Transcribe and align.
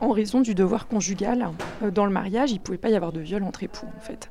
en 0.00 0.10
raison 0.10 0.40
du 0.40 0.54
devoir 0.54 0.88
conjugal. 0.88 1.50
Euh, 1.82 1.90
dans 1.90 2.06
le 2.06 2.12
mariage, 2.12 2.50
il 2.50 2.54
ne 2.54 2.60
pouvait 2.60 2.78
pas 2.78 2.90
y 2.90 2.96
avoir 2.96 3.12
de 3.12 3.20
viol 3.20 3.42
entre 3.42 3.62
époux, 3.62 3.86
en 3.96 4.00
fait. 4.00 4.30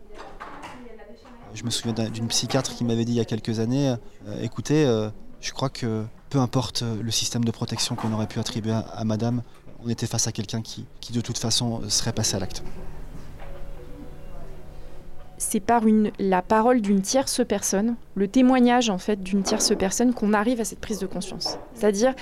Je 1.53 1.63
me 1.63 1.69
souviens 1.69 2.09
d'une 2.09 2.27
psychiatre 2.27 2.75
qui 2.75 2.83
m'avait 2.83 3.05
dit 3.05 3.13
il 3.13 3.17
y 3.17 3.21
a 3.21 3.25
quelques 3.25 3.59
années, 3.59 3.95
euh, 4.27 4.41
écoutez, 4.41 4.85
euh, 4.85 5.09
je 5.39 5.53
crois 5.53 5.69
que 5.69 6.03
peu 6.29 6.39
importe 6.39 6.83
le 6.83 7.11
système 7.11 7.45
de 7.45 7.51
protection 7.51 7.95
qu'on 7.95 8.11
aurait 8.11 8.27
pu 8.27 8.39
attribuer 8.39 8.73
à, 8.73 9.03
madame, 9.05 9.41
on 9.83 9.89
était 9.89 10.07
face 10.07 10.27
à 10.27 10.33
quelqu'un 10.33 10.61
qui, 10.61 10.85
qui 10.99 11.13
de 11.13 11.21
toute 11.21 11.37
façon 11.37 11.81
serait 11.87 12.11
passé 12.11 12.35
à 12.35 12.39
l'acte 12.39 12.61
c'est 15.37 15.59
par 15.59 15.83
la 16.19 16.41
parole 16.41 16.81
d'une 16.81 17.01
tierce 17.01 17.41
personne, 17.45 17.95
le 18.15 18.27
témoignage 18.27 18.89
en 18.89 18.97
fait 18.97 19.21
d'une 19.21 19.43
tierce 19.43 19.73
personne 19.77 20.13
qu'on 20.13 20.33
arrive 20.33 20.61
à 20.61 20.65
cette 20.65 20.79
prise 20.79 20.99
de 20.99 21.05
conscience. 21.05 21.57
C'est-à-dire, 21.73 22.13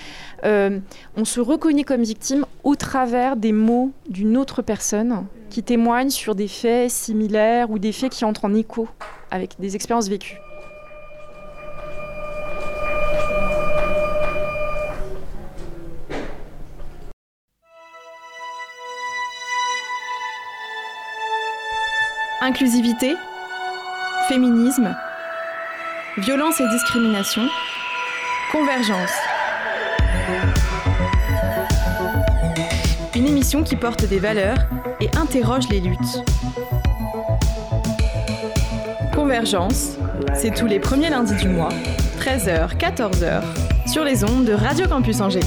euh, 0.45 0.79
on 1.15 1.25
se 1.25 1.39
reconnaît 1.39 1.83
comme 1.83 2.03
victime 2.03 2.45
au 2.63 2.75
travers 2.75 3.35
des 3.35 3.51
mots 3.51 3.91
d'une 4.09 4.37
autre 4.37 4.61
personne 4.61 5.25
qui 5.49 5.63
témoigne 5.63 6.09
sur 6.09 6.35
des 6.35 6.47
faits 6.47 6.89
similaires 6.89 7.69
ou 7.69 7.79
des 7.79 7.91
faits 7.91 8.11
qui 8.11 8.25
entrent 8.25 8.45
en 8.45 8.53
écho 8.53 8.87
avec 9.29 9.55
des 9.59 9.75
expériences 9.75 10.09
vécues. 10.09 10.39
Inclusivité, 22.45 23.15
féminisme, 24.27 24.93
violence 26.17 26.59
et 26.59 26.67
discrimination, 26.67 27.43
convergence. 28.51 29.13
Une 33.15 33.27
émission 33.27 33.63
qui 33.63 33.77
porte 33.77 34.03
des 34.03 34.19
valeurs 34.19 34.57
et 34.99 35.09
interroge 35.15 35.69
les 35.69 35.79
luttes. 35.79 36.21
Convergence, 39.15 39.91
c'est 40.35 40.53
tous 40.53 40.67
les 40.67 40.81
premiers 40.81 41.11
lundis 41.11 41.37
du 41.37 41.47
mois, 41.47 41.69
13h, 42.19 42.75
14h, 42.75 43.41
sur 43.87 44.03
les 44.03 44.25
ondes 44.25 44.43
de 44.43 44.51
Radio 44.51 44.85
Campus 44.89 45.21
Angers. 45.21 45.39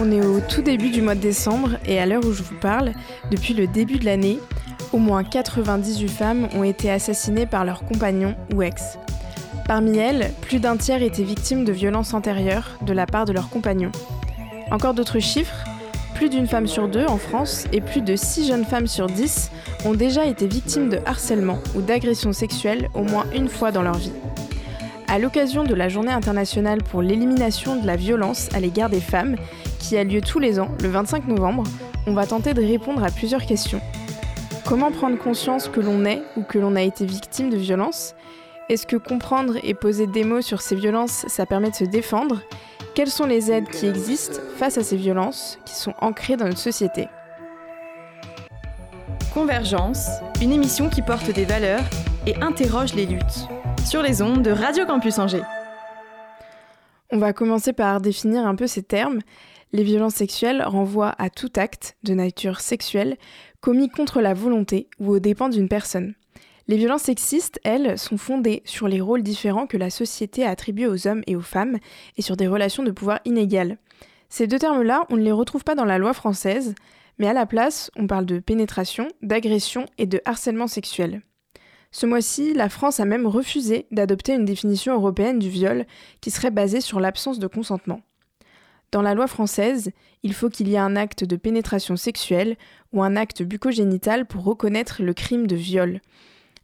On 0.00 0.12
est 0.12 0.24
au 0.24 0.38
tout 0.40 0.62
début 0.62 0.90
du 0.90 1.02
mois 1.02 1.16
de 1.16 1.20
décembre 1.20 1.70
et 1.84 1.98
à 1.98 2.06
l'heure 2.06 2.24
où 2.24 2.32
je 2.32 2.44
vous 2.44 2.54
parle, 2.54 2.92
depuis 3.32 3.52
le 3.52 3.66
début 3.66 3.98
de 3.98 4.04
l'année, 4.04 4.38
au 4.92 4.98
moins 4.98 5.24
98 5.24 6.08
femmes 6.08 6.48
ont 6.54 6.62
été 6.62 6.88
assassinées 6.88 7.46
par 7.46 7.64
leurs 7.64 7.84
compagnons 7.84 8.36
ou 8.54 8.62
ex. 8.62 8.96
Parmi 9.66 9.98
elles, 9.98 10.32
plus 10.40 10.60
d'un 10.60 10.76
tiers 10.76 11.02
étaient 11.02 11.24
victimes 11.24 11.64
de 11.64 11.72
violences 11.72 12.14
antérieures 12.14 12.78
de 12.82 12.92
la 12.92 13.06
part 13.06 13.24
de 13.24 13.32
leurs 13.32 13.50
compagnons. 13.50 13.90
Encore 14.70 14.94
d'autres 14.94 15.18
chiffres, 15.18 15.64
plus 16.14 16.30
d'une 16.30 16.46
femme 16.46 16.68
sur 16.68 16.86
deux 16.86 17.06
en 17.06 17.18
France 17.18 17.66
et 17.72 17.80
plus 17.80 18.00
de 18.00 18.14
6 18.14 18.46
jeunes 18.46 18.64
femmes 18.64 18.86
sur 18.86 19.08
10 19.08 19.50
ont 19.84 19.94
déjà 19.94 20.26
été 20.26 20.46
victimes 20.46 20.90
de 20.90 21.00
harcèlement 21.06 21.58
ou 21.74 21.80
d'agression 21.80 22.32
sexuelle 22.32 22.88
au 22.94 23.02
moins 23.02 23.26
une 23.34 23.48
fois 23.48 23.72
dans 23.72 23.82
leur 23.82 23.96
vie. 23.96 24.12
À 25.10 25.18
l'occasion 25.18 25.64
de 25.64 25.74
la 25.74 25.88
Journée 25.88 26.12
internationale 26.12 26.82
pour 26.82 27.00
l'élimination 27.00 27.80
de 27.80 27.86
la 27.86 27.96
violence 27.96 28.48
à 28.52 28.60
l'égard 28.60 28.90
des 28.90 29.00
femmes 29.00 29.36
qui 29.78 29.96
a 29.96 30.04
lieu 30.04 30.20
tous 30.20 30.38
les 30.38 30.60
ans, 30.60 30.68
le 30.82 30.88
25 30.88 31.26
novembre, 31.28 31.64
on 32.06 32.12
va 32.12 32.26
tenter 32.26 32.54
de 32.54 32.62
répondre 32.62 33.02
à 33.04 33.10
plusieurs 33.10 33.46
questions. 33.46 33.80
Comment 34.66 34.90
prendre 34.90 35.18
conscience 35.18 35.68
que 35.68 35.80
l'on 35.80 36.04
est 36.04 36.22
ou 36.36 36.42
que 36.42 36.58
l'on 36.58 36.76
a 36.76 36.82
été 36.82 37.06
victime 37.06 37.50
de 37.50 37.56
violences? 37.56 38.14
Est-ce 38.68 38.86
que 38.86 38.96
comprendre 38.96 39.54
et 39.62 39.72
poser 39.72 40.06
des 40.06 40.24
mots 40.24 40.42
sur 40.42 40.60
ces 40.60 40.74
violences, 40.74 41.24
ça 41.26 41.46
permet 41.46 41.70
de 41.70 41.74
se 41.74 41.84
défendre? 41.84 42.42
Quelles 42.94 43.10
sont 43.10 43.26
les 43.26 43.50
aides 43.50 43.68
qui 43.68 43.86
existent 43.86 44.40
face 44.56 44.76
à 44.76 44.82
ces 44.82 44.96
violences 44.96 45.58
qui 45.64 45.74
sont 45.74 45.94
ancrées 46.00 46.36
dans 46.36 46.46
notre 46.46 46.58
société? 46.58 47.08
Convergence, 49.32 50.08
une 50.42 50.52
émission 50.52 50.88
qui 50.88 51.00
porte 51.00 51.30
des 51.30 51.44
valeurs 51.44 51.84
et 52.26 52.36
interroge 52.42 52.94
les 52.94 53.06
luttes. 53.06 53.48
Sur 53.86 54.02
les 54.02 54.20
ondes 54.20 54.42
de 54.42 54.50
Radio 54.50 54.84
Campus 54.84 55.18
Angers. 55.18 55.44
On 57.10 57.16
va 57.16 57.32
commencer 57.32 57.72
par 57.72 58.02
définir 58.02 58.46
un 58.46 58.54
peu 58.54 58.66
ces 58.66 58.82
termes. 58.82 59.20
Les 59.72 59.82
violences 59.82 60.14
sexuelles 60.14 60.62
renvoient 60.62 61.14
à 61.18 61.28
tout 61.28 61.52
acte 61.56 61.96
de 62.02 62.14
nature 62.14 62.60
sexuelle 62.60 63.18
commis 63.60 63.90
contre 63.90 64.20
la 64.20 64.32
volonté 64.32 64.88
ou 64.98 65.10
aux 65.10 65.18
dépens 65.18 65.50
d'une 65.50 65.68
personne. 65.68 66.14
Les 66.68 66.76
violences 66.76 67.02
sexistes, 67.02 67.60
elles, 67.64 67.98
sont 67.98 68.18
fondées 68.18 68.62
sur 68.64 68.88
les 68.88 69.00
rôles 69.00 69.22
différents 69.22 69.66
que 69.66 69.76
la 69.76 69.90
société 69.90 70.44
a 70.44 70.50
attribués 70.50 70.86
aux 70.86 71.06
hommes 71.06 71.22
et 71.26 71.36
aux 71.36 71.42
femmes 71.42 71.78
et 72.16 72.22
sur 72.22 72.36
des 72.36 72.46
relations 72.46 72.82
de 72.82 72.90
pouvoir 72.90 73.20
inégales. 73.24 73.78
Ces 74.28 74.46
deux 74.46 74.58
termes-là, 74.58 75.04
on 75.10 75.16
ne 75.16 75.22
les 75.22 75.32
retrouve 75.32 75.64
pas 75.64 75.74
dans 75.74 75.86
la 75.86 75.98
loi 75.98 76.12
française, 76.12 76.74
mais 77.18 77.26
à 77.26 77.32
la 77.32 77.46
place, 77.46 77.90
on 77.96 78.06
parle 78.06 78.26
de 78.26 78.38
pénétration, 78.38 79.08
d'agression 79.22 79.86
et 79.96 80.06
de 80.06 80.20
harcèlement 80.24 80.66
sexuel. 80.66 81.22
Ce 81.90 82.04
mois-ci, 82.04 82.52
la 82.52 82.68
France 82.68 83.00
a 83.00 83.06
même 83.06 83.26
refusé 83.26 83.86
d'adopter 83.90 84.34
une 84.34 84.44
définition 84.44 84.94
européenne 84.94 85.38
du 85.38 85.48
viol 85.48 85.86
qui 86.20 86.30
serait 86.30 86.50
basée 86.50 86.82
sur 86.82 87.00
l'absence 87.00 87.38
de 87.38 87.46
consentement. 87.46 88.02
Dans 88.90 89.02
la 89.02 89.14
loi 89.14 89.26
française, 89.26 89.90
il 90.22 90.32
faut 90.32 90.48
qu'il 90.48 90.68
y 90.68 90.74
ait 90.74 90.78
un 90.78 90.96
acte 90.96 91.24
de 91.24 91.36
pénétration 91.36 91.96
sexuelle 91.96 92.56
ou 92.92 93.02
un 93.02 93.16
acte 93.16 93.42
bucogénital 93.42 94.26
pour 94.26 94.44
reconnaître 94.44 95.02
le 95.02 95.12
crime 95.12 95.46
de 95.46 95.56
viol. 95.56 96.00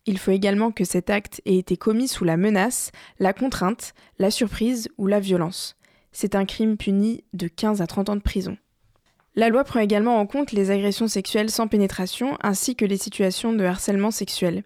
Il 0.07 0.19
faut 0.19 0.31
également 0.31 0.71
que 0.71 0.84
cet 0.84 1.11
acte 1.11 1.43
ait 1.45 1.57
été 1.57 1.77
commis 1.77 2.09
sous 2.09 2.25
la 2.25 2.37
menace, 2.37 2.93
la 3.19 3.33
contrainte, 3.33 3.95
la 4.19 4.31
surprise 4.31 4.89
ou 4.99 5.07
la 5.07 5.21
violence. 5.21 5.77
C'est 6.13 6.34
un 6.34 6.45
crime 6.45 6.77
puni 6.77 7.25
de 7.33 7.49
15 7.49 7.83
à 7.83 7.87
30 7.87 8.09
ans 8.09 8.17
de 8.17 8.21
prison. 8.21 8.57
La 9.37 9.49
loi 9.49 9.65
prend 9.65 9.81
également 9.81 10.19
en 10.19 10.27
compte 10.27 10.53
les 10.53 10.71
agressions 10.71 11.09
sexuelles 11.09 11.51
sans 11.51 11.69
pénétration 11.69 12.39
ainsi 12.43 12.77
que 12.77 12.84
les 12.84 12.97
situations 12.97 13.53
de 13.53 13.65
harcèlement 13.65 14.13
sexuel. 14.13 14.63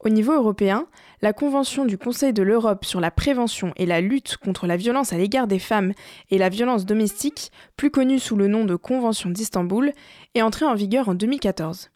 Au 0.00 0.08
niveau 0.10 0.34
européen, 0.34 0.86
la 1.22 1.32
Convention 1.32 1.84
du 1.84 1.98
Conseil 1.98 2.32
de 2.32 2.42
l'Europe 2.42 2.84
sur 2.84 3.00
la 3.00 3.10
prévention 3.10 3.72
et 3.76 3.86
la 3.86 4.00
lutte 4.00 4.36
contre 4.36 4.66
la 4.66 4.76
violence 4.76 5.12
à 5.12 5.18
l'égard 5.18 5.46
des 5.46 5.58
femmes 5.58 5.92
et 6.30 6.38
la 6.38 6.48
violence 6.48 6.86
domestique, 6.86 7.50
plus 7.76 7.90
connue 7.90 8.18
sous 8.18 8.36
le 8.36 8.48
nom 8.48 8.64
de 8.64 8.76
Convention 8.76 9.30
d'Istanbul, 9.30 9.92
est 10.34 10.42
entrée 10.42 10.66
en 10.66 10.74
vigueur 10.74 11.08
en 11.08 11.14
2014. 11.14 11.90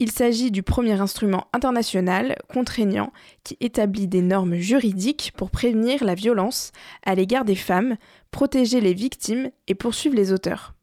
Il 0.00 0.12
s'agit 0.12 0.52
du 0.52 0.62
premier 0.62 1.00
instrument 1.00 1.48
international 1.52 2.36
contraignant 2.48 3.12
qui 3.42 3.56
établit 3.60 4.06
des 4.06 4.22
normes 4.22 4.54
juridiques 4.54 5.32
pour 5.36 5.50
prévenir 5.50 6.04
la 6.04 6.14
violence 6.14 6.70
à 7.04 7.16
l'égard 7.16 7.44
des 7.44 7.56
femmes, 7.56 7.96
protéger 8.30 8.80
les 8.80 8.94
victimes 8.94 9.50
et 9.66 9.74
poursuivre 9.74 10.14
les 10.14 10.32
auteurs. 10.32 10.74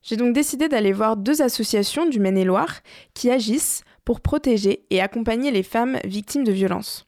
J'ai 0.00 0.16
donc 0.16 0.32
décidé 0.34 0.68
d'aller 0.68 0.92
voir 0.92 1.16
deux 1.16 1.42
associations 1.42 2.08
du 2.08 2.20
Maine-et-Loire 2.20 2.76
qui 3.12 3.28
agissent 3.30 3.82
pour 4.06 4.22
protéger 4.22 4.86
et 4.88 5.02
accompagner 5.02 5.50
les 5.50 5.64
femmes 5.64 5.98
victimes 6.06 6.44
de 6.44 6.52
violences. 6.52 7.06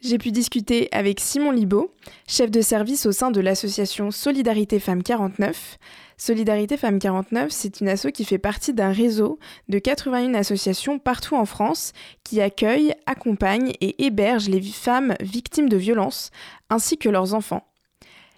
J'ai 0.00 0.16
pu 0.16 0.30
discuter 0.30 0.88
avec 0.92 1.20
Simon 1.20 1.50
Libaud, 1.50 1.92
chef 2.26 2.50
de 2.50 2.60
service 2.60 3.04
au 3.04 3.12
sein 3.12 3.30
de 3.30 3.40
l'association 3.40 4.10
Solidarité 4.10 4.78
Femmes 4.78 5.02
49. 5.02 5.76
Solidarité 6.16 6.76
Femmes 6.76 7.00
49, 7.00 7.50
c'est 7.50 7.80
une 7.80 7.88
asso 7.88 8.06
qui 8.14 8.24
fait 8.24 8.38
partie 8.38 8.72
d'un 8.72 8.92
réseau 8.92 9.38
de 9.68 9.78
81 9.78 10.34
associations 10.34 10.98
partout 10.98 11.34
en 11.34 11.44
France 11.44 11.92
qui 12.24 12.40
accueillent, 12.40 12.94
accompagnent 13.06 13.72
et 13.80 14.04
hébergent 14.04 14.48
les 14.48 14.62
femmes 14.62 15.16
victimes 15.20 15.68
de 15.68 15.76
violences 15.76 16.30
ainsi 16.70 16.96
que 16.96 17.08
leurs 17.08 17.34
enfants. 17.34 17.66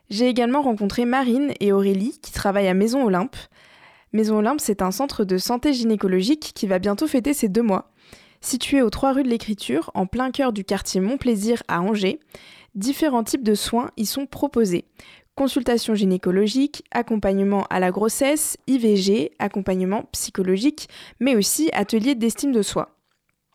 J'ai 0.08 0.28
également 0.28 0.62
rencontré 0.62 1.04
Marine 1.04 1.52
et 1.60 1.72
Aurélie 1.72 2.18
qui 2.20 2.32
travaillent 2.32 2.68
à 2.68 2.74
Maison 2.74 3.04
Olympe. 3.04 3.36
Maison 4.12 4.38
Olympe, 4.38 4.60
c'est 4.60 4.82
un 4.82 4.90
centre 4.90 5.24
de 5.24 5.38
santé 5.38 5.72
gynécologique 5.72 6.52
qui 6.54 6.66
va 6.66 6.80
bientôt 6.80 7.06
fêter 7.06 7.34
ses 7.34 7.48
deux 7.48 7.62
mois. 7.62 7.92
Situé 8.42 8.80
aux 8.80 8.88
trois 8.88 9.12
rues 9.12 9.22
de 9.22 9.28
l'Écriture, 9.28 9.90
en 9.94 10.06
plein 10.06 10.30
cœur 10.30 10.52
du 10.52 10.64
quartier 10.64 11.00
Montplaisir 11.00 11.62
à 11.68 11.82
Angers, 11.82 12.20
différents 12.74 13.22
types 13.22 13.42
de 13.42 13.54
soins 13.54 13.90
y 13.98 14.06
sont 14.06 14.24
proposés. 14.24 14.86
Consultation 15.34 15.94
gynécologique, 15.94 16.82
accompagnement 16.90 17.66
à 17.68 17.80
la 17.80 17.90
grossesse, 17.90 18.56
IVG, 18.66 19.32
accompagnement 19.38 20.04
psychologique, 20.12 20.88
mais 21.20 21.36
aussi 21.36 21.70
atelier 21.74 22.14
d'estime 22.14 22.52
de 22.52 22.62
soi. 22.62 22.96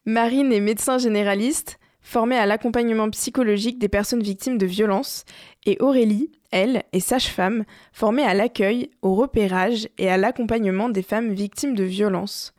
Marine 0.06 0.54
est 0.54 0.60
médecin 0.60 1.00
généraliste, 1.00 1.80
formée 2.02 2.38
à 2.38 2.46
l'accompagnement 2.46 3.10
psychologique 3.10 3.80
des 3.80 3.90
personnes 3.90 4.22
victimes 4.22 4.60
de 4.60 4.68
violences, 4.68 5.26
et 5.66 5.78
Aurélie, 5.80 6.32
elle, 6.52 6.84
est 6.94 7.00
sage-femme, 7.00 7.66
formée 7.92 8.24
à 8.24 8.36
l'accueil, 8.36 8.92
au 9.02 9.16
repérage 9.16 9.90
et 9.98 10.10
à 10.10 10.18
l'accompagnement 10.18 10.90
des 10.90 11.02
femmes 11.02 11.34
victimes 11.34 11.76
de 11.76 11.84
violences. 11.84 12.54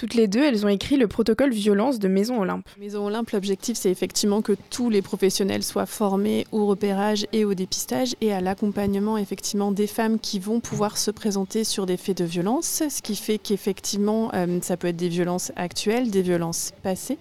Toutes 0.00 0.14
les 0.14 0.28
deux, 0.28 0.42
elles 0.42 0.64
ont 0.64 0.70
écrit 0.70 0.96
le 0.96 1.08
protocole 1.08 1.52
violence 1.52 1.98
de 1.98 2.08
Maison 2.08 2.40
Olympe. 2.40 2.66
Maison 2.78 3.06
Olympe, 3.06 3.32
l'objectif, 3.32 3.76
c'est 3.76 3.90
effectivement 3.90 4.40
que 4.40 4.56
tous 4.70 4.88
les 4.88 5.02
professionnels 5.02 5.62
soient 5.62 5.84
formés 5.84 6.46
au 6.52 6.64
repérage 6.64 7.26
et 7.34 7.44
au 7.44 7.52
dépistage 7.52 8.14
et 8.22 8.32
à 8.32 8.40
l'accompagnement 8.40 9.18
effectivement 9.18 9.72
des 9.72 9.86
femmes 9.86 10.18
qui 10.18 10.38
vont 10.38 10.60
pouvoir 10.60 10.96
se 10.96 11.10
présenter 11.10 11.64
sur 11.64 11.84
des 11.84 11.98
faits 11.98 12.16
de 12.16 12.24
violence, 12.24 12.82
ce 12.88 13.02
qui 13.02 13.14
fait 13.14 13.36
qu'effectivement, 13.36 14.30
euh, 14.32 14.58
ça 14.62 14.78
peut 14.78 14.88
être 14.88 14.96
des 14.96 15.10
violences 15.10 15.52
actuelles, 15.54 16.10
des 16.10 16.22
violences 16.22 16.72
passées. 16.82 17.18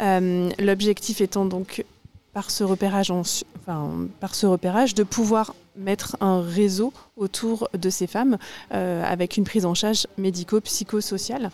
Euh, 0.00 0.50
l'objectif 0.58 1.20
étant 1.20 1.44
donc 1.44 1.84
par 2.32 2.50
ce 2.50 2.64
repérage, 2.64 3.12
par 4.18 4.34
ce 4.34 4.46
repérage, 4.46 4.96
de 4.96 5.04
pouvoir 5.04 5.54
mettre 5.76 6.16
un 6.20 6.42
réseau 6.42 6.92
autour 7.16 7.68
de 7.72 7.88
ces 7.88 8.08
femmes 8.08 8.36
avec 8.70 9.36
une 9.36 9.44
prise 9.44 9.64
en 9.64 9.74
charge 9.74 10.06
médico-psychosociale 10.18 11.50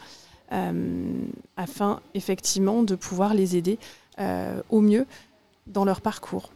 afin 0.50 2.00
effectivement 2.14 2.82
de 2.82 2.94
pouvoir 2.94 3.34
les 3.34 3.56
aider 3.56 3.78
au 4.70 4.80
mieux 4.80 5.06
dans 5.66 5.84
leur 5.84 6.00
parcours. 6.00 6.50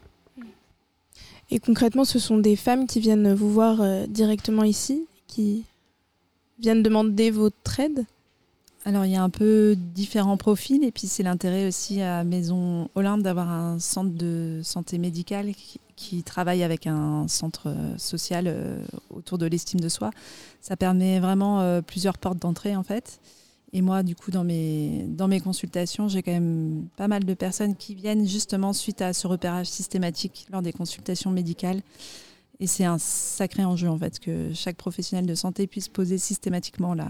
Et 1.50 1.58
concrètement, 1.58 2.04
ce 2.04 2.18
sont 2.18 2.38
des 2.38 2.56
femmes 2.56 2.86
qui 2.86 3.00
viennent 3.00 3.34
vous 3.34 3.50
voir 3.50 3.80
euh, 3.80 4.06
directement 4.06 4.62
ici, 4.62 5.06
qui 5.26 5.64
viennent 6.60 6.82
demander 6.82 7.30
votre 7.30 7.80
aide? 7.80 8.06
Alors 8.86 9.04
il 9.04 9.12
y 9.12 9.16
a 9.16 9.22
un 9.22 9.30
peu 9.30 9.76
différents 9.76 10.38
profils 10.38 10.82
et 10.84 10.90
puis 10.90 11.06
c'est 11.06 11.22
l'intérêt 11.22 11.66
aussi 11.66 12.00
à 12.00 12.24
Maison 12.24 12.88
Olympe 12.94 13.22
d'avoir 13.22 13.50
un 13.50 13.78
centre 13.78 14.10
de 14.10 14.60
santé 14.64 14.96
médicale 14.96 15.52
qui, 15.96 16.22
travaille 16.22 16.62
avec 16.62 16.86
un 16.86 17.28
centre 17.28 17.68
euh, 17.68 17.98
social 17.98 18.46
euh, 18.46 18.78
autour 19.10 19.36
de 19.36 19.44
l'estime 19.44 19.80
de 19.80 19.88
soi. 19.90 20.10
Ça 20.62 20.76
permet 20.76 21.20
vraiment 21.20 21.82
plusieurs 21.82 22.16
portes 22.16 22.38
d'entrée 22.38 22.74
en 22.74 22.82
fait. 22.82 23.20
Et 23.72 23.82
moi, 23.82 24.02
du 24.02 24.16
coup, 24.16 24.30
dans 24.30 24.42
mes, 24.42 25.04
dans 25.08 25.28
mes 25.28 25.40
consultations, 25.40 26.08
j'ai 26.08 26.22
quand 26.22 26.32
même 26.32 26.88
pas 26.96 27.06
mal 27.06 27.24
de 27.24 27.34
personnes 27.34 27.76
qui 27.76 27.94
viennent 27.94 28.26
justement 28.26 28.72
suite 28.72 29.00
à 29.00 29.12
ce 29.12 29.26
repérage 29.26 29.68
systématique 29.68 30.46
lors 30.50 30.62
des 30.62 30.72
consultations 30.72 31.30
médicales. 31.30 31.80
Et 32.58 32.66
c'est 32.66 32.84
un 32.84 32.98
sacré 32.98 33.64
enjeu, 33.64 33.88
en 33.88 33.96
fait, 33.96 34.18
que 34.18 34.52
chaque 34.52 34.76
professionnel 34.76 35.24
de 35.24 35.34
santé 35.34 35.66
puisse 35.66 35.88
poser 35.88 36.18
systématiquement 36.18 36.94
la, 36.94 37.08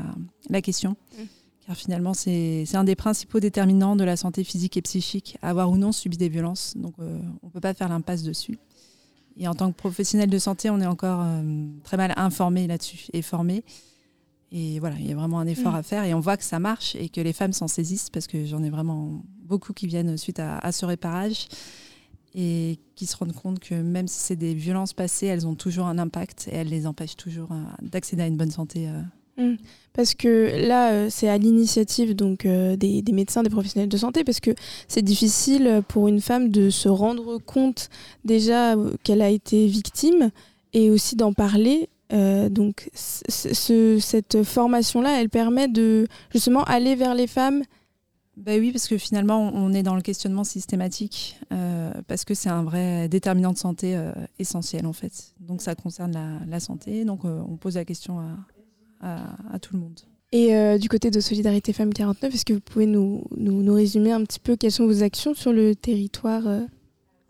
la 0.49 0.61
question. 0.61 0.91
Mmh. 0.91 1.23
Car 1.67 1.77
finalement, 1.77 2.15
c'est 2.15 2.67
un 2.75 2.85
des 2.85 2.95
principaux 2.95 3.41
déterminants 3.41 3.97
de 3.97 4.05
la 4.05 4.17
santé 4.17 4.45
physique 4.45 4.77
et 4.77 4.83
psychique, 4.83 5.39
avoir 5.43 5.71
ou 5.71 5.77
non 5.77 5.93
subi 5.93 6.17
des 6.17 6.29
violences. 6.29 6.75
Donc, 6.77 6.95
euh, 7.01 7.19
on 7.43 7.47
ne 7.47 7.53
peut 7.53 7.61
pas 7.61 7.75
faire 7.75 7.89
l'impasse 7.89 8.23
dessus. 8.23 8.59
Et 9.37 9.49
en 9.49 9.55
tant 9.55 9.73
que 9.73 9.77
professionnel 9.77 10.29
de 10.29 10.39
santé, 10.39 10.69
on 10.69 10.81
est 10.81 10.87
encore 10.87 11.23
euh, 11.23 11.67
très 11.85 11.97
mal 11.97 12.13
informé 12.17 12.67
là-dessus 12.67 13.07
et 13.13 13.23
formé. 13.23 13.65
Et 14.53 14.81
voilà, 14.81 14.97
il 14.99 15.09
y 15.09 15.13
a 15.13 15.15
vraiment 15.15 15.39
un 15.39 15.47
effort 15.47 15.73
mm. 15.73 15.77
à 15.77 15.83
faire 15.83 16.05
et 16.05 16.15
on 16.15 16.21
voit 16.21 16.37
que 16.37 16.45
ça 16.45 16.59
marche 16.59 16.97
et 16.97 17.09
que 17.09 17.21
les 17.21 17.33
femmes 17.33 17.53
s'en 17.53 17.69
saisissent 17.69 18.11
parce 18.11 18.27
que 18.27 18.45
j'en 18.45 18.63
ai 18.63 18.71
vraiment 18.71 19.23
beaucoup 19.45 19.73
qui 19.73 19.87
viennent 19.87 20.17
suite 20.17 20.41
à, 20.41 20.73
ce 20.73 20.87
réparage 20.87 21.47
et 22.35 22.79
qui 22.95 23.07
se 23.07 23.17
rendent 23.17 23.35
compte 23.35 23.61
que 23.61 23.75
même 23.75 24.09
si 24.09 24.19
c'est 24.19 24.37
des 24.37 24.55
violences 24.55 24.93
passées, 24.93 25.27
elles 25.27 25.47
ont 25.47 25.55
toujours 25.55 25.87
un 25.87 25.99
impact 25.99 26.49
et 26.51 26.57
elles 26.57 26.69
les 26.69 26.87
empêchent 26.87 27.17
toujours 27.17 27.53
euh, 27.53 27.63
d'accéder 27.83 28.23
à 28.23 28.27
une 28.27 28.37
bonne 28.37 28.51
santé. 28.51 28.89
Euh. 28.89 29.53
Mm. 29.53 29.57
Parce 29.93 30.15
que 30.15 30.67
là, 30.67 30.93
euh, 30.93 31.09
c'est 31.11 31.29
à 31.29 31.39
l'initiative 31.39 32.15
donc 32.15 32.47
des, 32.47 33.03
des, 33.03 33.13
médecins, 33.13 33.43
des 33.43 33.51
professionnels 33.51 33.89
de 33.89 33.97
santé, 33.97 34.23
parce 34.25 34.41
que 34.41 34.53
c'est 34.87 35.03
difficile 35.03 35.83
pour 35.89 36.09
une 36.09 36.21
femme 36.21 36.51
de 36.51 36.71
se 36.71 36.89
rendre 36.89 37.39
compte 37.39 37.89
déjà 38.25 38.77
qu'elle 39.03 39.23
a 39.23 39.31
été 39.31 39.67
victime 39.67 40.31
et 40.73 40.91
aussi 40.91 41.17
d'en 41.17 41.33
parler 41.33 41.89
euh, 42.13 42.49
donc 42.49 42.91
cette 42.95 44.43
formation-là, 44.43 45.21
elle 45.21 45.29
permet 45.29 45.69
de 45.69 46.07
justement 46.33 46.65
aller 46.65 46.95
vers 46.97 47.15
les 47.15 47.27
femmes. 47.27 47.63
Ben 48.37 48.59
oui, 48.59 48.73
parce 48.73 48.89
que 48.89 48.97
finalement, 48.97 49.51
on 49.53 49.73
est 49.73 49.83
dans 49.83 49.97
le 49.97 50.01
questionnement 50.01 50.45
systématique, 50.45 51.39
euh, 51.53 51.93
parce 52.07 52.25
que 52.25 52.35
c'est 52.35 52.49
un 52.49 52.63
vrai 52.63 53.09
déterminant 53.09 53.53
de 53.53 53.59
santé 53.59 53.97
euh, 53.97 54.13
essentiel 54.39 54.87
en 54.87 54.93
fait. 54.93 55.35
Donc 55.41 55.61
ça 55.61 55.75
concerne 55.75 56.41
la, 56.49 56.61
santé, 56.61 57.05
donc 57.05 57.25
on 57.25 57.57
pose 57.57 57.75
la 57.75 57.85
question 57.85 58.21
à, 59.03 59.59
tout 59.61 59.75
le 59.75 59.81
monde. 59.81 60.01
Et 60.33 60.79
du 60.79 60.89
côté 60.89 61.11
de 61.11 61.21
Solidarité 61.21 61.73
Femmes 61.73 61.93
49, 61.93 62.33
est-ce 62.35 62.45
que 62.45 62.53
vous 62.55 62.61
pouvez 62.61 62.87
nous, 62.87 63.25
nous, 63.37 63.63
nous, 63.63 63.75
résumer 63.75 64.13
un 64.13 64.25
petit 64.25 64.39
peu 64.39 64.57
quelles 64.57 64.73
sont 64.73 64.87
vos 64.87 65.03
actions 65.03 65.35
sur 65.35 65.53
le 65.53 65.75
territoire 65.75 66.45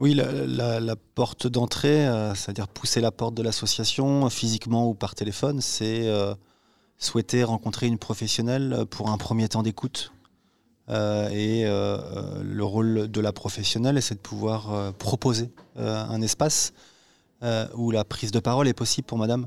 oui, 0.00 0.14
la, 0.14 0.97
porte 1.14 1.47
d'entrée, 1.47 2.06
euh, 2.06 2.35
c'est-à-dire 2.35 2.69
pousser 2.69 3.00
la 3.00 3.11
porte 3.11 3.35
de 3.35 3.43
l'association 3.43 4.29
physiquement 4.31 4.88
ou 4.88 4.94
par 4.94 5.14
téléphone, 5.14 5.61
c'est 5.61 6.08
euh, 6.08 6.35
souhaiter 6.99 7.44
rencontrer 7.44 7.87
une 7.87 7.99
professionnelle 7.99 8.87
pour 8.91 9.11
un 9.11 9.19
premier 9.19 9.49
temps 9.49 9.62
d'écoute. 9.62 10.12
Euh, 10.88 11.29
et 11.29 11.64
le 11.64 12.64
rôle 12.64 13.08
de 13.08 13.20
la 13.20 13.32
professionnelle, 13.32 14.00
c'est 14.02 14.17
de 14.17 14.20
pouvoir 14.20 14.93
proposer 14.94 15.50
un 15.76 16.20
espace 16.23 16.73
où 17.75 17.91
la 17.91 18.05
prise 18.05 18.32
de 18.32 18.41
parole 18.41 18.69
est 18.69 18.75
possible 18.75 19.06
pour 19.06 19.19
madame. 19.19 19.46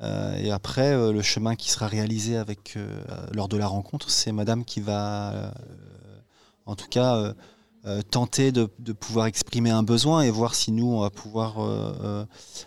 et 0.00 0.50
après, 0.50 1.12
le 1.12 1.22
chemin 1.22 1.54
qui 1.54 1.70
sera 1.70 1.86
réalisé 1.86 2.36
avec, 2.36 2.76
lors 3.32 3.48
de 3.48 3.56
la 3.56 3.68
rencontre, 3.68 4.10
c'est 4.10 4.32
madame 4.32 4.64
qui 4.64 4.80
va, 4.80 5.52
en 6.66 6.76
tout 6.76 6.88
cas, 6.88 7.16
euh, 7.16 7.34
tenter 8.10 8.52
de, 8.52 8.66
pouvoir 8.92 9.26
exprimer 9.26 9.70
un 9.70 9.82
besoin 9.82 10.22
et 10.22 10.30
voir 10.30 10.54
si 10.54 10.70
nous, 10.70 10.86
on 10.86 11.00
va 11.00 11.10
pouvoir 11.10 11.58
euh, 11.58 11.92
euh, 12.02 12.24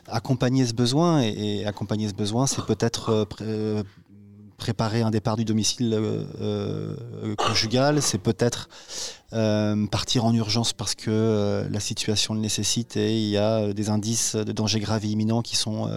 accompagner 0.07 0.65
ce 0.65 0.73
besoin. 0.73 1.21
Et, 1.21 1.65
accompagner 1.65 2.09
ce 2.09 2.13
besoin, 2.13 2.47
c'est 2.47 2.65
peut-être 2.65 3.25
préparer 4.57 5.01
un 5.01 5.11
départ 5.11 5.35
du 5.35 5.45
domicile 5.45 5.99
conjugal, 7.37 8.01
c'est 8.01 8.17
peut-être 8.17 8.69
partir 9.91 10.23
en 10.23 10.33
urgence 10.33 10.71
parce 10.71 10.95
que 10.95 11.67
la 11.69 11.79
situation 11.79 12.33
le 12.33 12.39
nécessite 12.39 12.95
et 12.95 13.21
il 13.21 13.29
y 13.29 13.37
a 13.37 13.73
des 13.73 13.89
indices 13.89 14.35
de 14.35 14.51
danger 14.51 14.79
grave 14.79 15.03
imminent 15.05 15.41
qui 15.41 15.55
sont, 15.57 15.89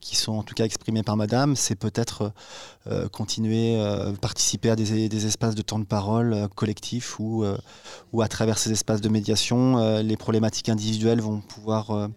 qui 0.00 0.16
sont 0.16 0.32
en 0.32 0.42
tout 0.42 0.54
cas 0.54 0.64
exprimés 0.64 1.02
par 1.02 1.16
Madame. 1.16 1.56
C'est 1.56 1.76
peut-être 1.76 2.32
continuer, 3.12 3.82
participer 4.20 4.70
à 4.70 4.76
des, 4.76 5.08
des, 5.08 5.26
espaces 5.26 5.54
de 5.54 5.62
temps 5.62 5.78
de 5.78 5.86
parole 5.86 6.48
collectifs 6.54 7.18
ou 7.18 7.44
où 8.12 8.22
à 8.22 8.28
travers 8.28 8.58
ces 8.58 8.72
espaces 8.72 9.00
de 9.00 9.08
médiation, 9.08 9.78
euh, 9.78 10.02
les 10.02 10.16
problématiques 10.16 10.68
individuelles 10.68 11.20
vont 11.20 11.40
pouvoir 11.40 11.90
euh, 11.90 12.08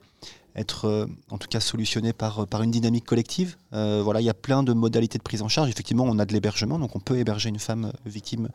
être 0.57 0.85
euh, 0.85 1.05
en 1.29 1.37
tout 1.37 1.47
cas 1.47 1.59
solutionnées 1.59 2.13
par, 2.13 2.47
par 2.47 2.63
une 2.63 2.71
dynamique 2.71 3.05
collective. 3.05 3.55
voilà, 3.71 4.21
il 4.21 4.25
y 4.25 4.29
a 4.29 4.33
plein 4.33 4.63
de 4.63 4.73
modalités 4.73 5.17
de 5.17 5.23
prise 5.23 5.41
en 5.41 5.47
charge. 5.47 5.69
Effectivement, 5.69 6.03
on 6.03 6.19
a 6.19 6.25
de 6.25 6.33
l'hébergement, 6.33 6.79
donc 6.79 6.95
on 6.95 6.99
peut 6.99 7.17
héberger 7.17 7.49
une 7.49 7.59
femme 7.59 7.91
victime 8.05 8.49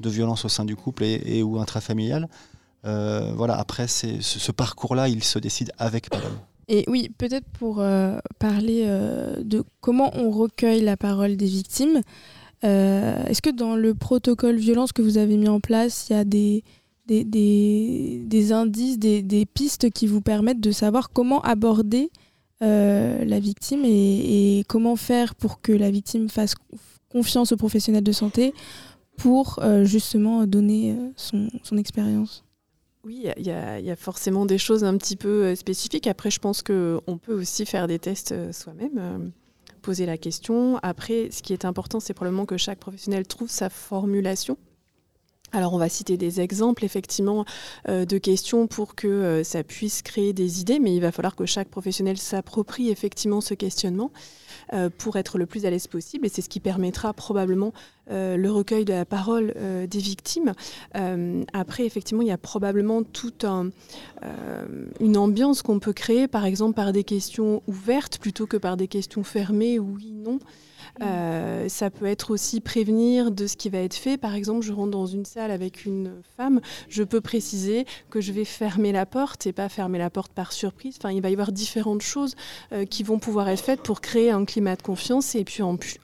de 0.00 0.10
violence 0.10 0.44
au 0.44 0.48
sein 0.48 0.64
du 0.64 0.76
couple 0.76 1.04
et, 1.04 1.42
ou 1.42 1.58
intrafamilial. 1.58 2.28
voilà, 2.82 3.56
après, 3.56 3.88
ce, 3.88 4.20
ce 4.20 4.52
parcours-là, 4.52 5.08
il 5.08 5.22
se 5.22 5.38
décide 5.38 5.72
avec 5.78 6.12
madame. 6.12 6.32
Et 6.66 6.84
oui, 6.88 7.10
peut-être 7.18 7.46
pour 7.58 7.82
parler 8.38 8.86
de 8.86 9.64
comment 9.80 10.10
on 10.16 10.30
recueille 10.30 10.80
la 10.80 10.96
parole 10.96 11.36
des 11.36 11.46
victimes, 11.46 12.00
est-ce 12.62 13.42
que 13.42 13.50
dans 13.50 13.76
le 13.76 13.94
protocole 13.94 14.56
violence 14.56 14.92
que 14.92 15.02
vous 15.02 15.18
avez 15.18 15.36
mis 15.36 15.48
en 15.48 15.60
place, 15.60 16.08
il 16.08 16.14
y 16.14 16.16
a 16.16 16.24
des, 16.24 16.64
des, 17.06 17.24
des, 18.24 18.52
indices, 18.52 18.98
des, 18.98 19.22
des, 19.22 19.46
pistes 19.46 19.90
qui 19.90 20.06
vous 20.06 20.20
permettent 20.20 20.60
de 20.60 20.70
savoir 20.70 21.10
comment 21.10 21.40
aborder 21.42 22.10
euh, 22.62 23.24
la 23.24 23.40
victime 23.40 23.82
et, 23.84 24.64
comment 24.68 24.96
faire 24.96 25.34
pour 25.34 25.60
que 25.60 25.72
la 25.72 25.90
victime 25.90 26.28
fasse 26.28 26.54
confiance 27.10 27.52
aux 27.52 27.56
professionnels 27.56 28.04
de 28.04 28.12
santé 28.12 28.54
pour 29.16 29.58
euh, 29.62 29.84
justement 29.84 30.46
donner 30.46 30.92
euh, 30.92 31.10
son, 31.16 31.48
son 31.62 31.76
expérience. 31.76 32.44
Oui, 33.04 33.26
il 33.36 33.42
y, 33.42 33.50
y, 33.50 33.90
a 33.90 33.96
forcément 33.96 34.46
des 34.46 34.56
choses 34.56 34.82
un 34.82 34.96
petit 34.96 35.16
peu 35.16 35.54
spécifiques. 35.54 36.06
Après, 36.06 36.30
je 36.30 36.38
pense 36.38 36.62
qu'on 36.62 37.18
peut 37.20 37.34
aussi 37.34 37.66
faire 37.66 37.86
des 37.86 37.98
tests 37.98 38.34
soi-même, 38.50 39.30
poser 39.82 40.06
la 40.06 40.16
question. 40.16 40.78
Après, 40.82 41.28
ce 41.30 41.42
qui 41.42 41.52
est 41.52 41.66
important, 41.66 42.00
c'est 42.00 42.14
probablement 42.14 42.46
que 42.46 42.56
chaque 42.56 42.78
professionnel 42.78 43.26
trouve 43.26 43.50
sa 43.50 43.68
formulation 43.68 44.56
alors 45.54 45.72
on 45.72 45.78
va 45.78 45.88
citer 45.88 46.16
des 46.16 46.40
exemples 46.40 46.84
effectivement 46.84 47.44
euh, 47.88 48.04
de 48.04 48.18
questions 48.18 48.66
pour 48.66 48.94
que 48.94 49.06
euh, 49.06 49.44
ça 49.44 49.62
puisse 49.62 50.02
créer 50.02 50.32
des 50.32 50.60
idées, 50.60 50.80
mais 50.80 50.94
il 50.94 51.00
va 51.00 51.12
falloir 51.12 51.36
que 51.36 51.46
chaque 51.46 51.68
professionnel 51.68 52.18
s'approprie 52.18 52.90
effectivement 52.90 53.40
ce 53.40 53.54
questionnement 53.54 54.10
euh, 54.72 54.90
pour 54.96 55.16
être 55.16 55.38
le 55.38 55.46
plus 55.46 55.64
à 55.64 55.70
l'aise 55.70 55.86
possible 55.86 56.26
et 56.26 56.28
c'est 56.28 56.42
ce 56.42 56.48
qui 56.48 56.60
permettra 56.60 57.12
probablement 57.12 57.72
le 58.10 58.48
recueil 58.50 58.84
de 58.84 58.92
la 58.92 59.06
parole 59.06 59.54
des 59.88 59.98
victimes. 59.98 60.52
après 61.54 61.86
effectivement 61.86 62.20
il 62.20 62.28
y 62.28 62.32
a 62.32 62.36
probablement 62.36 63.02
toute 63.02 63.46
une 65.00 65.16
ambiance 65.16 65.62
qu'on 65.62 65.78
peut 65.78 65.94
créer 65.94 66.28
par 66.28 66.44
exemple 66.44 66.74
par 66.74 66.92
des 66.92 67.02
questions 67.02 67.62
ouvertes 67.66 68.18
plutôt 68.18 68.46
que 68.46 68.58
par 68.58 68.76
des 68.76 68.88
questions 68.88 69.24
fermées 69.24 69.78
oui 69.78 70.12
non. 70.12 70.38
Euh, 71.02 71.68
ça 71.68 71.90
peut 71.90 72.06
être 72.06 72.30
aussi 72.30 72.60
prévenir 72.60 73.30
de 73.30 73.46
ce 73.46 73.56
qui 73.56 73.68
va 73.68 73.78
être 73.78 73.94
fait. 73.94 74.16
Par 74.16 74.34
exemple, 74.34 74.62
je 74.62 74.72
rentre 74.72 74.92
dans 74.92 75.06
une 75.06 75.24
salle 75.24 75.50
avec 75.50 75.84
une 75.84 76.12
femme, 76.36 76.60
je 76.88 77.02
peux 77.02 77.20
préciser 77.20 77.84
que 78.10 78.20
je 78.20 78.32
vais 78.32 78.44
fermer 78.44 78.92
la 78.92 79.06
porte 79.06 79.46
et 79.46 79.52
pas 79.52 79.68
fermer 79.68 79.98
la 79.98 80.10
porte 80.10 80.32
par 80.32 80.52
surprise. 80.52 80.96
Enfin, 80.98 81.10
il 81.10 81.20
va 81.20 81.30
y 81.30 81.32
avoir 81.32 81.52
différentes 81.52 82.02
choses 82.02 82.34
euh, 82.72 82.84
qui 82.84 83.02
vont 83.02 83.18
pouvoir 83.18 83.48
être 83.48 83.60
faites 83.60 83.82
pour 83.82 84.00
créer 84.00 84.30
un 84.30 84.44
climat 84.44 84.76
de 84.76 84.82
confiance 84.82 85.34
et 85.34 85.44
puis 85.44 85.62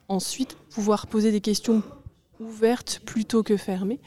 ensuite 0.09 0.57
pouvoir 0.71 1.07
poser 1.07 1.31
des 1.31 1.41
questions 1.41 1.83
ouvertes 2.41 3.01
plutôt 3.05 3.43
que 3.43 3.57
fermées. 3.57 4.01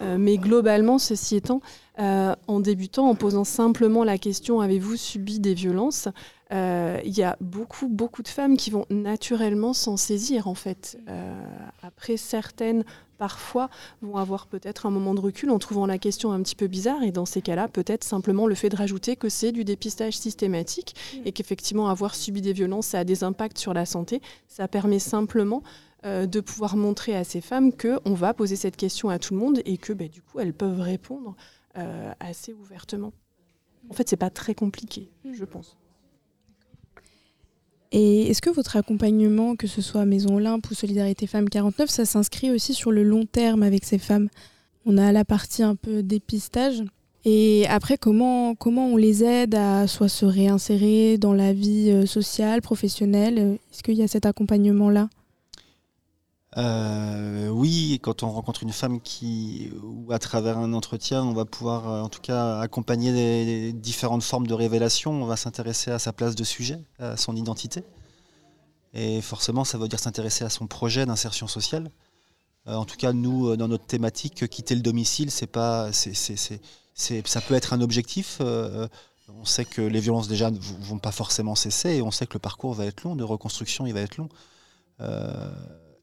mais 0.00 0.38
globalement, 0.38 0.98
ceci 0.98 1.36
étant, 1.36 1.60
en 1.98 2.60
débutant, 2.60 3.08
en 3.08 3.14
posant 3.14 3.44
simplement 3.44 4.02
la 4.02 4.18
question 4.18 4.60
avez-vous 4.60 4.96
subi 4.96 5.40
des 5.40 5.52
violences 5.52 6.08
il 6.50 7.16
y 7.16 7.22
a 7.22 7.36
beaucoup, 7.40 7.88
beaucoup 7.88 8.22
de 8.22 8.28
femmes 8.28 8.56
qui 8.56 8.70
vont 8.70 8.86
naturellement 8.90 9.72
s'en 9.72 9.96
saisir, 9.96 10.48
en 10.48 10.54
fait. 10.54 10.98
après, 11.82 12.16
certaines 12.16 12.84
parfois 13.16 13.68
vont 14.02 14.16
avoir 14.16 14.46
peut-être 14.46 14.86
un 14.86 14.90
moment 14.90 15.14
de 15.14 15.20
recul 15.20 15.50
en 15.50 15.58
trouvant 15.58 15.86
la 15.86 15.98
question 15.98 16.32
un 16.32 16.42
petit 16.42 16.54
peu 16.54 16.66
bizarre 16.66 17.02
et 17.02 17.12
dans 17.12 17.26
ces 17.26 17.42
cas-là, 17.42 17.68
peut-être 17.68 18.04
simplement 18.04 18.46
le 18.46 18.54
fait 18.54 18.68
de 18.68 18.76
rajouter 18.76 19.16
que 19.16 19.28
c'est 19.28 19.52
du 19.52 19.64
dépistage 19.64 20.16
systématique 20.16 20.94
mm. 21.14 21.20
et 21.24 21.32
qu'effectivement 21.32 21.88
avoir 21.88 22.14
subi 22.14 22.40
des 22.40 22.52
violences, 22.52 22.86
ça 22.86 23.00
a 23.00 23.04
des 23.04 23.24
impacts 23.24 23.58
sur 23.58 23.74
la 23.74 23.86
santé. 23.86 24.20
Ça 24.48 24.68
permet 24.68 24.98
simplement 24.98 25.62
euh, 26.04 26.26
de 26.26 26.40
pouvoir 26.40 26.76
montrer 26.76 27.16
à 27.16 27.24
ces 27.24 27.40
femmes 27.40 27.72
qu'on 27.72 28.14
va 28.14 28.34
poser 28.34 28.56
cette 28.56 28.76
question 28.76 29.08
à 29.08 29.18
tout 29.18 29.34
le 29.34 29.40
monde 29.40 29.60
et 29.64 29.78
que 29.78 29.92
bah, 29.92 30.08
du 30.08 30.22
coup, 30.22 30.40
elles 30.40 30.54
peuvent 30.54 30.80
répondre 30.80 31.34
euh, 31.76 32.12
assez 32.20 32.52
ouvertement. 32.52 33.12
En 33.88 33.94
fait, 33.94 34.08
c'est 34.08 34.16
pas 34.16 34.30
très 34.30 34.54
compliqué, 34.54 35.10
mm. 35.24 35.34
je 35.34 35.44
pense. 35.44 35.76
Et 37.98 38.28
est-ce 38.28 38.42
que 38.42 38.50
votre 38.50 38.76
accompagnement, 38.76 39.56
que 39.56 39.66
ce 39.66 39.80
soit 39.80 40.04
Maison 40.04 40.36
Olympe 40.36 40.70
ou 40.70 40.74
Solidarité 40.74 41.26
Femmes 41.26 41.48
49, 41.48 41.88
ça 41.88 42.04
s'inscrit 42.04 42.50
aussi 42.50 42.74
sur 42.74 42.92
le 42.92 43.02
long 43.02 43.24
terme 43.24 43.62
avec 43.62 43.86
ces 43.86 43.96
femmes? 43.96 44.28
On 44.84 44.98
a 44.98 45.12
la 45.12 45.24
partie 45.24 45.62
un 45.62 45.76
peu 45.76 46.02
dépistage. 46.02 46.84
Et 47.24 47.66
après, 47.70 47.96
comment, 47.96 48.54
comment 48.54 48.88
on 48.88 48.98
les 48.98 49.24
aide 49.24 49.54
à 49.54 49.86
soit 49.86 50.10
se 50.10 50.26
réinsérer 50.26 51.16
dans 51.16 51.32
la 51.32 51.54
vie 51.54 51.90
euh, 51.90 52.04
sociale, 52.04 52.60
professionnelle? 52.60 53.56
Est-ce 53.72 53.82
qu'il 53.82 53.94
y 53.94 54.02
a 54.02 54.08
cet 54.08 54.26
accompagnement-là? 54.26 55.08
Euh, 56.56 57.48
oui, 57.50 57.98
quand 58.02 58.22
on 58.22 58.30
rencontre 58.30 58.62
une 58.62 58.72
femme 58.72 59.00
qui, 59.00 59.70
ou 59.82 60.10
à 60.10 60.18
travers 60.18 60.56
un 60.56 60.72
entretien, 60.72 61.22
on 61.22 61.34
va 61.34 61.44
pouvoir 61.44 61.88
euh, 61.88 62.00
en 62.00 62.08
tout 62.08 62.20
cas 62.20 62.60
accompagner 62.60 63.12
les, 63.12 63.72
différentes 63.74 64.22
formes 64.22 64.46
de 64.46 64.54
révélation. 64.54 65.12
On 65.22 65.26
va 65.26 65.36
s'intéresser 65.36 65.90
à 65.90 65.98
sa 65.98 66.12
place 66.14 66.34
de 66.34 66.44
sujet, 66.44 66.78
à 66.98 67.16
son 67.18 67.36
identité. 67.36 67.84
Et 68.94 69.20
forcément, 69.20 69.64
ça 69.64 69.76
veut 69.76 69.88
dire 69.88 69.98
s'intéresser 69.98 70.44
à 70.44 70.48
son 70.48 70.66
projet 70.66 71.04
d'insertion 71.04 71.46
sociale. 71.46 71.90
Euh, 72.68 72.74
en 72.74 72.86
tout 72.86 72.96
cas, 72.96 73.12
nous, 73.12 73.54
dans 73.56 73.68
notre 73.68 73.84
thématique, 73.84 74.48
quitter 74.48 74.74
le 74.74 74.80
domicile, 74.80 75.30
c'est 75.30 75.46
pas, 75.46 75.90
ça 75.92 77.40
peut 77.42 77.54
être 77.54 77.74
un 77.74 77.82
objectif. 77.82 78.40
on 78.40 79.44
sait 79.44 79.66
que 79.66 79.82
les 79.82 80.00
violences 80.00 80.28
déjà 80.28 80.50
ne 80.50 80.58
vont 80.58 80.98
pas 80.98 81.12
forcément 81.12 81.54
cesser 81.54 81.96
et 81.96 82.02
on 82.02 82.10
sait 82.10 82.26
que 82.26 82.34
le 82.34 82.38
parcours 82.38 82.72
va 82.72 82.86
être 82.86 83.04
long, 83.04 83.14
de 83.14 83.24
reconstruction, 83.24 83.86
il 83.86 83.92
va 83.92 84.00
être 84.00 84.16
long. 84.16 84.30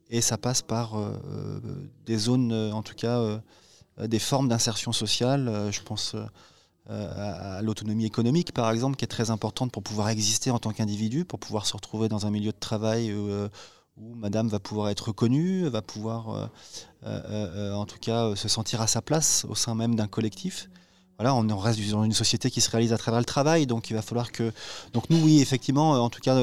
Et 0.10 0.22
ça 0.22 0.38
passe 0.38 0.62
par 0.62 0.96
euh, 0.96 1.20
euh, 1.26 1.60
des 2.06 2.18
zones, 2.18 2.52
euh, 2.52 2.72
en 2.72 2.84
tout 2.84 2.96
cas, 2.96 3.42
des 4.00 4.20
formes 4.20 4.48
d'insertion 4.48 4.92
sociale. 4.92 5.70
je 5.72 5.82
pense 5.82 6.16
à, 6.90 7.62
l'autonomie 7.62 8.06
économique, 8.06 8.52
par 8.52 8.72
exemple, 8.72 8.96
qui 8.96 9.06
est 9.06 9.08
très 9.08 9.30
importante 9.30 9.72
pour 9.72 9.84
pouvoir 9.84 10.10
exister 10.10 10.52
en 10.52 10.60
tant 10.60 10.72
qu'individu, 10.72 11.26
pour 11.26 11.40
pouvoir 11.40 11.66
se 11.66 11.74
retrouver 11.74 12.10
dans 12.10 12.26
un 12.26 12.32
milieu 12.32 12.52
de 12.52 12.60
travail 12.60 13.14
où 13.14 14.16
madame 14.16 14.48
va 14.48 14.60
pouvoir 14.60 14.90
être 14.90 15.10
reconnue, 15.10 15.68
va 15.68 15.84
pouvoir 15.84 16.50
en 17.04 17.86
tout 17.86 18.00
cas 18.00 18.36
se 18.36 18.48
sentir 18.48 18.82
à 18.82 18.88
sa 18.88 19.04
place 19.04 19.46
au 19.48 19.54
sein 19.54 19.76
même 19.76 19.94
d'un 19.94 20.08
collectif. 20.08 20.70
Voilà, 21.20 21.36
on 21.36 21.58
reste 21.58 21.80
dans 21.92 22.04
une 22.04 22.14
société 22.14 22.50
qui 22.50 22.60
se 22.60 22.70
réalise 22.72 22.92
à 22.92 22.98
travers 22.98 23.20
le 23.20 23.26
travail, 23.26 23.68
donc 23.68 23.90
il 23.90 23.94
va 23.94 24.02
falloir 24.02 24.32
que. 24.32 24.52
Donc 24.94 25.10
nous, 25.10 25.18
oui, 25.18 25.42
effectivement, 25.42 25.92
en 25.92 26.10
tout 26.10 26.22
cas, 26.22 26.36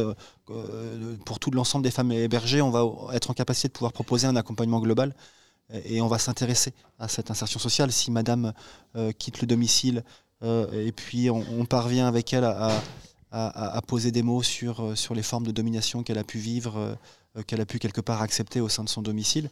euh, 0.51 1.17
pour 1.25 1.39
tout 1.39 1.51
l'ensemble 1.51 1.85
des 1.85 1.91
femmes 1.91 2.13
hébergées, 2.13 2.63
on 2.63 2.71
va 2.71 3.15
être 3.15 3.31
en 3.31 3.35
capacité 3.35 3.69
de 3.69 3.73
pouvoir 3.73 3.93
proposer 3.93 4.27
un 4.27 4.37
accompagnement 4.37 4.81
global 4.81 5.15
et 5.85 6.01
on 6.01 6.09
va 6.09 6.19
s'intéresser 6.19 6.73
à 6.99 7.09
cette 7.09 7.31
insertion 7.31 7.61
sociale. 7.61 7.93
Si 7.93 8.11
madame 8.11 8.53
euh, 8.97 9.13
quitte 9.13 9.41
le 9.41 9.47
domicile 9.47 10.05
euh, 10.43 10.87
et 10.87 10.93
puis 10.93 11.31
on, 11.31 11.65
parvient 11.65 12.09
avec 12.09 12.33
elle 12.33 12.45
à, 12.45 13.81
poser 13.87 14.11
des 14.11 14.23
mots 14.23 14.43
sur, 14.43 14.97
sur 14.97 15.15
les 15.15 15.23
formes 15.23 15.47
de 15.47 15.53
domination 15.53 16.03
qu'elle 16.03 16.19
a 16.19 16.25
pu 16.25 16.39
vivre, 16.39 16.97
qu'elle 17.47 17.61
a 17.61 17.67
pu 17.67 17.79
quelque 17.79 18.01
part 18.01 18.23
accepter 18.23 18.61
au 18.61 18.69
sein 18.69 18.83
de 18.83 18.89
son 18.89 19.03
domicile, 19.03 19.51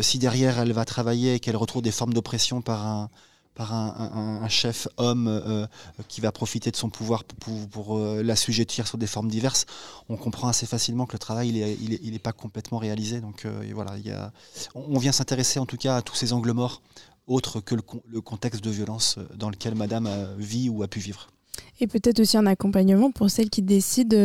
si 0.00 0.18
derrière 0.18 0.60
elle 0.60 0.72
va 0.72 0.84
travailler 0.84 1.34
et 1.34 1.40
qu'elle 1.40 1.56
retrouve 1.56 1.82
des 1.82 1.90
formes 1.90 2.14
d'oppression 2.14 2.62
par 2.62 2.86
un 2.86 3.10
par 3.56 3.72
un, 3.72 4.48
chef 4.48 4.86
homme 4.98 5.26
euh, 5.28 5.66
qui 6.08 6.20
va 6.20 6.30
profiter 6.30 6.70
de 6.70 6.76
son 6.76 6.90
pouvoir 6.90 7.24
pour, 7.24 7.68
pour, 7.68 7.96
euh, 7.96 8.22
l'assujettir 8.22 8.86
sur 8.86 8.98
des 8.98 9.06
formes 9.06 9.28
diverses, 9.28 9.64
on 10.08 10.16
comprend 10.16 10.48
assez 10.48 10.66
facilement 10.66 11.06
que 11.06 11.14
le 11.14 11.18
travail 11.18 11.48
il 11.48 12.12
n'est 12.12 12.18
pas 12.18 12.32
complètement 12.32 12.78
réalisé. 12.78 13.20
Donc 13.20 13.44
euh, 13.44 13.68
voilà, 13.74 13.96
il 13.96 14.06
y 14.06 14.10
a, 14.10 14.30
on, 14.74 14.98
vient 14.98 15.10
s'intéresser 15.10 15.58
en 15.58 15.66
tout 15.66 15.78
cas 15.78 15.96
à 15.96 16.02
tous 16.02 16.14
ces 16.14 16.32
angles 16.32 16.52
morts 16.52 16.82
autres 17.26 17.60
que 17.60 17.74
le, 17.74 18.20
contexte 18.20 18.62
de 18.62 18.70
violence 18.70 19.18
dans 19.34 19.50
lequel 19.50 19.74
Madame 19.74 20.08
vit 20.38 20.68
ou 20.68 20.82
a 20.84 20.88
pu 20.88 21.00
vivre. 21.00 21.28
Et 21.80 21.86
peut-être 21.86 22.20
aussi 22.20 22.36
un 22.36 22.46
accompagnement 22.46 23.10
pour 23.10 23.30
celles 23.30 23.50
qui 23.50 23.62
décident 23.62 24.16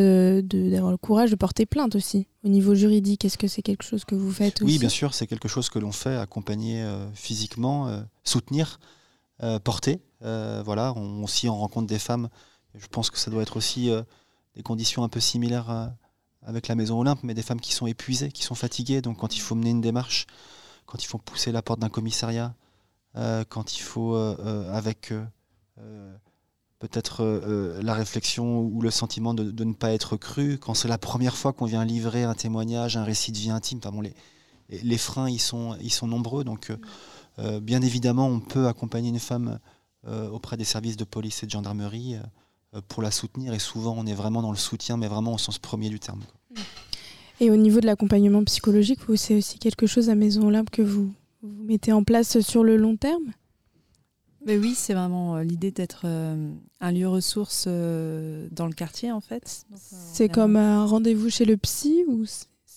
d'avoir 0.44 0.92
le 0.92 0.98
courage 0.98 1.32
de 1.32 1.36
porter 1.36 1.66
plainte 1.66 1.96
aussi. 1.96 2.28
Au 2.44 2.50
niveau 2.50 2.76
juridique, 2.76 3.26
est-ce 3.26 3.38
que 3.38 3.48
c'est 3.48 3.62
quelque 3.62 3.84
chose 3.84 4.06
que 4.06 4.14
vous 4.14 4.32
faites 4.32 4.62
aussi 4.62 4.74
Oui, 4.74 4.78
bien 4.78 4.90
sûr, 4.90 5.14
c'est 5.14 5.26
quelque 5.26 5.48
chose 5.48 5.70
que 5.70 5.80
l'on 5.80 5.92
fait, 5.92 6.16
accompagner 6.16 6.86
physiquement, 7.16 8.04
soutenir. 8.24 8.80
Euh, 9.44 9.58
portée. 9.58 10.00
Euh, 10.22 10.62
voilà, 10.64 10.94
on, 10.96 11.24
aussi 11.24 11.50
on 11.50 11.58
rencontre 11.58 11.88
des 11.88 11.98
femmes. 11.98 12.30
Je 12.76 12.86
pense 12.86 13.10
que 13.10 13.18
ça 13.18 13.32
doit 13.32 13.42
être 13.42 13.58
aussi 13.58 13.90
euh, 13.90 14.04
des 14.56 14.62
conditions 14.62 15.04
un 15.04 15.10
peu 15.10 15.20
similaires 15.20 15.92
avec 16.44 16.68
la 16.68 16.76
Maison 16.76 17.00
Olympe, 17.00 17.24
mais 17.24 17.34
des 17.34 17.42
femmes 17.42 17.60
qui 17.60 17.74
sont 17.74 17.88
épuisées, 17.88 18.32
qui 18.32 18.44
sont 18.44 18.54
fatiguées. 18.54 19.02
Donc 19.02 19.18
quand 19.18 19.36
il 19.36 19.40
faut 19.40 19.56
mener 19.56 19.72
une 19.72 19.82
démarche, 19.82 20.28
quand 20.86 21.04
il 21.04 21.08
faut 21.08 21.18
pousser 21.18 21.52
la 21.52 21.64
porte 21.64 21.80
d'un 21.80 21.90
commissariat, 21.90 22.54
quand 23.16 23.76
il 23.76 23.82
faut, 23.82 24.16
avec 24.16 25.14
peut-être 26.80 27.24
la 27.82 27.94
réflexion 27.94 28.60
ou 28.60 28.82
le 28.82 28.92
sentiment 28.92 29.34
de, 29.34 29.64
ne 29.64 29.74
pas 29.74 29.92
être 29.92 30.18
cru, 30.18 30.58
quand 30.58 30.74
c'est 30.74 30.88
la 30.88 30.98
première 30.98 31.36
fois 31.36 31.54
qu'on 31.54 31.66
vient 31.66 31.86
livrer 31.86 32.24
un 32.24 32.36
témoignage, 32.36 32.98
un 32.98 33.04
récit 33.04 33.32
de 33.32 33.38
vie 33.38 33.52
intime, 33.52 33.80
les, 34.02 34.14
les 34.70 34.98
freins, 34.98 35.30
ils 35.30 35.42
sont, 35.42 35.78
ils 35.82 35.94
sont 35.94 36.08
nombreux. 36.08 36.44
Donc 36.44 36.72
bien 37.62 37.82
évidemment, 37.82 38.28
on 38.28 38.40
peut 38.40 38.68
accompagner 38.68 39.10
une 39.10 39.20
femme 39.20 39.60
euh, 40.08 40.28
auprès 40.30 40.58
des 40.58 40.64
services 40.64 40.98
de 40.98 41.04
police 41.04 41.44
et 41.44 41.46
de 41.46 41.52
gendarmerie 41.52 42.16
euh, 42.74 42.82
pour 42.88 43.04
la 43.04 43.12
soutenir. 43.12 43.54
Et 43.54 43.60
souvent, 43.60 43.94
on 43.96 44.08
est 44.08 44.16
vraiment 44.16 44.42
dans 44.42 44.50
le 44.50 44.58
soutien, 44.58 44.98
mais 44.98 45.08
vraiment 45.08 45.36
au 45.36 45.38
sens 45.38 45.60
premier 45.60 45.90
du 45.90 46.00
terme. 46.00 46.22
Et 47.40 47.52
au 47.52 47.56
niveau 47.56 47.82
de 47.82 47.86
l'accompagnement 47.86 48.44
psychologique, 48.46 49.02
c'est 49.16 49.36
aussi 49.36 49.60
quelque 49.60 49.86
chose 49.86 50.10
à 50.10 50.16
Maison 50.16 50.48
Olympe 50.48 50.72
que 50.72 50.82
vous, 50.82 51.14
mettez 51.44 51.92
en 51.92 52.04
place 52.04 52.40
sur 52.40 52.64
le 52.64 52.78
long 52.78 52.98
terme? 52.98 53.32
Mais 54.44 54.58
oui, 54.58 54.74
c'est 54.76 54.96
vraiment 54.96 55.38
l'idée 55.38 55.70
d'être 55.70 56.08
un 56.08 56.92
lieu 56.92 57.08
ressource 57.08 57.68
dans 57.68 58.66
le 58.66 58.74
quartier 58.74 59.12
en 59.12 59.22
fait. 59.22 59.66
C'est 60.14 60.30
comme 60.30 60.56
un 60.56 60.86
rendez-vous 60.86 61.30
chez 61.30 61.46
le 61.46 61.58
psy 61.58 62.04
ou 62.08 62.26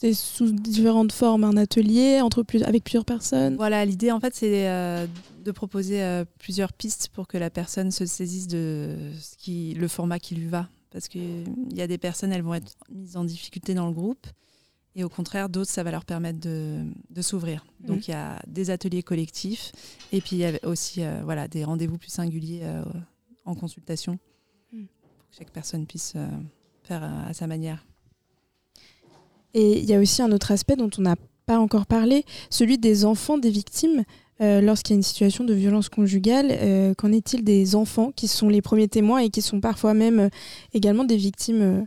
c'est 0.04 0.12
sous 0.12 0.52
différentes 0.52 1.12
formes, 1.12 1.44
un 1.44 1.56
atelier 1.56 2.20
entre 2.20 2.44
avec 2.66 2.84
plusieurs 2.84 3.06
personnes 3.06 3.56
Voilà, 3.56 3.84
l'idée 3.86 4.10
en 4.10 4.20
fait 4.20 4.34
c'est 4.34 4.68
euh, 4.68 5.06
de 5.42 5.50
proposer 5.50 6.02
euh, 6.02 6.26
plusieurs 6.38 6.74
pistes 6.74 7.08
pour 7.08 7.26
que 7.26 7.38
la 7.38 7.48
personne 7.48 7.90
se 7.90 8.04
saisisse 8.04 8.46
de 8.46 9.12
ce 9.18 9.36
qui, 9.38 9.72
le 9.74 9.88
format 9.88 10.18
qui 10.18 10.34
lui 10.34 10.46
va. 10.46 10.68
Parce 10.90 11.08
qu'il 11.08 11.44
y 11.72 11.80
a 11.80 11.86
des 11.86 11.96
personnes, 11.96 12.32
elles 12.32 12.42
vont 12.42 12.54
être 12.54 12.74
mises 12.90 13.16
en 13.16 13.24
difficulté 13.24 13.72
dans 13.74 13.86
le 13.86 13.94
groupe. 13.94 14.26
Et 14.94 15.02
au 15.02 15.08
contraire, 15.08 15.48
d'autres, 15.48 15.70
ça 15.70 15.82
va 15.82 15.90
leur 15.90 16.04
permettre 16.04 16.38
de, 16.38 16.84
de 17.10 17.22
s'ouvrir. 17.22 17.64
Mmh. 17.80 17.86
Donc 17.86 18.06
il 18.06 18.10
y 18.10 18.14
a 18.14 18.40
des 18.46 18.70
ateliers 18.70 19.02
collectifs 19.02 19.72
et 20.12 20.20
puis 20.20 20.36
il 20.36 20.40
y 20.40 20.44
a 20.44 20.52
aussi 20.64 21.02
euh, 21.02 21.22
voilà, 21.24 21.48
des 21.48 21.64
rendez-vous 21.64 21.96
plus 21.96 22.10
singuliers 22.10 22.62
en 23.46 23.54
consultation 23.54 24.18
mmh. 24.70 24.84
pour 25.00 25.28
que 25.30 25.36
chaque 25.36 25.50
personne 25.50 25.86
puisse 25.86 26.12
faire 26.82 27.02
à 27.02 27.32
sa 27.32 27.46
manière. 27.46 27.86
Et 29.54 29.78
il 29.78 29.84
y 29.84 29.94
a 29.94 30.00
aussi 30.00 30.20
un 30.20 30.32
autre 30.32 30.50
aspect 30.50 30.76
dont 30.76 30.90
on 30.98 31.02
n'a 31.02 31.16
pas 31.46 31.58
encore 31.58 31.86
parlé, 31.86 32.24
celui 32.50 32.78
des 32.78 33.04
enfants 33.04 33.38
des 33.38 33.50
victimes. 33.50 34.04
Euh, 34.40 34.60
lorsqu'il 34.60 34.94
y 34.94 34.96
a 34.96 34.98
une 34.98 35.04
situation 35.04 35.44
de 35.44 35.54
violence 35.54 35.88
conjugale, 35.88 36.48
euh, 36.50 36.92
qu'en 36.94 37.12
est-il 37.12 37.44
des 37.44 37.76
enfants 37.76 38.10
qui 38.10 38.26
sont 38.26 38.48
les 38.48 38.62
premiers 38.62 38.88
témoins 38.88 39.18
et 39.18 39.30
qui 39.30 39.42
sont 39.42 39.60
parfois 39.60 39.94
même 39.94 40.18
euh, 40.18 40.28
également 40.72 41.04
des 41.04 41.16
victimes 41.16 41.86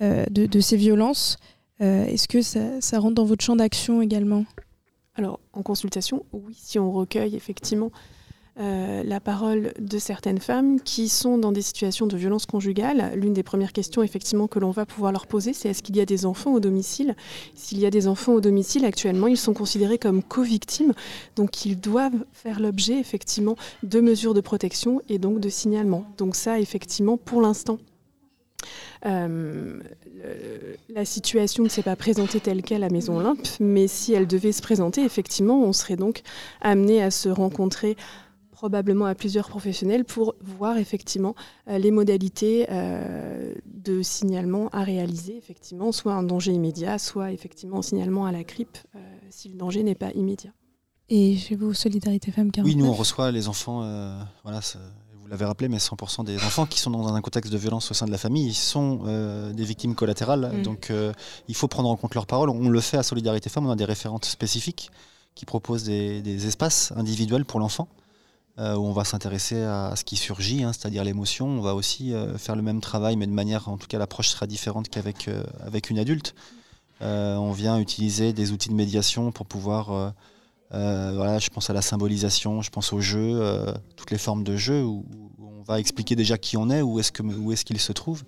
de, 0.00 0.60
ces 0.60 0.76
violences 0.76 1.38
Est-ce 1.80 2.28
que 2.28 2.40
ça, 2.40 2.80
ça, 2.80 3.00
rentre 3.00 3.16
dans 3.16 3.24
votre 3.24 3.44
champ 3.44 3.56
d'action 3.56 4.00
également? 4.00 4.44
Alors, 5.16 5.40
en 5.52 5.62
consultation, 5.62 6.24
oui, 6.32 6.56
si 6.56 6.78
on 6.78 6.92
recueille 6.92 7.34
effectivement 7.34 7.90
euh, 8.60 9.02
la 9.04 9.20
parole 9.20 9.72
de 9.78 9.98
certaines 9.98 10.38
femmes 10.38 10.80
qui 10.80 11.08
sont 11.08 11.38
dans 11.38 11.52
des 11.52 11.62
situations 11.62 12.06
de 12.06 12.16
violence 12.16 12.46
conjugale. 12.46 13.12
L'une 13.14 13.32
des 13.32 13.42
premières 13.42 13.72
questions 13.72 14.02
effectivement 14.02 14.48
que 14.48 14.58
l'on 14.58 14.70
va 14.70 14.86
pouvoir 14.86 15.12
leur 15.12 15.26
poser, 15.26 15.52
c'est 15.52 15.68
est-ce 15.68 15.82
qu'il 15.82 15.96
y 15.96 16.00
a 16.00 16.06
des 16.06 16.26
enfants 16.26 16.52
au 16.52 16.60
domicile? 16.60 17.14
S'il 17.54 17.78
y 17.78 17.86
a 17.86 17.90
des 17.90 18.08
enfants 18.08 18.32
au 18.32 18.40
domicile, 18.40 18.84
actuellement, 18.84 19.28
ils 19.28 19.36
sont 19.36 19.54
considérés 19.54 19.98
comme 19.98 20.22
co-victimes, 20.22 20.92
donc 21.36 21.64
ils 21.64 21.78
doivent 21.78 22.24
faire 22.32 22.60
l'objet 22.60 22.98
effectivement 22.98 23.56
de 23.82 24.00
mesures 24.00 24.34
de 24.34 24.40
protection 24.40 25.02
et 25.08 25.18
donc 25.18 25.40
de 25.40 25.48
signalement. 25.48 26.04
Donc 26.16 26.34
ça, 26.34 26.58
effectivement, 26.58 27.16
pour 27.16 27.40
l'instant, 27.40 27.78
Euh, 29.06 29.78
la 30.88 31.04
situation 31.04 31.62
ne 31.62 31.68
s'est 31.68 31.84
pas 31.84 31.96
présentée 31.96 32.40
telle 32.40 32.62
qu'elle 32.62 32.82
à 32.82 32.90
Maison 32.90 33.18
Olympe, 33.18 33.46
mais 33.60 33.86
si 33.86 34.12
elle 34.12 34.26
devait 34.26 34.52
se 34.52 34.62
présenter, 34.62 35.04
effectivement, 35.04 35.62
on 35.62 35.72
serait 35.72 35.96
donc 35.96 36.22
amené 36.60 37.00
à 37.02 37.10
se 37.10 37.28
rencontrer 37.28 37.96
probablement 38.58 39.06
à 39.06 39.14
plusieurs 39.14 39.48
professionnels 39.48 40.04
pour 40.04 40.34
voir 40.40 40.76
effectivement 40.78 41.34
euh, 41.68 41.78
les 41.78 41.90
modalités 41.90 42.66
euh, 42.70 43.54
de 43.66 44.02
signalement 44.02 44.68
à 44.70 44.82
réaliser, 44.82 45.36
effectivement, 45.36 45.92
soit 45.92 46.14
un 46.14 46.22
danger 46.22 46.52
immédiat, 46.52 46.98
soit 46.98 47.32
effectivement 47.32 47.78
un 47.78 47.82
signalement 47.82 48.26
à 48.26 48.32
la 48.32 48.44
CRIP 48.44 48.76
si 49.30 49.48
le 49.48 49.56
danger 49.56 49.82
n'est 49.82 49.94
pas 49.94 50.10
immédiat. 50.12 50.50
Et 51.10 51.36
chez 51.36 51.54
vous, 51.54 51.74
Solidarité 51.74 52.30
Femmes 52.32 52.50
49 52.50 52.74
Oui, 52.74 52.76
nous 52.76 52.90
on 52.90 52.94
reçoit 52.94 53.30
les 53.30 53.48
enfants, 53.48 53.80
voilà, 54.42 54.60
vous 55.28 55.32
l'avez 55.32 55.44
rappelé, 55.44 55.68
mais 55.68 55.76
100% 55.76 56.24
des 56.24 56.36
enfants 56.38 56.64
qui 56.64 56.80
sont 56.80 56.90
dans 56.90 57.12
un 57.12 57.20
contexte 57.20 57.52
de 57.52 57.58
violence 57.58 57.90
au 57.90 57.94
sein 57.94 58.06
de 58.06 58.10
la 58.10 58.16
famille, 58.16 58.46
ils 58.46 58.54
sont 58.54 59.00
euh, 59.04 59.52
des 59.52 59.64
victimes 59.64 59.94
collatérales. 59.94 60.50
Mm. 60.54 60.62
Donc 60.62 60.90
euh, 60.90 61.12
il 61.48 61.54
faut 61.54 61.68
prendre 61.68 61.90
en 61.90 61.96
compte 61.96 62.14
leurs 62.14 62.26
paroles. 62.26 62.48
On 62.48 62.70
le 62.70 62.80
fait 62.80 62.96
à 62.96 63.02
Solidarité 63.02 63.50
Femmes, 63.50 63.66
on 63.66 63.70
a 63.70 63.76
des 63.76 63.84
référentes 63.84 64.24
spécifiques 64.24 64.90
qui 65.34 65.44
proposent 65.44 65.84
des, 65.84 66.46
espaces 66.46 66.94
individuels 66.96 67.44
pour 67.44 67.60
l'enfant. 67.60 67.88
Euh, 68.58 68.74
où 68.74 68.86
on 68.86 68.92
va 68.92 69.04
s'intéresser 69.04 69.62
à 69.62 69.94
ce 69.94 70.02
qui 70.02 70.16
surgit, 70.16 70.64
hein, 70.64 70.72
c'est-à-dire 70.72 71.04
l'émotion. 71.04 71.46
On 71.46 71.60
va 71.60 71.76
aussi 71.76 72.12
faire 72.38 72.56
le 72.56 72.62
même 72.62 72.80
travail, 72.80 73.14
mais 73.16 73.28
de 73.28 73.32
manière, 73.32 73.68
en 73.68 73.76
tout 73.76 73.86
cas, 73.86 73.98
l'approche 73.98 74.30
sera 74.30 74.48
différente 74.48 74.88
qu'avec 74.88 75.30
avec 75.60 75.90
une 75.90 75.98
adulte. 76.00 76.34
on 77.00 77.52
vient 77.52 77.78
utiliser 77.78 78.32
des 78.32 78.50
outils 78.50 78.68
de 78.68 78.74
médiation 78.74 79.30
pour 79.30 79.46
pouvoir 79.46 80.12
euh, 80.74 81.12
voilà, 81.14 81.38
je 81.38 81.48
pense 81.48 81.70
à 81.70 81.72
la 81.72 81.82
symbolisation, 81.82 82.60
je 82.60 82.70
pense 82.70 82.92
au 82.92 83.00
jeu, 83.00 83.40
euh, 83.40 83.72
toutes 83.96 84.10
les 84.10 84.18
formes 84.18 84.44
de 84.44 84.56
jeu 84.56 84.84
où, 84.84 85.06
on 85.38 85.62
va 85.62 85.80
expliquer 85.80 86.16
déjà 86.16 86.38
qui 86.38 86.56
on 86.56 86.70
est, 86.70 86.82
où 86.82 86.98
est-ce 86.98 87.12
qu'il 87.12 87.30
est 87.52 87.64
qu'il 87.64 87.80
se 87.80 87.92
trouve. 87.92 88.24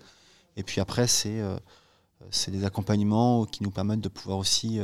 Et 0.56 0.62
puis 0.62 0.80
après, 0.80 1.06
euh, 1.26 1.58
c'est 2.30 2.50
des 2.50 2.64
accompagnements 2.64 3.46
qui 3.46 3.62
nous 3.62 3.70
permettent 3.70 4.00
de 4.00 4.08
pouvoir 4.08 4.38
aussi 4.38 4.78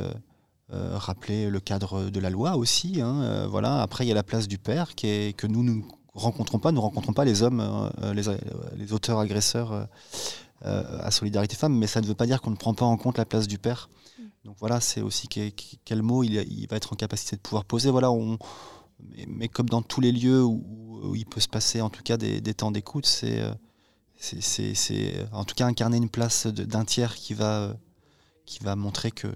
rappeler 0.69 1.49
le 1.49 1.59
cadre 1.59 2.09
de 2.09 2.19
la 2.19 2.29
loi 2.29 2.57
aussi. 2.57 3.01
Hein, 3.01 3.47
voilà. 3.47 3.81
Après, 3.81 4.05
il 4.05 4.09
y 4.09 4.11
a 4.11 4.15
la 4.15 4.23
place 4.23 4.47
du 4.47 4.57
père 4.57 4.95
qui 4.95 5.07
est, 5.07 5.37
que 5.37 5.47
nous 5.47 5.63
ne 5.63 5.81
rencontrons 6.13 6.59
pas. 6.59 6.71
Nous 6.71 6.77
ne 6.77 6.81
rencontrons 6.81 7.13
pas 7.13 7.25
les 7.25 7.41
hommes, 7.41 7.89
les, 8.13 8.23
les, 8.75 8.93
auteurs 8.93 9.19
agresseurs 9.19 9.87
à 10.61 11.11
Solidarité 11.11 11.55
Femmes, 11.55 11.77
mais 11.77 11.87
ça 11.87 12.01
ne 12.01 12.05
veut 12.05 12.15
pas 12.15 12.25
dire 12.25 12.41
qu'on 12.41 12.51
ne 12.51 12.55
prend 12.55 12.73
pas 12.73 12.85
en 12.85 12.97
compte 12.97 13.17
la 13.17 13.25
place 13.25 13.47
du 13.47 13.57
père. 13.59 13.89
Donc 14.47 14.55
voilà, 14.59 14.79
c'est 14.79 15.01
aussi 15.01 15.27
quel, 15.27 16.01
mot 16.01 16.23
il, 16.23 16.67
va 16.69 16.77
être 16.77 16.93
en 16.93 16.95
capacité 16.95 17.35
de 17.35 17.41
pouvoir 17.41 17.65
poser. 17.65 17.91
Voilà, 17.91 18.11
on, 18.11 18.37
mais, 19.27 19.47
comme 19.47 19.69
dans 19.69 19.81
tous 19.81 20.01
les 20.01 20.11
lieux 20.11 20.43
où, 20.43 21.13
il 21.15 21.25
peut 21.25 21.39
se 21.39 21.47
passer 21.47 21.81
en 21.81 21.89
tout 21.89 22.01
cas 22.01 22.17
des, 22.17 22.41
temps 22.53 22.71
d'écoute, 22.71 23.05
c'est 23.05 23.43
c'est 24.19 25.27
en 25.31 25.43
tout 25.43 25.53
cas 25.53 25.67
incarner 25.67 25.97
une 25.97 26.09
place 26.09 26.47
d'un 26.47 26.85
tiers 26.85 27.13
qui 27.13 27.35
va, 27.35 27.75
qui 28.45 28.63
va 28.63 28.75
montrer 28.75 29.11
que, 29.11 29.27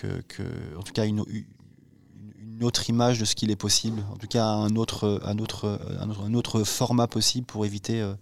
que, 0.00 0.76
en 0.76 0.82
tout 0.82 0.92
cas 0.92 1.06
une, 1.06 1.24
une 1.28 2.64
autre 2.64 2.88
image 2.88 3.18
de 3.18 3.24
ce 3.24 3.34
qu'il 3.34 3.50
est 3.50 3.56
possible, 3.56 4.02
en 4.12 4.16
tout 4.16 4.26
cas 4.26 4.44
un 4.44 4.76
autre, 4.76 5.20
un 5.24 5.38
autre, 5.38 5.80
un 6.00 6.34
autre, 6.34 6.64
format 6.64 7.06
possible 7.06 7.46
pour 7.46 7.64
éviter 7.66 8.00
euh, 8.00 8.14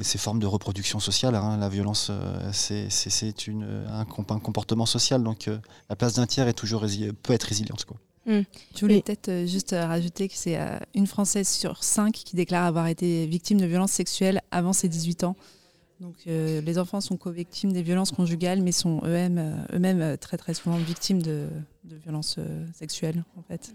ces, 0.00 0.18
formes 0.18 0.38
de 0.38 0.46
reproduction 0.46 1.00
sociale. 1.00 1.34
Hein. 1.34 1.58
La 1.58 1.68
violence, 1.68 2.08
euh, 2.10 2.50
c'est 2.52 2.88
un, 3.48 4.00
un, 4.00 4.04
comportement 4.04 4.86
social. 4.86 5.22
Donc 5.22 5.48
euh, 5.48 5.58
la 5.90 5.96
place 5.96 6.14
d'un 6.14 6.26
tiers 6.26 6.48
est 6.48 6.54
toujours 6.54 6.84
peut 7.22 7.32
être 7.32 7.44
résiliente. 7.44 7.84
Quoi. 7.84 7.98
Hmm. 8.24 8.42
Je 8.74 8.80
voulais 8.80 9.02
peut-être 9.02 9.28
euh, 9.28 9.46
juste 9.46 9.74
rajouter 9.78 10.28
que 10.28 10.34
c'est 10.36 10.58
une 10.94 11.06
Française 11.06 11.48
sur 11.48 11.82
cinq 11.82 12.14
qui 12.14 12.36
déclare 12.36 12.64
avoir 12.64 12.86
été 12.86 13.26
victime 13.26 13.60
de 13.60 13.66
violences 13.66 13.92
sexuelles 13.92 14.40
avant 14.50 14.72
ses 14.72 14.88
18 14.88 15.24
ans. 15.24 15.36
Donc 16.02 16.16
les 16.26 16.78
enfants 16.78 17.00
sont 17.00 17.16
co-victimes 17.16 17.72
des 17.72 17.82
violences 17.82 18.10
conjugales, 18.12 18.60
mais 18.60 18.72
sont 18.72 19.00
eux-mêmes 19.04 20.02
eux 20.12 20.16
très 20.18 20.36
très 20.36 20.52
souvent 20.52 20.76
victimes 20.76 21.22
de, 21.22 21.46
de 21.84 21.96
violences 21.96 22.38
sexuelles 22.74 23.24
en 23.38 23.42
fait 23.42 23.74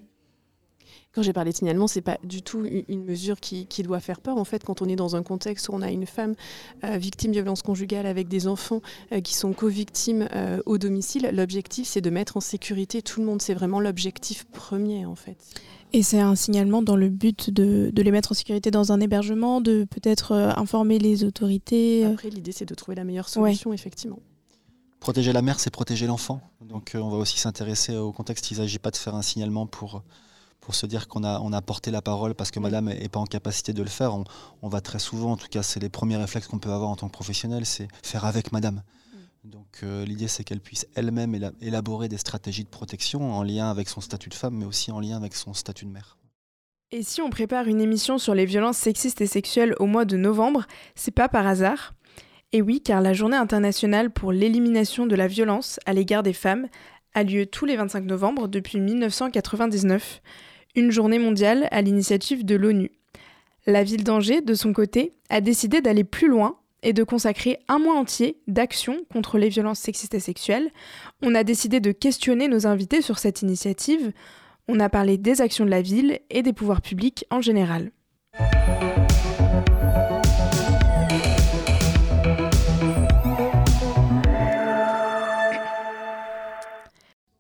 quand 1.18 1.24
j'ai 1.24 1.34
parlé 1.34 1.52
de 1.52 1.58
signalement, 1.58 1.88
c'est 1.88 2.02
pas 2.02 2.20
du 2.24 2.44
tout 2.44 2.64
une 2.66 3.04
mesure 3.04 3.40
qui, 3.40 3.66
doit 3.82 4.00
faire 4.00 4.22
peur. 4.22 4.38
En 4.38 4.44
fait, 4.44 4.64
quand 4.64 4.84
on 4.84 4.86
est 4.86 4.96
dans 4.96 5.16
un 5.16 5.24
contexte 5.24 5.68
où 5.68 5.72
on 5.74 5.82
a 5.82 5.90
une 5.90 6.06
femme 6.06 6.36
euh, 6.84 6.98
victime 6.98 7.32
de 7.32 7.38
violence 7.38 7.64
conjugale 7.64 8.06
avec 8.06 8.28
des 8.28 8.48
enfants 8.48 8.82
euh, 9.12 9.20
qui 9.20 9.34
sont 9.34 9.52
co-victimes 9.54 10.28
euh, 10.36 10.60
au 10.68 10.78
domicile, 10.78 11.32
l'objectif 11.34 11.88
c'est 11.88 12.02
de 12.02 12.12
mettre 12.12 12.38
en 12.38 12.40
sécurité 12.40 13.02
tout 13.02 13.20
le 13.20 13.26
monde. 13.26 13.42
C'est 13.42 13.56
vraiment 13.56 13.80
l'objectif 13.80 14.46
premier 14.46 15.08
en 15.08 15.16
fait. 15.16 15.38
Et 15.92 16.04
c'est 16.04 16.20
un 16.20 16.36
signalement 16.36 16.84
dans 16.84 16.96
le 16.96 17.10
but 17.10 17.50
de, 17.50 17.92
les 17.96 18.12
mettre 18.12 18.34
en 18.34 18.36
sécurité 18.36 18.70
dans 18.70 18.92
un 18.92 19.00
hébergement, 19.00 19.60
de 19.60 19.88
peut-être 19.90 20.34
informer 20.34 21.00
les 21.00 21.24
autorités. 21.24 22.06
Après, 22.06 22.30
l'idée 22.30 22.52
c'est 22.52 22.68
de 22.68 22.76
trouver 22.76 22.96
la 22.96 23.06
meilleure 23.06 23.30
solution, 23.30 23.74
effectivement. 23.74 24.20
Protéger 25.00 25.34
la 25.34 25.42
mère, 25.42 25.60
c'est 25.60 25.72
protéger 25.72 26.06
l'enfant. 26.06 26.42
Donc 26.62 26.92
on 26.94 27.10
va 27.10 27.18
aussi 27.18 27.40
s'intéresser 27.40 27.96
au 27.96 28.12
contexte. 28.12 28.52
Il 28.52 28.56
ne 28.56 28.60
s'agit 28.60 28.78
pas 28.78 28.92
de 28.92 28.98
faire 28.98 29.16
un 29.16 29.24
signalement 29.24 29.66
pour 29.66 30.04
pour 30.68 30.76
se 30.76 30.86
dire 30.86 31.08
qu'on 31.08 31.24
a, 31.24 31.40
on 31.40 31.54
a 31.54 31.62
porté 31.62 31.92
la 31.92 32.02
parole 32.02 32.36
parce 32.36 32.52
que 32.52 32.60
madame 32.60 32.88
n'est 32.90 33.08
pas 33.08 33.22
en 33.22 33.26
capacité 33.26 33.72
de 33.72 33.82
le 33.82 33.88
faire. 33.88 34.14
On, 34.62 34.68
va 34.68 34.82
très 34.82 35.00
souvent, 35.00 35.32
en 35.32 35.38
tout 35.38 35.48
cas, 35.48 35.64
c'est 35.64 35.80
les 35.80 35.88
premiers 35.88 36.18
réflexes 36.18 36.48
qu'on 36.48 36.60
peut 36.60 36.74
avoir 36.74 36.90
en 36.90 36.98
tant 36.98 37.08
que 37.08 37.14
professionnel, 37.14 37.66
c'est 37.66 37.88
faire 38.04 38.26
avec 38.26 38.52
madame. 38.52 38.84
Donc 39.46 39.80
euh, 39.84 40.04
l'idée, 40.04 40.28
c'est 40.28 40.44
qu'elle 40.44 40.60
puisse 40.60 40.86
elle-même 40.94 41.54
élaborer 41.62 42.10
des 42.10 42.18
stratégies 42.18 42.66
de 42.66 42.70
protection 42.70 43.32
en 43.32 43.44
lien 43.44 43.70
avec 43.70 43.88
son 43.88 44.02
statut 44.02 44.28
de 44.28 44.34
femme, 44.34 44.56
mais 44.56 44.66
aussi 44.66 44.92
en 44.92 45.00
lien 45.00 45.16
avec 45.16 45.36
son 45.36 45.54
statut 45.54 45.86
de 45.86 45.92
mère. 45.92 46.18
Et 46.92 47.02
si 47.02 47.22
on 47.22 47.30
prépare 47.30 47.70
une 47.70 47.80
émission 47.80 48.18
sur 48.18 48.36
les 48.36 48.46
violences 48.46 48.78
sexistes 48.78 49.22
et 49.22 49.28
sexuelles 49.28 49.74
au 49.80 49.86
mois 49.86 50.04
de 50.04 50.18
novembre, 50.18 50.66
c'est 50.96 51.12
pas 51.12 51.30
par 51.30 51.48
hasard? 51.48 51.94
Et 52.52 52.62
oui, 52.62 52.82
car 52.82 53.00
la 53.00 53.14
journée 53.14 53.38
internationale 53.38 54.12
pour 54.12 54.34
l'élimination 54.34 55.06
de 55.06 55.16
la 55.16 55.28
violence 55.28 55.80
à 55.86 55.94
l'égard 55.94 56.24
des 56.24 56.34
femmes 56.34 56.68
a 57.14 57.24
lieu 57.24 57.46
tous 57.46 57.64
les 57.64 57.78
25 57.78 58.04
novembre 58.04 58.50
depuis 58.50 58.82
1999 58.82 60.22
une 60.76 60.92
journée 60.92 61.20
mondiale 61.20 61.68
à 61.72 61.82
l'initiative 61.82 62.46
de 62.46 62.56
l'ONU. 62.56 62.92
La 63.66 63.84
ville 63.84 64.04
d'Angers, 64.04 64.42
de 64.42 64.54
son 64.54 64.74
côté, 64.74 65.12
a 65.30 65.42
décidé 65.42 65.82
d'aller 65.82 66.04
plus 66.04 66.28
loin 66.28 66.58
et 66.84 66.94
de 66.94 67.04
consacrer 67.04 67.60
un 67.68 67.80
mois 67.80 67.96
entier 67.96 68.38
d'action 68.48 68.98
contre 69.12 69.38
les 69.38 69.50
violences 69.50 69.80
sexistes 69.80 70.14
et 70.14 70.20
sexuelles. 70.20 70.72
On 71.22 71.36
a 71.36 71.44
décidé 71.44 71.80
de 71.80 71.92
questionner 71.92 72.48
nos 72.48 72.68
invités 72.68 73.02
sur 73.02 73.20
cette 73.20 73.42
initiative. 73.42 74.12
On 74.68 74.80
a 74.80 74.90
parlé 74.90 75.18
des 75.18 75.42
actions 75.42 75.66
de 75.66 75.70
la 75.70 75.82
ville 75.82 76.20
et 76.30 76.44
des 76.44 76.54
pouvoirs 76.54 76.82
publics 76.82 77.26
en 77.30 77.42
général. 77.42 77.92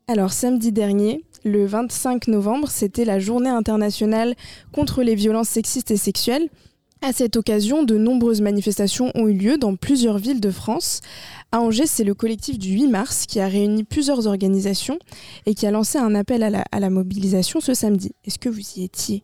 Alors 0.10 0.32
samedi 0.32 0.72
dernier, 0.72 1.26
le 1.48 1.66
25 1.66 2.28
novembre, 2.28 2.70
c'était 2.70 3.06
la 3.06 3.20
journée 3.20 3.50
internationale 3.50 4.36
contre 4.72 5.02
les 5.02 5.16
violences 5.16 5.50
sexistes 5.50 5.92
et 5.92 5.98
sexuelles. 5.98 6.50
À 7.02 7.14
cette 7.14 7.36
occasion, 7.36 7.84
de 7.84 7.96
nombreuses 7.98 8.42
manifestations 8.42 9.12
ont 9.14 9.28
eu 9.28 9.34
lieu 9.34 9.58
dans 9.58 9.76
plusieurs 9.76 10.18
villes 10.18 10.42
de 10.42 10.50
France. 10.50 11.02
À 11.52 11.60
Angers, 11.62 11.86
c'est 11.86 12.04
le 12.04 12.16
collectif 12.16 12.58
du 12.58 12.70
8 12.72 12.88
mars 12.88 13.26
qui 13.28 13.40
a 13.40 13.48
réuni 13.48 13.84
plusieurs 13.84 14.26
organisations 14.26 14.98
et 15.46 15.54
qui 15.54 15.68
a 15.68 15.72
lancé 15.72 16.00
un 16.00 16.16
appel 16.16 16.44
à 16.44 16.80
la, 16.80 16.90
mobilisation 16.90 17.60
ce 17.60 17.74
samedi. 17.74 18.14
Est-ce 18.26 18.40
que 18.40 18.50
vous 18.50 18.62
y 18.78 18.84
étiez? 18.84 19.24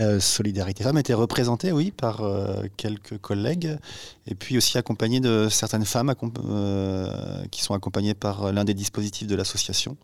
Euh, 0.00 0.20
Solidarité 0.20 0.82
Femmes 0.82 0.98
était 0.98 1.14
représentée, 1.14 1.72
oui, 1.72 1.90
par 1.90 2.22
euh, 2.22 2.64
quelques 2.76 3.18
collègues, 3.18 3.78
et 4.26 4.34
puis 4.34 4.58
aussi 4.58 4.76
accompagnée 4.76 5.20
de 5.20 5.48
certaines 5.48 5.86
femmes 5.86 6.12
euh, 6.44 7.44
qui 7.50 7.62
sont 7.62 7.72
accompagnées 7.72 8.14
par 8.14 8.52
l'un 8.52 8.64
des 8.64 8.74
dispositifs 8.74 9.28
de 9.28 9.36
l'association 9.36 9.96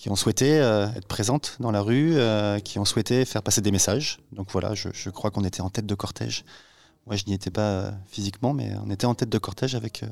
qui 0.00 0.08
ont 0.08 0.16
souhaité 0.16 0.58
euh, 0.58 0.88
être 0.96 1.06
présentes 1.06 1.58
dans 1.60 1.70
la 1.70 1.82
rue, 1.82 2.12
euh, 2.14 2.58
qui 2.58 2.78
ont 2.78 2.86
souhaité 2.86 3.26
faire 3.26 3.42
passer 3.42 3.60
des 3.60 3.70
messages. 3.70 4.18
Donc 4.32 4.50
voilà, 4.50 4.74
je, 4.74 5.10
crois 5.10 5.30
qu'on 5.30 5.44
était 5.44 5.60
en 5.60 5.68
tête 5.68 5.84
de 5.84 5.94
cortège. 5.94 6.46
Moi, 7.06 7.16
je 7.16 7.24
n'y 7.26 7.34
étais 7.34 7.50
pas 7.50 7.70
euh, 7.70 7.90
physiquement, 8.06 8.54
mais 8.54 8.72
on 8.82 8.88
était 8.88 9.04
en 9.04 9.14
tête 9.14 9.28
de 9.28 9.36
cortège 9.36 9.74
avec, 9.74 10.02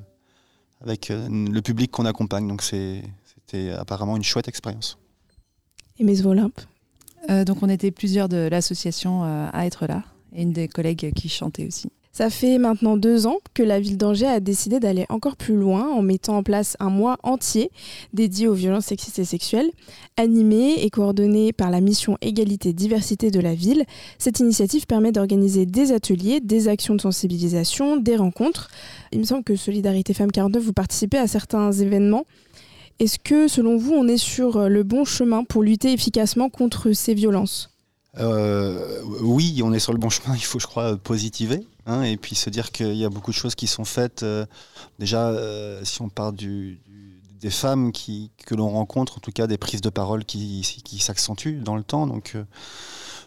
avec 0.83 1.09
le 1.09 1.61
public 1.61 1.91
qu'on 1.91 2.05
accompagne. 2.05 2.47
Donc 2.47 2.61
c'était 2.63 3.71
apparemment 3.71 4.19
une 4.19 4.23
chouette 4.23 4.47
expérience. 4.47 4.99
Et 5.99 6.05
Miss 6.05 6.23
Olympe 6.23 6.61
Donc 7.47 7.63
on 7.63 7.71
était 7.71 7.91
plusieurs 7.91 8.29
de 8.29 8.47
l'association 8.47 9.23
à 9.25 9.65
être 9.65 9.87
là, 9.87 10.05
et 10.35 10.43
une 10.43 10.53
des 10.53 10.69
collègues 10.69 11.15
qui 11.15 11.31
chantait 11.31 11.67
aussi. 11.67 11.89
Ça 12.19 12.31
fait 12.31 12.59
maintenant 12.59 12.97
deux 12.97 13.29
ans 13.29 13.37
que 13.55 13.63
la 13.63 13.79
ville 13.79 13.97
d'Angers 13.97 14.27
a 14.27 14.41
décidé 14.41 14.81
d'aller 14.81 15.07
encore 15.09 15.37
plus 15.37 15.55
loin 15.55 15.89
en 15.89 16.03
mettant 16.03 16.39
en 16.39 16.43
place 16.43 16.77
un 16.81 16.91
mois 16.91 17.17
entier 17.23 17.71
dédié 18.13 18.49
aux 18.49 18.55
violences 18.55 18.87
sexistes 18.87 19.21
et 19.21 19.25
sexuelles. 19.25 19.71
Animé 20.17 20.83
et 20.83 20.91
coordonné 20.91 21.53
par 21.53 21.71
la 21.71 21.81
mission 21.81 22.19
Égalité-Diversité 22.21 23.31
de 23.31 23.39
la 23.39 23.55
ville, 23.55 23.85
cette 24.19 24.41
initiative 24.41 24.85
permet 24.87 25.13
d'organiser 25.13 25.65
des 25.65 25.93
ateliers, 25.93 26.41
des 26.41 26.67
actions 26.67 26.97
de 26.97 27.01
sensibilisation, 27.01 27.97
des 27.97 28.17
rencontres. 28.17 28.69
Il 29.13 29.21
me 29.21 29.25
semble 29.25 29.45
que 29.45 29.55
Solidarité 29.55 30.13
Femmes 30.13 30.33
49, 30.33 30.61
vous 30.61 30.73
participez 30.73 31.19
à 31.19 31.29
certains 31.29 31.71
événements. 31.71 32.25
Est-ce 32.99 33.21
que, 33.21 33.47
selon 33.47 33.77
vous, 33.77 33.93
on 33.93 34.09
est 34.09 34.17
sur 34.17 34.69
le 34.69 34.83
bon 34.83 35.05
chemin 35.05 35.45
pour 35.45 35.63
lutter 35.63 35.93
efficacement 35.93 36.51
contre 36.51 36.91
ces 36.91 37.15
violences? 37.15 37.71
Euh, 38.19 39.03
oui, 39.21 39.61
on 39.63 39.73
est 39.73 39.79
sur 39.79 39.93
le 39.93 39.99
bon 39.99 40.11
chemin, 40.11 40.35
il 40.35 40.43
faut, 40.43 40.59
je 40.59 40.67
crois, 40.67 40.97
positiver. 40.97 41.65
Hein, 41.89 42.03
et 42.03 42.17
puis 42.17 42.35
se 42.35 42.51
dire 42.51 42.71
qu'il 42.71 42.95
y 42.95 43.05
a 43.05 43.09
beaucoup 43.09 43.31
de 43.31 43.37
choses 43.37 43.55
qui 43.55 43.67
sont 43.67 43.85
faites. 43.85 44.25
déjà, 44.99 45.35
si 45.83 46.03
on 46.03 46.09
parle 46.09 46.37
des 46.37 47.51
femmes 47.51 47.93
que 47.93 48.55
l'on 48.55 48.69
rencontre, 48.69 49.17
en 49.17 49.21
tout 49.21 49.33
cas 49.33 49.47
des 49.47 49.59
prises 49.59 49.81
de 49.81 49.91
parole 49.91 50.25
qui, 50.25 50.63
s'accentuent 51.01 51.61
dans 51.61 51.77
le 51.77 51.83
temps. 51.83 52.07
Donc, 52.07 52.37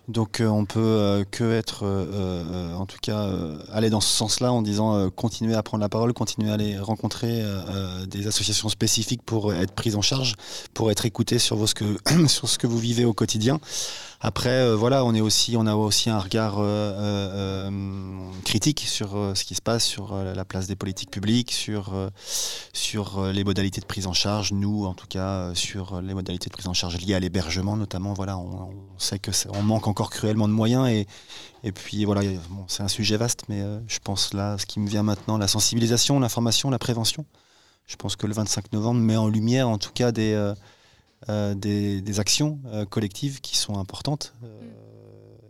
donc 0.08 0.41
euh, 0.41 0.47
on 0.47 0.65
peut 0.65 0.80
euh, 0.80 1.24
que 1.30 1.52
être, 1.52 1.82
euh, 1.84 2.74
en 2.76 2.86
tout 2.86 2.97
cas, 3.02 3.30
aller 3.71 3.89
dans 3.89 4.02
ce 4.02 4.10
sens-là 4.10 4.52
en 4.52 4.62
disant 4.62 5.10
continuer 5.10 5.56
à 5.56 5.63
prendre 5.63 5.82
la 5.82 5.89
parole, 5.89 6.13
continuer 6.13 6.52
à 6.52 6.56
aller 6.56 6.78
rencontrer 6.78 7.43
des 8.08 8.28
associations 8.28 8.69
spécifiques 8.69 9.21
pour 9.24 9.54
être 9.54 9.74
prises 9.74 9.95
en 9.95 10.02
charge, 10.02 10.36
pour 10.74 10.91
être 10.91 11.06
écouté 11.06 11.39
sur, 11.39 11.58
sur 12.28 12.50
ce 12.50 12.58
que 12.58 12.67
vous 12.67 12.80
vivez 12.80 13.06
au 13.06 13.13
quotidien. 13.13 13.60
Après, 14.23 14.49
euh, 14.49 14.75
voilà, 14.75 15.03
on 15.03 15.15
est 15.15 15.21
aussi, 15.21 15.55
on 15.57 15.65
a 15.65 15.73
aussi 15.73 16.12
un 16.12 16.19
regard 16.19 16.60
euh, 16.60 16.63
euh, 16.63 17.71
critique 18.45 18.86
sur 18.88 19.10
ce 19.36 19.43
qui 19.43 19.55
se 19.55 19.63
passe, 19.63 19.84
sur 19.84 20.15
la 20.15 20.45
place 20.45 20.67
des 20.67 20.75
politiques 20.75 21.10
publiques, 21.10 21.51
sur 21.51 21.91
sur 22.71 23.23
les 23.31 23.43
modalités 23.43 23.81
de 23.81 23.86
prise 23.86 24.05
en 24.05 24.13
charge. 24.13 24.51
Nous, 24.53 24.86
en 24.86 24.93
tout 24.93 25.07
cas, 25.07 25.53
sur 25.55 26.01
les 26.01 26.13
modalités 26.13 26.49
de 26.49 26.53
prise 26.53 26.67
en 26.67 26.73
charge 26.73 26.97
liées 26.97 27.15
à 27.15 27.19
l'hébergement, 27.19 27.75
notamment. 27.75 28.13
Voilà, 28.13 28.38
on, 28.38 28.69
sait 28.99 29.17
que 29.17 29.31
on 29.55 29.63
manque 29.63 29.88
encore 29.88 30.12
cruellement 30.12 30.47
de 30.47 30.53
moyens 30.53 30.88
et 30.88 31.07
et 31.63 31.71
puis 31.71 32.05
voilà, 32.05 32.21
c'est 32.67 32.81
un 32.84 32.88
sujet 32.88 33.17
vaste, 33.17 33.43
mais 33.49 33.63
je 33.88 33.99
pense 33.99 34.34
là, 34.34 34.57
ce 34.57 34.65
qui 34.65 34.79
me 34.79 34.88
vient 34.88 35.03
maintenant, 35.03 35.38
la 35.38 35.47
sensibilisation, 35.47 36.19
l'information, 36.19 36.69
la 36.69 36.79
prévention. 36.79 37.25
Je 37.88 37.95
pense 37.95 38.15
que 38.15 38.27
le 38.27 38.34
25 38.34 38.71
novembre 38.73 38.99
met 38.99 39.17
en 39.17 39.27
lumière, 39.27 39.67
en 39.67 39.77
tout 39.77 39.91
cas, 39.91 40.12
des 40.12 40.53
euh, 41.29 41.53
des, 41.53 42.19
actions 42.19 42.60
euh, 42.67 42.84
collectives 42.86 43.41
qui 43.41 43.55
sont 43.55 43.77
importantes 43.77 44.34
euh, 44.43 44.47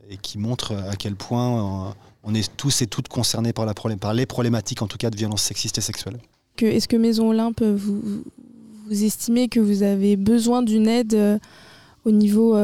et 0.09 0.17
qui 0.17 0.37
montrent 0.37 0.75
à 0.75 0.95
quel 0.97 1.15
point 1.15 1.95
on 2.23 2.35
est 2.35 2.55
tous 2.57 2.81
et 2.81 2.87
toutes 2.87 3.07
concernés 3.07 3.53
par, 3.53 3.65
la 3.65 3.73
par 3.73 4.13
les 4.13 4.25
problématiques, 4.25 4.81
en 4.81 4.87
tout 4.87 4.97
cas, 4.97 5.09
de 5.09 5.15
violences 5.15 5.43
sexistes 5.43 5.77
et 5.77 5.81
sexuelles. 5.81 6.19
Est-ce 6.59 6.89
que 6.89 6.97
Maison 6.97 7.29
Olympe, 7.29 7.63
vous, 7.63 8.23
vous 8.87 9.03
estimez 9.03 9.47
que 9.47 9.59
vous 9.61 9.81
avez 9.81 10.17
besoin 10.17 10.61
d'une 10.61 10.87
aide 10.87 11.39
au 12.03 12.11
niveau 12.11 12.57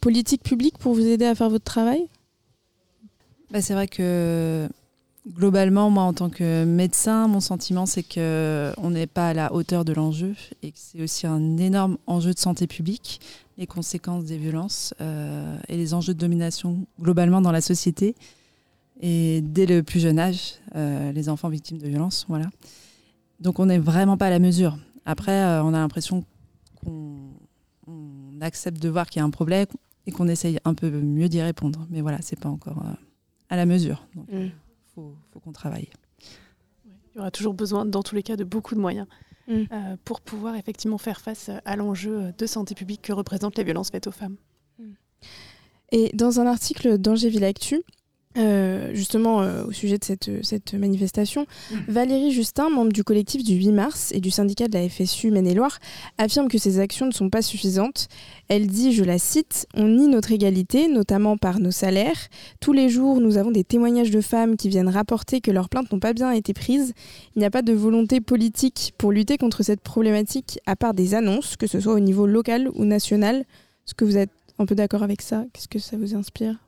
politique 0.00 0.42
public 0.42 0.76
pour 0.78 0.92
vous 0.92 1.06
aider 1.06 1.24
à 1.24 1.34
faire 1.34 1.48
votre 1.48 1.64
travail? 1.64 2.06
Bah, 3.50 3.62
C'est 3.62 3.72
vrai 3.72 3.88
que 3.88 4.68
Globalement, 5.26 5.88
moi, 5.88 6.02
en 6.02 6.12
tant 6.12 6.28
que 6.28 6.64
médecin, 6.64 7.28
mon 7.28 7.40
sentiment, 7.40 7.86
c'est 7.86 8.02
qu'on 8.02 8.90
n'est 8.90 9.06
pas 9.06 9.28
à 9.28 9.34
la 9.34 9.54
hauteur 9.54 9.86
de 9.86 9.94
l'enjeu 9.94 10.34
et 10.62 10.70
que 10.70 10.78
c'est 10.78 11.02
aussi 11.02 11.26
un 11.26 11.56
énorme 11.56 11.96
enjeu 12.06 12.34
de 12.34 12.38
santé 12.38 12.66
publique, 12.66 13.20
les 13.56 13.66
conséquences 13.66 14.24
des 14.26 14.36
violences 14.36 14.92
euh, 15.00 15.56
et 15.68 15.78
les 15.78 15.94
enjeux 15.94 16.12
de 16.12 16.18
domination 16.18 16.86
globalement 17.00 17.40
dans 17.40 17.52
la 17.52 17.62
société. 17.62 18.14
Et 19.00 19.40
dès 19.40 19.64
le 19.64 19.82
plus 19.82 19.98
jeune 19.98 20.18
âge, 20.18 20.56
euh, 20.76 21.10
les 21.12 21.30
enfants 21.30 21.48
victimes 21.48 21.78
de 21.78 21.88
violences, 21.88 22.26
voilà. 22.28 22.50
Donc 23.40 23.58
on 23.60 23.66
n'est 23.66 23.78
vraiment 23.78 24.18
pas 24.18 24.26
à 24.26 24.30
la 24.30 24.38
mesure. 24.38 24.76
Après, 25.06 25.32
euh, 25.32 25.64
on 25.64 25.68
a 25.68 25.78
l'impression 25.78 26.22
qu'on 26.84 27.30
accepte 28.42 28.78
de 28.78 28.90
voir 28.90 29.08
qu'il 29.08 29.20
y 29.20 29.22
a 29.22 29.24
un 29.24 29.30
problème 29.30 29.66
et 30.06 30.12
qu'on 30.12 30.28
essaye 30.28 30.58
un 30.66 30.74
peu 30.74 30.90
mieux 30.90 31.30
d'y 31.30 31.40
répondre. 31.40 31.86
Mais 31.88 32.02
voilà, 32.02 32.18
c'est 32.20 32.38
pas 32.38 32.50
encore 32.50 32.82
à 33.48 33.56
la 33.56 33.64
mesure. 33.64 34.06
Mm 34.30 34.48
faut, 34.94 35.14
faut 35.32 35.40
qu'on 35.40 35.52
travaille. 35.52 35.88
Il 36.84 37.18
y 37.18 37.20
aura 37.20 37.30
toujours 37.30 37.54
besoin, 37.54 37.86
dans 37.86 38.02
tous 38.02 38.14
les 38.14 38.22
cas, 38.22 38.36
de 38.36 38.44
beaucoup 38.44 38.74
de 38.74 38.80
moyens 38.80 39.06
mm. 39.46 39.52
euh, 39.52 39.96
pour 40.04 40.20
pouvoir 40.20 40.56
effectivement 40.56 40.98
faire 40.98 41.20
face 41.20 41.50
à 41.64 41.76
l'enjeu 41.76 42.32
de 42.36 42.46
santé 42.46 42.74
publique 42.74 43.02
que 43.02 43.12
représentent 43.12 43.56
les 43.56 43.64
violences 43.64 43.90
faites 43.90 44.06
aux 44.06 44.12
femmes. 44.12 44.36
Mm. 44.78 44.84
Et 45.92 46.10
dans 46.14 46.40
un 46.40 46.46
article 46.46 46.98
d'Angers 46.98 47.42
Actu, 47.44 47.82
euh, 48.36 48.90
justement, 48.94 49.42
euh, 49.42 49.64
au 49.64 49.72
sujet 49.72 49.96
de 49.96 50.04
cette, 50.04 50.30
cette 50.44 50.74
manifestation, 50.74 51.46
mm. 51.70 51.76
Valérie 51.88 52.32
Justin, 52.32 52.68
membre 52.68 52.92
du 52.92 53.04
collectif 53.04 53.44
du 53.44 53.54
8 53.54 53.72
mars 53.72 54.12
et 54.12 54.20
du 54.20 54.30
syndicat 54.30 54.66
de 54.66 54.76
la 54.76 54.88
FSU 54.88 55.30
Maine-et-Loire, 55.30 55.78
affirme 56.18 56.48
que 56.48 56.58
ces 56.58 56.80
actions 56.80 57.06
ne 57.06 57.12
sont 57.12 57.30
pas 57.30 57.42
suffisantes. 57.42 58.08
Elle 58.48 58.66
dit, 58.66 58.92
je 58.92 59.04
la 59.04 59.18
cite, 59.18 59.66
On 59.74 59.86
nie 59.86 60.08
notre 60.08 60.32
égalité, 60.32 60.88
notamment 60.88 61.36
par 61.36 61.60
nos 61.60 61.70
salaires. 61.70 62.28
Tous 62.60 62.72
les 62.72 62.88
jours, 62.88 63.20
nous 63.20 63.36
avons 63.36 63.52
des 63.52 63.64
témoignages 63.64 64.10
de 64.10 64.20
femmes 64.20 64.56
qui 64.56 64.68
viennent 64.68 64.88
rapporter 64.88 65.40
que 65.40 65.52
leurs 65.52 65.68
plaintes 65.68 65.92
n'ont 65.92 66.00
pas 66.00 66.12
bien 66.12 66.32
été 66.32 66.54
prises. 66.54 66.92
Il 67.36 67.38
n'y 67.38 67.44
a 67.44 67.50
pas 67.50 67.62
de 67.62 67.72
volonté 67.72 68.20
politique 68.20 68.94
pour 68.98 69.12
lutter 69.12 69.38
contre 69.38 69.62
cette 69.62 69.80
problématique, 69.80 70.58
à 70.66 70.74
part 70.74 70.94
des 70.94 71.14
annonces, 71.14 71.56
que 71.56 71.66
ce 71.66 71.78
soit 71.78 71.94
au 71.94 72.00
niveau 72.00 72.26
local 72.26 72.68
ou 72.74 72.84
national. 72.84 73.36
Est-ce 73.86 73.94
que 73.94 74.04
vous 74.04 74.16
êtes 74.16 74.30
un 74.58 74.66
peu 74.66 74.74
d'accord 74.74 75.02
avec 75.04 75.22
ça? 75.22 75.44
Qu'est-ce 75.52 75.68
que 75.68 75.78
ça 75.78 75.96
vous 75.96 76.14
inspire? 76.16 76.63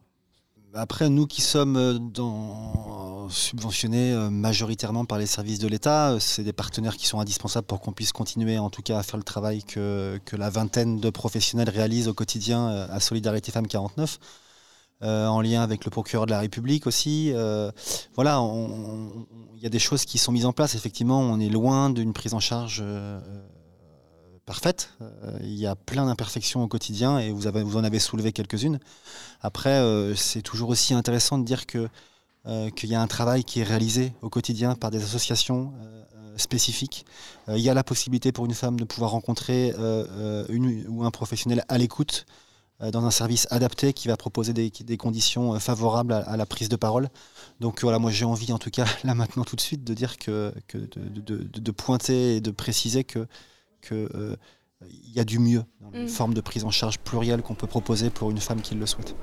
Après, 0.74 1.08
nous 1.08 1.26
qui 1.26 1.40
sommes 1.40 1.76
euh, 1.76 3.28
subventionnés 3.30 4.12
euh, 4.12 4.30
majoritairement 4.30 5.04
par 5.04 5.18
les 5.18 5.26
services 5.26 5.58
de 5.58 5.68
l'État, 5.68 6.10
euh, 6.10 6.18
c'est 6.18 6.42
des 6.42 6.52
partenaires 6.52 6.96
qui 6.96 7.06
sont 7.06 7.20
indispensables 7.20 7.66
pour 7.66 7.80
qu'on 7.80 7.92
puisse 7.92 8.12
continuer 8.12 8.58
en 8.58 8.70
tout 8.70 8.82
cas 8.82 8.98
à 8.98 9.02
faire 9.02 9.16
le 9.16 9.22
travail 9.22 9.62
que, 9.62 10.20
que 10.24 10.36
la 10.36 10.50
vingtaine 10.50 10.98
de 10.98 11.10
professionnels 11.10 11.70
réalisent 11.70 12.08
au 12.08 12.14
quotidien 12.14 12.68
à 12.68 13.00
Solidarité 13.00 13.52
Femmes 13.52 13.68
49. 13.68 14.18
en 15.02 15.40
lien 15.40 15.62
avec 15.62 15.84
le 15.84 15.90
procureur 15.90 16.26
de 16.26 16.30
la 16.30 16.40
République 16.40 16.86
aussi. 16.86 17.32
voilà, 18.14 18.40
il 19.56 19.62
y 19.62 19.66
a 19.66 19.70
des 19.70 19.78
choses 19.78 20.04
qui 20.04 20.18
sont 20.18 20.32
mises 20.32 20.46
en 20.46 20.52
place. 20.52 20.74
Effectivement, 20.74 21.20
on 21.20 21.40
est 21.40 21.48
loin 21.48 21.90
d'une 21.90 22.12
prise 22.12 22.34
en 22.34 22.40
charge 22.40 22.82
parfaite. 24.46 24.90
Euh, 25.02 25.38
il 25.42 25.54
y 25.54 25.66
a 25.66 25.74
plein 25.74 26.06
d'imperfections 26.06 26.62
au 26.62 26.68
quotidien 26.68 27.18
et 27.18 27.32
vous, 27.32 27.46
avez, 27.46 27.62
vous 27.62 27.76
en 27.76 27.84
avez 27.84 27.98
soulevé 27.98 28.32
quelques-unes. 28.32 28.78
Après, 29.42 29.70
euh, 29.70 30.14
c'est 30.14 30.40
toujours 30.40 30.70
aussi 30.70 30.94
intéressant 30.94 31.38
de 31.38 31.44
dire 31.44 31.66
que 31.66 31.88
euh, 32.46 32.70
qu'il 32.70 32.88
y 32.88 32.94
a 32.94 33.02
un 33.02 33.08
travail 33.08 33.42
qui 33.42 33.60
est 33.60 33.64
réalisé 33.64 34.14
au 34.22 34.30
quotidien 34.30 34.76
par 34.76 34.90
des 34.90 35.02
associations 35.02 35.74
spécifiques. 36.36 37.06
il 37.48 37.60
y 37.60 37.70
a 37.70 37.74
la 37.74 37.82
possibilité 37.82 38.30
pour 38.30 38.44
une 38.44 38.52
femme 38.52 38.78
de 38.78 38.84
pouvoir 38.84 39.12
rencontrer 39.12 39.72
une 40.50 40.84
ou 40.86 41.02
un 41.02 41.10
professionnel 41.10 41.64
à 41.68 41.78
l'écoute 41.78 42.26
dans 42.78 43.06
un 43.06 43.10
service 43.10 43.46
adapté 43.50 43.94
qui 43.94 44.06
va 44.06 44.18
proposer 44.18 44.52
des, 44.52 44.68
des 44.68 44.96
conditions 44.98 45.58
favorables 45.58 46.12
à, 46.12 46.36
la 46.36 46.44
prise 46.44 46.68
de 46.68 46.76
parole. 46.76 47.08
Donc 47.58 47.80
voilà, 47.80 47.98
moi 47.98 48.10
j'ai 48.10 48.26
envie 48.26 48.52
en 48.52 48.58
tout 48.58 48.68
cas 48.68 48.84
là 49.04 49.14
maintenant 49.14 49.44
tout 49.44 49.56
de 49.56 49.62
suite 49.62 49.82
de 49.82 49.94
dire 49.94 50.18
que, 50.18 50.52
que 50.68 50.76
de, 50.76 51.70
pointer 51.70 52.36
et 52.36 52.40
de 52.42 52.50
préciser 52.50 53.02
que 53.02 53.26
qu'il 53.86 54.08
euh, 54.14 54.36
y 54.90 55.20
a 55.20 55.24
du 55.24 55.38
mieux 55.38 55.62
dans 55.80 55.92
une 55.92 56.04
mm. 56.04 56.08
forme 56.08 56.34
de 56.34 56.40
prise 56.40 56.64
en 56.64 56.70
charge 56.70 56.98
plurielle 56.98 57.42
qu'on 57.42 57.54
peut 57.54 57.66
proposer 57.66 58.10
pour 58.10 58.30
une 58.30 58.38
femme 58.38 58.60
qui 58.60 58.74
le 58.74 58.86
souhaite. 58.86 59.14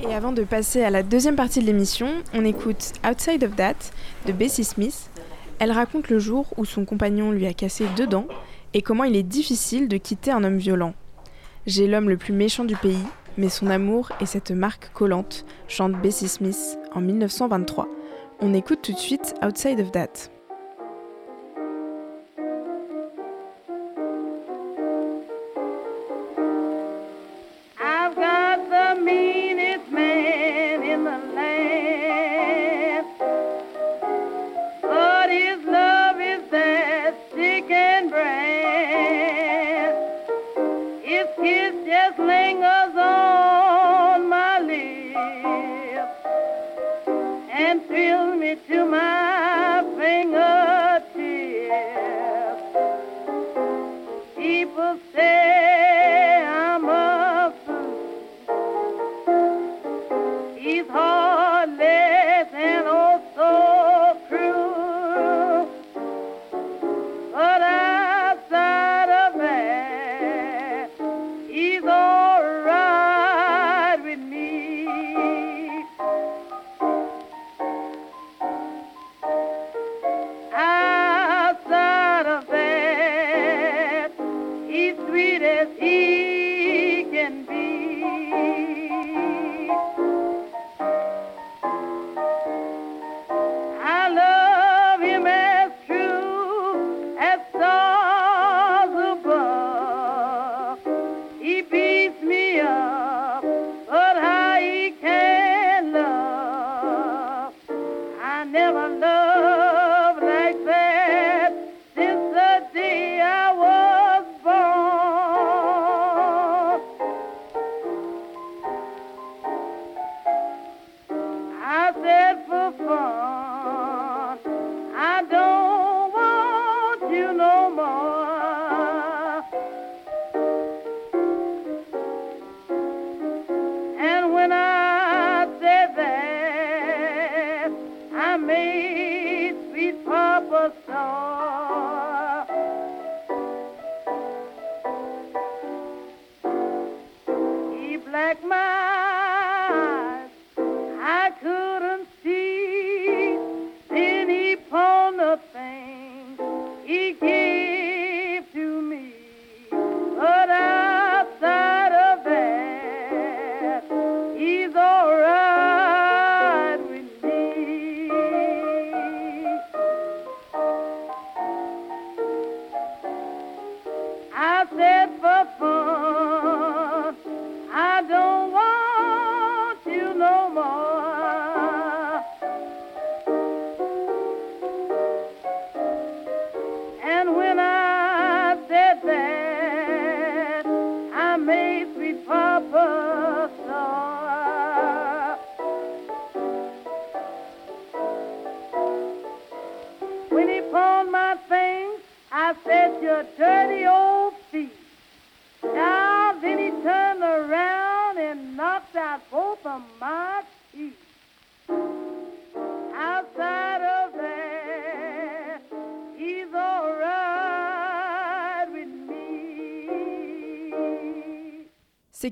Et 0.00 0.14
avant 0.14 0.32
de 0.32 0.42
passer 0.42 0.82
à 0.82 0.90
la 0.90 1.02
deuxième 1.02 1.36
partie 1.36 1.60
de 1.60 1.66
l'émission, 1.66 2.08
on 2.34 2.44
écoute 2.44 2.92
Outside 3.08 3.44
of 3.44 3.56
That 3.56 3.76
de 4.26 4.32
Bessie 4.32 4.64
Smith. 4.64 5.10
Elle 5.58 5.72
raconte 5.72 6.08
le 6.08 6.18
jour 6.18 6.46
où 6.56 6.64
son 6.64 6.84
compagnon 6.84 7.30
lui 7.30 7.46
a 7.46 7.54
cassé 7.54 7.86
deux 7.96 8.06
dents 8.06 8.26
et 8.74 8.82
comment 8.82 9.04
il 9.04 9.16
est 9.16 9.22
difficile 9.22 9.88
de 9.88 9.96
quitter 9.96 10.30
un 10.30 10.44
homme 10.44 10.58
violent. 10.58 10.94
J'ai 11.66 11.86
l'homme 11.86 12.08
le 12.10 12.16
plus 12.16 12.34
méchant 12.34 12.64
du 12.64 12.76
pays, 12.76 13.04
mais 13.38 13.48
son 13.48 13.68
amour 13.68 14.10
est 14.20 14.26
cette 14.26 14.50
marque 14.50 14.92
collante, 14.92 15.46
chante 15.68 15.92
Bessie 16.02 16.28
Smith 16.28 16.78
en 16.92 17.00
1923. 17.00 17.88
On 18.46 18.52
écoute 18.52 18.82
tout 18.82 18.92
de 18.92 18.98
suite 18.98 19.34
Outside 19.42 19.80
of 19.80 19.90
That. 19.92 20.33
say 55.14 55.33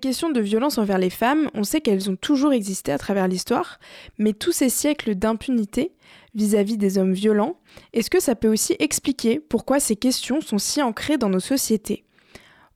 questions 0.02 0.30
de 0.30 0.40
violence 0.40 0.76
envers 0.76 0.98
les 0.98 1.08
femmes, 1.08 1.48
on 1.54 1.64
sait 1.64 1.80
qu'elles 1.80 2.10
ont 2.10 2.16
toujours 2.16 2.52
existé 2.52 2.92
à 2.92 2.98
travers 2.98 3.28
l'histoire, 3.28 3.78
mais 4.18 4.34
tous 4.34 4.52
ces 4.52 4.68
siècles 4.68 5.14
d'impunité 5.14 5.92
vis-à-vis 6.34 6.76
des 6.76 6.98
hommes 6.98 7.12
violents, 7.12 7.56
est-ce 7.94 8.10
que 8.10 8.20
ça 8.20 8.34
peut 8.34 8.48
aussi 8.48 8.76
expliquer 8.80 9.40
pourquoi 9.40 9.80
ces 9.80 9.96
questions 9.96 10.40
sont 10.40 10.58
si 10.58 10.82
ancrées 10.82 11.16
dans 11.16 11.30
nos 11.30 11.40
sociétés? 11.40 12.04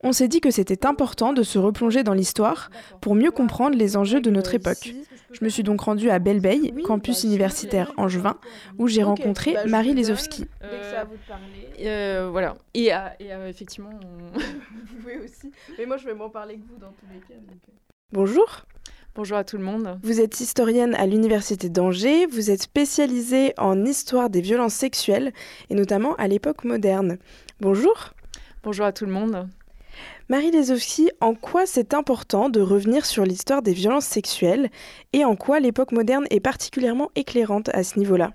On 0.01 0.13
s'est 0.13 0.29
dit 0.29 0.41
que 0.41 0.51
c'était 0.51 0.87
important 0.87 1.33
de 1.33 1.43
se 1.43 1.59
replonger 1.59 2.03
dans 2.05 2.13
l'histoire 2.13 2.71
pour 3.01 3.15
mieux 3.15 3.31
comprendre 3.31 3.77
les 3.77 3.97
enjeux 3.97 4.21
de 4.21 4.31
notre 4.31 4.55
époque. 4.55 4.95
Je 5.33 5.45
me 5.45 5.49
suis 5.49 5.63
donc 5.63 5.81
rendue 5.81 6.11
à 6.11 6.19
Belleveille, 6.19 6.73
campus 6.85 7.23
bah, 7.23 7.29
universitaire 7.29 7.93
angevin, 7.97 8.37
où 8.79 8.87
j'ai 8.87 9.03
rencontré 9.03 9.55
bah, 9.55 9.67
Marie 9.67 9.95
Lesowski. 9.95 10.45
Euh, 11.81 12.29
voilà. 12.31 12.57
Et, 12.75 12.95
euh, 12.95 12.99
euh, 13.23 13.49
effectivement, 13.49 13.91
aussi. 15.25 15.53
Mais 15.79 15.87
moi, 15.87 15.97
je 15.97 16.07
vais 16.07 16.15
m'en 16.15 16.31
parler 16.31 16.57
que 16.57 16.67
vous 16.69 16.79
dans 16.79 16.93
tous 16.93 17.07
les 17.13 17.21
cas. 17.21 17.41
Bonjour. 18.13 18.65
Bonjour 19.15 19.39
à 19.39 19.45
tout 19.45 19.57
le 19.57 19.65
monde. 19.65 19.99
Vous 20.03 20.21
êtes 20.21 20.41
historienne 20.41 20.95
à 20.95 21.07
l'Université 21.07 21.71
d'Angers, 21.71 22.27
vous 22.27 22.51
êtes 22.51 22.63
spécialisée 22.63 23.55
en 23.57 23.85
histoire 23.85 24.29
des 24.29 24.43
violences 24.43 24.75
sexuelles, 24.75 25.33
et 25.71 25.75
notamment 25.75 26.15
à 26.17 26.29
l'époque 26.29 26.65
moderne. 26.65 27.17
Bonjour. 27.61 28.13
Bonjour 28.63 28.85
à 28.85 28.93
tout 28.93 29.07
le 29.07 29.13
monde. 29.13 29.49
Marie 30.29 30.51
Lesowski, 30.51 31.11
en 31.21 31.35
quoi 31.35 31.67
c'est 31.67 31.95
important 31.95 32.51
de 32.51 32.61
revenir 32.61 33.07
sur 33.07 33.25
l'histoire 33.25 33.63
des 33.63 33.73
violences 33.73 34.05
sexuelles 34.05 34.71
et 35.13 35.25
en 35.25 35.35
quoi 35.35 35.61
l'époque 35.61 35.93
moderne 35.93 36.27
est 36.31 36.41
particulièrement 36.41 37.11
éclairante 37.15 37.71
à 37.71 37.85
ce 37.85 37.99
niveau-là? 37.99 38.35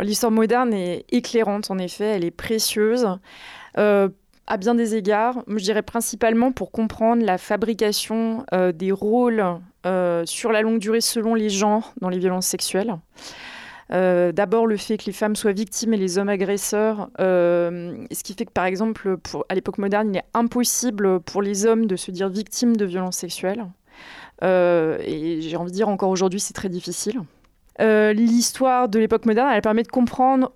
L'histoire 0.00 0.32
moderne 0.32 0.72
est 0.72 1.04
éclairante, 1.10 1.70
en 1.70 1.76
effet, 1.76 2.06
elle 2.06 2.24
est 2.24 2.30
précieuse. 2.30 3.06
Euh, 3.76 4.08
à 4.52 4.58
bien 4.58 4.74
des 4.74 4.96
égards, 4.96 5.42
je 5.48 5.64
dirais 5.64 5.80
principalement 5.80 6.52
pour 6.52 6.72
comprendre 6.72 7.24
la 7.24 7.38
fabrication 7.38 8.44
euh, 8.52 8.70
des 8.70 8.92
rôles 8.92 9.42
euh, 9.86 10.26
sur 10.26 10.52
la 10.52 10.60
longue 10.60 10.78
durée 10.78 11.00
selon 11.00 11.34
les 11.34 11.48
genres 11.48 11.94
dans 12.02 12.10
les 12.10 12.18
violences 12.18 12.48
sexuelles. 12.48 12.98
Euh, 13.94 14.30
d'abord, 14.30 14.66
le 14.66 14.76
fait 14.76 14.98
que 14.98 15.06
les 15.06 15.12
femmes 15.12 15.36
soient 15.36 15.52
victimes 15.52 15.94
et 15.94 15.96
les 15.96 16.18
hommes 16.18 16.28
agresseurs, 16.28 17.08
ce 17.18 18.22
qui 18.22 18.34
fait 18.34 18.44
que, 18.44 18.52
par 18.52 18.66
exemple, 18.66 19.16
à 19.48 19.54
l'époque 19.54 19.78
moderne, 19.78 20.10
il 20.12 20.18
est 20.18 20.24
impossible 20.34 21.20
pour 21.20 21.40
les 21.40 21.64
hommes 21.64 21.86
de 21.86 21.96
se 21.96 22.10
dire 22.10 22.28
victimes 22.28 22.76
de 22.76 22.84
violences 22.84 23.16
sexuelles. 23.16 23.64
Et 24.42 25.38
j'ai 25.40 25.56
envie 25.56 25.70
de 25.70 25.76
dire, 25.76 25.88
encore 25.88 26.10
aujourd'hui, 26.10 26.40
c'est 26.40 26.52
très 26.52 26.68
difficile. 26.68 27.22
L'histoire 27.80 28.90
de 28.90 28.98
l'époque 28.98 29.24
moderne, 29.24 29.48
elle 29.50 29.62
permet 29.62 29.82
de 29.82 29.88
comprendre 29.88 30.52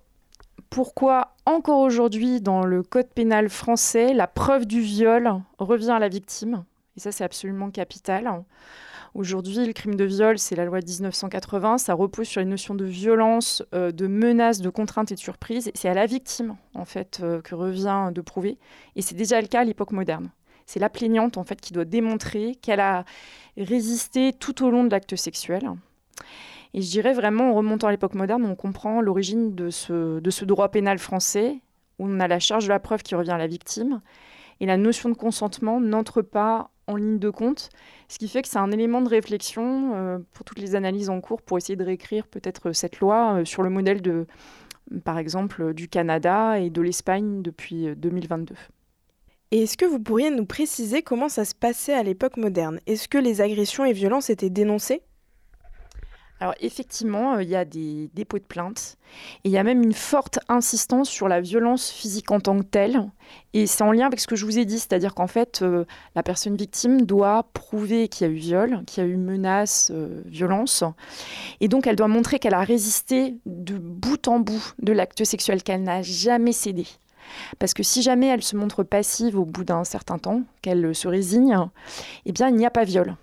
pourquoi, 0.69 1.33
encore 1.45 1.79
aujourd'hui, 1.79 2.41
dans 2.41 2.63
le 2.63 2.83
code 2.83 3.07
pénal 3.07 3.49
français, 3.49 4.13
la 4.13 4.27
preuve 4.27 4.65
du 4.65 4.81
viol 4.81 5.41
revient 5.59 5.91
à 5.91 5.99
la 5.99 6.09
victime. 6.09 6.63
Et 6.95 6.99
ça, 6.99 7.11
c'est 7.11 7.23
absolument 7.23 7.69
capital. 7.71 8.43
Aujourd'hui, 9.13 9.65
le 9.65 9.73
crime 9.73 9.95
de 9.95 10.03
viol, 10.03 10.37
c'est 10.37 10.55
la 10.55 10.65
loi 10.65 10.79
de 10.79 10.85
1980. 10.85 11.79
Ça 11.79 11.93
repose 11.93 12.27
sur 12.27 12.41
les 12.41 12.47
notions 12.47 12.75
de 12.75 12.85
violence, 12.85 13.63
euh, 13.73 13.91
de 13.91 14.07
menace, 14.07 14.61
de 14.61 14.69
contrainte 14.69 15.11
et 15.11 15.15
de 15.15 15.19
surprise. 15.19 15.71
C'est 15.73 15.89
à 15.89 15.93
la 15.93 16.05
victime, 16.05 16.55
en 16.75 16.85
fait, 16.85 17.19
euh, 17.23 17.41
que 17.41 17.55
revient 17.55 18.11
de 18.13 18.21
prouver. 18.21 18.57
Et 18.95 19.01
c'est 19.01 19.15
déjà 19.15 19.41
le 19.41 19.47
cas 19.47 19.61
à 19.61 19.63
l'époque 19.63 19.91
moderne. 19.91 20.29
C'est 20.65 20.79
la 20.79 20.89
plaignante, 20.89 21.37
en 21.37 21.43
fait, 21.43 21.61
qui 21.61 21.73
doit 21.73 21.85
démontrer 21.85 22.55
qu'elle 22.61 22.81
a 22.81 23.05
résisté 23.57 24.33
tout 24.33 24.63
au 24.63 24.69
long 24.69 24.83
de 24.83 24.89
l'acte 24.89 25.15
sexuel. 25.15 25.71
Et 26.77 26.81
je 26.83 26.91
dirais 26.91 27.13
vraiment, 27.13 27.49
en 27.49 27.53
remontant 27.55 27.87
à 27.87 27.91
l'époque 27.91 28.13
moderne, 28.13 28.45
on 28.45 28.53
comprend 28.53 29.01
l'origine 29.01 29.55
de 29.55 29.71
ce, 29.71 30.45
droit 30.45 30.69
pénal 30.69 30.99
français, 30.99 31.55
où 31.97 32.07
on 32.07 32.19
a 32.19 32.27
la 32.27 32.37
charge 32.37 32.65
de 32.65 32.69
la 32.69 32.79
preuve 32.79 33.01
qui 33.01 33.15
revient 33.15 33.31
à 33.31 33.39
la 33.39 33.47
victime. 33.47 33.99
Et 34.59 34.67
la 34.67 34.77
notion 34.77 35.09
de 35.09 35.15
consentement 35.15 35.81
n'entre 35.81 36.21
pas 36.21 36.69
en 36.85 36.95
ligne 36.95 37.17
de 37.17 37.31
compte, 37.31 37.69
ce 38.09 38.19
qui 38.19 38.27
fait 38.27 38.43
que 38.43 38.47
c'est 38.47 38.59
un 38.59 38.69
élément 38.69 39.01
de 39.01 39.09
réflexion 39.09 39.93
euh, 39.95 40.19
pour 40.33 40.45
toutes 40.45 40.59
les 40.59 40.75
analyses 40.75 41.09
en 41.09 41.19
cours 41.19 41.41
pour 41.41 41.57
essayer 41.57 41.75
de 41.75 41.83
réécrire 41.83 42.27
peut-être 42.27 42.71
cette 42.73 42.99
loi 42.99 43.39
euh, 43.39 43.45
sur 43.45 43.63
le 43.63 43.71
modèle 43.71 44.03
de, 44.03 44.27
par 45.03 45.17
exemple, 45.17 45.73
du 45.73 45.87
Canada 45.87 46.59
et 46.59 46.69
de 46.69 46.81
l'Espagne 46.83 47.41
depuis 47.41 47.87
2022. 47.95 48.53
Euh, 48.53 48.57
et 49.49 49.63
est-ce 49.63 49.77
que 49.77 49.85
vous 49.85 49.99
pourriez 49.99 50.29
nous 50.29 50.45
préciser 50.45 51.01
comment 51.01 51.27
ça 51.27 51.43
se 51.43 51.55
passait 51.55 51.95
à 51.95 52.03
l'époque 52.03 52.37
moderne? 52.37 52.81
Est-ce 52.85 53.07
que 53.07 53.17
les 53.17 53.41
agressions 53.41 53.83
et 53.83 53.93
violences 53.93 54.29
étaient 54.29 54.51
dénoncées? 54.51 55.01
Alors 56.39 56.53
effectivement, 56.59 57.35
euh, 57.35 57.43
il 57.43 57.49
y 57.49 57.55
a 57.55 57.65
des 57.65 58.09
dépôts 58.13 58.37
de 58.37 58.43
plaintes 58.43 58.97
et 59.43 59.49
il 59.49 59.51
y 59.51 59.57
a 59.57 59.63
même 59.63 59.81
une 59.81 59.93
forte 59.93 60.39
insistance 60.49 61.09
sur 61.09 61.27
la 61.27 61.41
violence 61.41 61.89
physique 61.89 62.29
en 62.31 62.39
tant 62.39 62.59
que 62.59 62.63
telle. 62.63 63.09
Et 63.53 63.65
c'est 63.65 63.83
en 63.83 63.91
lien 63.91 64.05
avec 64.05 64.19
ce 64.19 64.27
que 64.27 64.35
je 64.35 64.45
vous 64.45 64.59
ai 64.59 64.65
dit, 64.65 64.77
c'est-à-dire 64.77 65.15
qu'en 65.15 65.27
fait, 65.27 65.61
euh, 65.61 65.85
la 66.15 66.21
personne 66.21 66.55
victime 66.55 67.01
doit 67.01 67.47
prouver 67.53 68.07
qu'il 68.07 68.27
y 68.27 68.29
a 68.29 68.33
eu 68.33 68.37
viol, 68.37 68.83
qu'il 68.85 69.03
y 69.03 69.07
a 69.07 69.09
eu 69.09 69.17
menace, 69.17 69.91
euh, 69.93 70.21
violence. 70.25 70.83
Et 71.59 71.67
donc 71.67 71.87
elle 71.87 71.95
doit 71.95 72.07
montrer 72.07 72.37
qu'elle 72.37 72.53
a 72.53 72.63
résisté 72.63 73.35
de 73.45 73.77
bout 73.77 74.27
en 74.27 74.39
bout 74.39 74.73
de 74.79 74.93
l'acte 74.93 75.23
sexuel, 75.23 75.63
qu'elle 75.63 75.83
n'a 75.83 76.03
jamais 76.03 76.51
cédé. 76.51 76.85
Parce 77.59 77.73
que 77.73 77.83
si 77.83 78.01
jamais 78.03 78.27
elle 78.27 78.43
se 78.43 78.55
montre 78.55 78.83
passive 78.83 79.37
au 79.37 79.43
bout 79.43 79.63
d'un 79.63 79.83
certain 79.83 80.17
temps, 80.17 80.43
qu'elle 80.61 80.93
se 80.93 81.07
résigne, 81.07 81.57
eh 82.25 82.31
bien 82.31 82.49
il 82.49 82.55
n'y 82.55 82.65
a 82.65 82.71
pas 82.71 82.83
viol. 82.83 83.15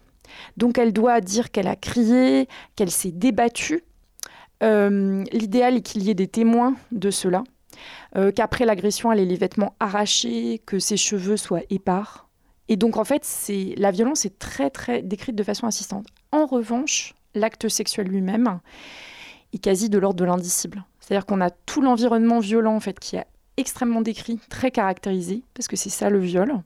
Donc 0.56 0.78
elle 0.78 0.92
doit 0.92 1.20
dire 1.20 1.50
qu'elle 1.50 1.68
a 1.68 1.76
crié, 1.76 2.48
qu'elle 2.76 2.90
s'est 2.90 3.12
débattue. 3.12 3.84
Euh, 4.62 5.24
l'idéal 5.32 5.76
est 5.76 5.82
qu'il 5.82 6.02
y 6.02 6.10
ait 6.10 6.14
des 6.14 6.28
témoins 6.28 6.76
de 6.92 7.10
cela, 7.10 7.42
euh, 8.16 8.30
qu'après 8.32 8.64
l'agression, 8.64 9.12
elle 9.12 9.20
ait 9.20 9.24
les 9.24 9.36
vêtements 9.36 9.74
arrachés, 9.80 10.62
que 10.64 10.78
ses 10.78 10.96
cheveux 10.96 11.36
soient 11.36 11.62
épars. 11.70 12.28
Et 12.68 12.76
donc 12.76 12.96
en 12.96 13.04
fait, 13.04 13.26
la 13.76 13.90
violence 13.90 14.24
est 14.24 14.38
très 14.38 14.70
très 14.70 15.02
décrite 15.02 15.36
de 15.36 15.42
façon 15.42 15.66
assistante. 15.66 16.06
En 16.32 16.46
revanche, 16.46 17.14
l'acte 17.34 17.68
sexuel 17.68 18.06
lui-même, 18.06 18.60
est 19.52 19.58
quasi 19.58 19.88
de 19.88 19.98
l'ordre 19.98 20.18
de 20.18 20.24
l'indicible. 20.24 20.84
C'est-à-dire 21.00 21.26
qu'on 21.26 21.40
a 21.40 21.50
tout 21.50 21.80
l'environnement 21.80 22.40
violent 22.40 22.74
en 22.74 22.80
fait 22.80 22.98
qui 22.98 23.16
est 23.16 23.26
extrêmement 23.56 24.00
décrit, 24.00 24.40
très 24.48 24.70
caractérisé, 24.70 25.42
parce 25.54 25.68
que 25.68 25.76
c'est 25.76 25.90
ça 25.90 26.10
le 26.10 26.18
viol. 26.18 26.62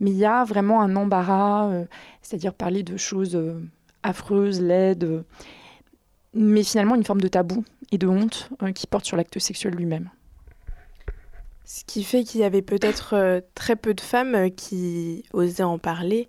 Mais 0.00 0.10
il 0.10 0.16
y 0.16 0.24
a 0.24 0.44
vraiment 0.44 0.80
un 0.80 0.96
embarras, 0.96 1.68
euh, 1.68 1.84
c'est-à-dire 2.22 2.54
parler 2.54 2.82
de 2.82 2.96
choses 2.96 3.36
euh, 3.36 3.60
affreuses, 4.02 4.60
laides, 4.60 5.24
mais 6.34 6.62
finalement 6.62 6.94
une 6.94 7.04
forme 7.04 7.20
de 7.20 7.28
tabou 7.28 7.64
et 7.92 7.98
de 7.98 8.06
honte 8.06 8.50
qui 8.74 8.86
porte 8.86 9.04
sur 9.04 9.16
l'acte 9.16 9.38
sexuel 9.38 9.74
lui-même. 9.74 10.10
Ce 11.64 11.84
qui 11.84 12.02
fait 12.02 12.24
qu'il 12.24 12.40
y 12.40 12.44
avait 12.44 12.62
peut-être 12.62 13.42
très 13.54 13.76
peu 13.76 13.94
de 13.94 14.00
femmes 14.00 14.50
qui 14.50 15.24
osaient 15.32 15.62
en 15.62 15.78
parler 15.78 16.28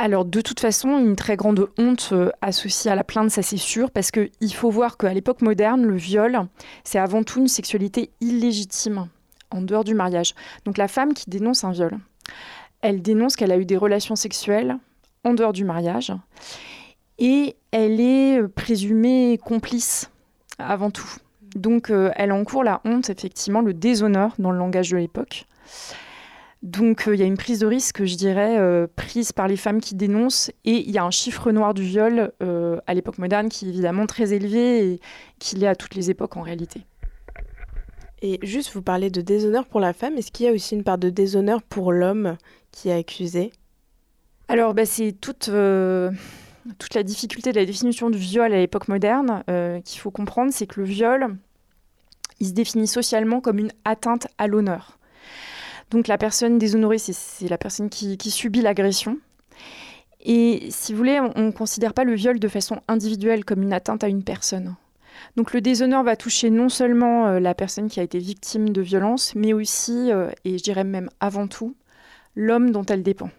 alors 0.00 0.24
de 0.24 0.40
toute 0.40 0.60
façon, 0.60 0.98
une 0.98 1.16
très 1.16 1.36
grande 1.36 1.68
honte 1.76 2.10
euh, 2.12 2.30
associée 2.40 2.90
à 2.90 2.94
la 2.94 3.02
plainte, 3.02 3.30
ça 3.30 3.42
c'est 3.42 3.56
sûr, 3.56 3.90
parce 3.90 4.12
qu'il 4.12 4.54
faut 4.54 4.70
voir 4.70 4.96
qu'à 4.96 5.12
l'époque 5.12 5.42
moderne, 5.42 5.84
le 5.84 5.96
viol, 5.96 6.46
c'est 6.84 6.98
avant 6.98 7.24
tout 7.24 7.40
une 7.40 7.48
sexualité 7.48 8.10
illégitime, 8.20 9.08
en 9.50 9.62
dehors 9.62 9.84
du 9.84 9.94
mariage. 9.94 10.34
Donc 10.64 10.78
la 10.78 10.88
femme 10.88 11.14
qui 11.14 11.28
dénonce 11.30 11.64
un 11.64 11.72
viol, 11.72 11.98
elle 12.82 13.02
dénonce 13.02 13.36
qu'elle 13.36 13.52
a 13.52 13.58
eu 13.58 13.64
des 13.64 13.76
relations 13.76 14.16
sexuelles 14.16 14.78
en 15.24 15.34
dehors 15.34 15.52
du 15.52 15.64
mariage, 15.64 16.12
et 17.18 17.56
elle 17.72 18.00
est 18.00 18.40
euh, 18.40 18.48
présumée 18.48 19.38
complice 19.42 20.10
avant 20.58 20.90
tout. 20.90 21.10
Donc 21.54 21.90
euh, 21.90 22.10
elle 22.14 22.32
encourt 22.32 22.64
la 22.64 22.80
honte, 22.84 23.10
effectivement, 23.10 23.60
le 23.60 23.74
déshonneur 23.74 24.34
dans 24.38 24.50
le 24.50 24.58
langage 24.58 24.90
de 24.90 24.96
l'époque. 24.96 25.46
Donc 26.62 27.06
euh, 27.06 27.14
il 27.14 27.20
y 27.20 27.22
a 27.22 27.26
une 27.26 27.36
prise 27.36 27.60
de 27.60 27.66
risque, 27.66 28.04
je 28.04 28.16
dirais, 28.16 28.58
prise 28.96 29.32
par 29.32 29.48
les 29.48 29.56
femmes 29.56 29.80
qui 29.80 29.94
dénoncent. 29.94 30.50
Et 30.64 30.88
il 30.88 30.90
y 30.90 30.98
a 30.98 31.04
un 31.04 31.10
chiffre 31.10 31.50
noir 31.52 31.74
du 31.74 31.82
viol 31.82 32.32
à 32.86 32.94
l'époque 32.94 33.18
moderne 33.18 33.48
qui 33.48 33.66
est 33.66 33.68
évidemment 33.68 34.06
très 34.06 34.32
élevé 34.32 34.92
et 34.92 35.00
qui 35.38 35.56
l'est 35.56 35.68
à 35.68 35.76
toutes 35.76 35.94
les 35.94 36.10
époques 36.10 36.36
en 36.36 36.42
réalité. 36.42 36.84
Et 38.20 38.38
juste, 38.42 38.72
vous 38.74 38.82
parlez 38.82 39.10
de 39.10 39.20
déshonneur 39.20 39.66
pour 39.66 39.80
la 39.80 39.92
femme. 39.92 40.16
Est-ce 40.16 40.32
qu'il 40.32 40.46
y 40.46 40.48
a 40.48 40.52
aussi 40.52 40.74
une 40.74 40.84
part 40.84 40.98
de 40.98 41.10
déshonneur 41.10 41.62
pour 41.62 41.92
l'homme 41.92 42.36
qui 42.72 42.88
est 42.88 42.94
accusé? 42.94 43.52
Alors, 44.48 44.74
bah, 44.74 44.86
c'est 44.86 45.12
toute, 45.12 45.50
toute 46.78 46.94
la 46.94 47.02
difficulté 47.02 47.52
de 47.52 47.60
la 47.60 47.66
définition 47.66 48.10
du 48.10 48.18
viol 48.18 48.52
à 48.52 48.58
l'époque 48.58 48.88
moderne 48.88 49.44
qu'il 49.84 50.00
faut 50.00 50.10
comprendre, 50.10 50.52
c'est 50.52 50.66
que 50.66 50.80
le 50.80 50.86
viol, 50.86 51.36
il 52.40 52.48
se 52.48 52.52
définit 52.52 52.86
socialement 52.86 53.40
comme 53.40 53.58
une 53.58 53.72
atteinte 53.84 54.28
à 54.38 54.46
l'honneur. 54.46 54.98
Donc 55.90 56.08
la 56.08 56.18
personne 56.18 56.58
déshonorée, 56.58 56.98
c'est 56.98 57.48
la 57.48 57.58
personne 57.58 57.88
qui, 57.88 58.30
subit 58.30 58.60
l'agression. 58.60 59.18
Et 60.20 60.68
si 60.70 60.92
vous 60.92 60.98
voulez, 60.98 61.20
on 61.20 61.42
ne 61.42 61.50
considère 61.50 61.94
pas 61.94 62.04
le 62.04 62.14
viol 62.14 62.38
de 62.38 62.48
façon 62.48 62.80
individuelle 62.88 63.44
comme 63.44 63.62
une 63.62 63.72
atteinte 63.72 64.04
à 64.04 64.08
une 64.08 64.24
personne. 64.24 64.76
Donc 65.36 65.52
le 65.52 65.60
déshonneur 65.60 66.02
va 66.02 66.16
toucher 66.16 66.50
non 66.50 66.68
seulement 66.68 67.26
euh, 67.26 67.40
la 67.40 67.54
personne 67.54 67.88
qui 67.88 68.00
a 68.00 68.02
été 68.02 68.18
victime 68.18 68.70
de 68.70 68.80
violence, 68.80 69.34
mais 69.34 69.52
aussi, 69.52 70.10
euh, 70.12 70.30
et 70.44 70.58
je 70.58 70.62
dirais 70.62 70.84
même 70.84 71.10
avant 71.20 71.46
tout, 71.46 71.76
l'homme 72.34 72.70
dont 72.70 72.84
elle 72.84 73.02
dépend. 73.02 73.30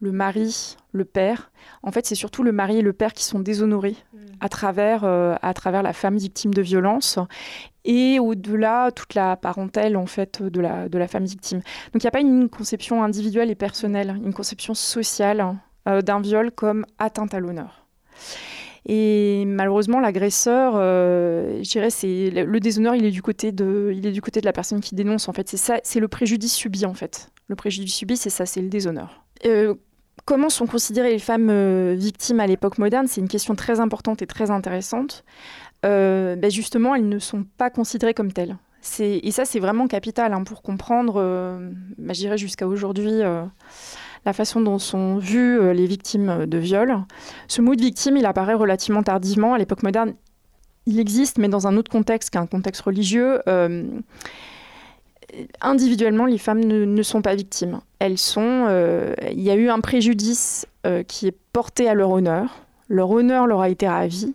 Le 0.00 0.10
mari, 0.10 0.76
le 0.90 1.04
père. 1.04 1.52
En 1.84 1.92
fait, 1.92 2.06
c'est 2.06 2.16
surtout 2.16 2.42
le 2.42 2.50
mari 2.50 2.78
et 2.78 2.82
le 2.82 2.92
père 2.92 3.12
qui 3.12 3.24
sont 3.24 3.38
déshonorés 3.38 3.96
mm. 4.12 4.18
à, 4.40 4.48
travers, 4.48 5.04
euh, 5.04 5.36
à 5.42 5.54
travers 5.54 5.82
la 5.82 5.92
femme 5.92 6.16
victime 6.16 6.52
de 6.52 6.62
violence 6.62 7.18
et 7.84 8.18
au-delà 8.18 8.90
toute 8.92 9.14
la 9.14 9.36
parentèle 9.36 9.96
en 9.96 10.06
fait 10.06 10.42
de 10.42 10.60
la, 10.60 10.88
de 10.88 10.98
la 10.98 11.08
femme 11.08 11.24
victime. 11.24 11.58
Donc 11.92 12.02
il 12.02 12.06
n'y 12.06 12.08
a 12.08 12.12
pas 12.12 12.20
une 12.20 12.48
conception 12.48 13.02
individuelle 13.02 13.50
et 13.50 13.54
personnelle, 13.54 14.20
une 14.24 14.32
conception 14.32 14.74
sociale 14.74 15.56
euh, 15.88 16.02
d'un 16.02 16.20
viol 16.20 16.52
comme 16.52 16.86
atteinte 16.98 17.34
à 17.34 17.40
l'honneur. 17.40 17.86
Et 18.86 19.44
malheureusement, 19.46 20.00
l'agresseur, 20.00 20.74
euh, 20.76 21.62
je 21.62 21.70
dirais, 21.70 21.90
c'est 21.90 22.30
le 22.30 22.60
déshonneur, 22.60 22.94
il 22.94 23.04
est 23.04 23.10
du 23.10 23.22
côté 23.22 23.52
de, 23.52 23.92
il 23.94 24.06
est 24.06 24.12
du 24.12 24.20
côté 24.20 24.40
de 24.40 24.46
la 24.46 24.52
personne 24.52 24.80
qui 24.80 24.94
dénonce. 24.94 25.28
En 25.28 25.32
fait, 25.32 25.48
c'est 25.48 25.56
ça, 25.56 25.78
c'est 25.84 26.00
le 26.00 26.08
préjudice 26.08 26.54
subi 26.54 26.84
en 26.84 26.94
fait. 26.94 27.30
Le 27.48 27.54
préjudice 27.54 27.94
subi, 27.94 28.16
c'est 28.16 28.30
ça, 28.30 28.46
c'est 28.46 28.60
le 28.60 28.68
déshonneur. 28.68 29.24
Euh, 29.46 29.74
comment 30.24 30.48
sont 30.48 30.66
considérées 30.66 31.10
les 31.10 31.18
femmes 31.18 31.92
victimes 31.94 32.40
à 32.40 32.46
l'époque 32.46 32.78
moderne? 32.78 33.06
C'est 33.06 33.20
une 33.20 33.28
question 33.28 33.54
très 33.54 33.78
importante 33.78 34.22
et 34.22 34.26
très 34.26 34.50
intéressante. 34.50 35.24
Euh, 35.84 36.36
ben 36.36 36.50
justement, 36.50 36.94
elles 36.94 37.08
ne 37.08 37.18
sont 37.18 37.44
pas 37.56 37.70
considérées 37.70 38.14
comme 38.14 38.32
telles. 38.32 38.56
Et 38.98 39.30
ça, 39.30 39.44
c'est 39.44 39.60
vraiment 39.60 39.86
capital 39.86 40.32
hein, 40.32 40.42
pour 40.42 40.62
comprendre, 40.62 41.14
euh, 41.16 41.70
ben, 41.98 42.14
j'irai 42.14 42.36
jusqu'à 42.36 42.66
aujourd'hui, 42.66 43.22
euh, 43.22 43.44
la 44.24 44.32
façon 44.32 44.60
dont 44.60 44.78
sont 44.78 45.18
vues 45.18 45.72
les 45.72 45.86
victimes 45.86 46.46
de 46.46 46.58
viol. 46.58 46.96
Ce 47.48 47.60
mot 47.60 47.74
de 47.74 47.80
victime, 47.80 48.16
il 48.16 48.26
apparaît 48.26 48.54
relativement 48.54 49.02
tardivement. 49.02 49.54
À 49.54 49.58
l'époque 49.58 49.82
moderne, 49.82 50.14
il 50.86 51.00
existe, 51.00 51.38
mais 51.38 51.48
dans 51.48 51.66
un 51.66 51.76
autre 51.76 51.90
contexte 51.90 52.30
qu'un 52.30 52.46
contexte 52.46 52.82
religieux. 52.82 53.40
individuellement, 55.60 56.26
les 56.26 56.38
femmes 56.38 56.60
ne, 56.60 57.02
sont 57.02 57.22
pas 57.22 57.34
victimes. 57.34 57.80
Elles 57.98 58.18
sont. 58.18 58.68
Il 59.32 59.40
y 59.40 59.50
a 59.50 59.56
eu 59.56 59.68
un 59.68 59.80
préjudice 59.80 60.66
qui 61.08 61.26
est 61.26 61.36
porté 61.52 61.88
à 61.88 61.94
leur 61.94 62.10
honneur. 62.10 62.62
Leur 62.88 63.10
honneur 63.10 63.46
leur 63.46 63.60
a 63.60 63.68
été 63.68 63.88
ravi 63.88 64.34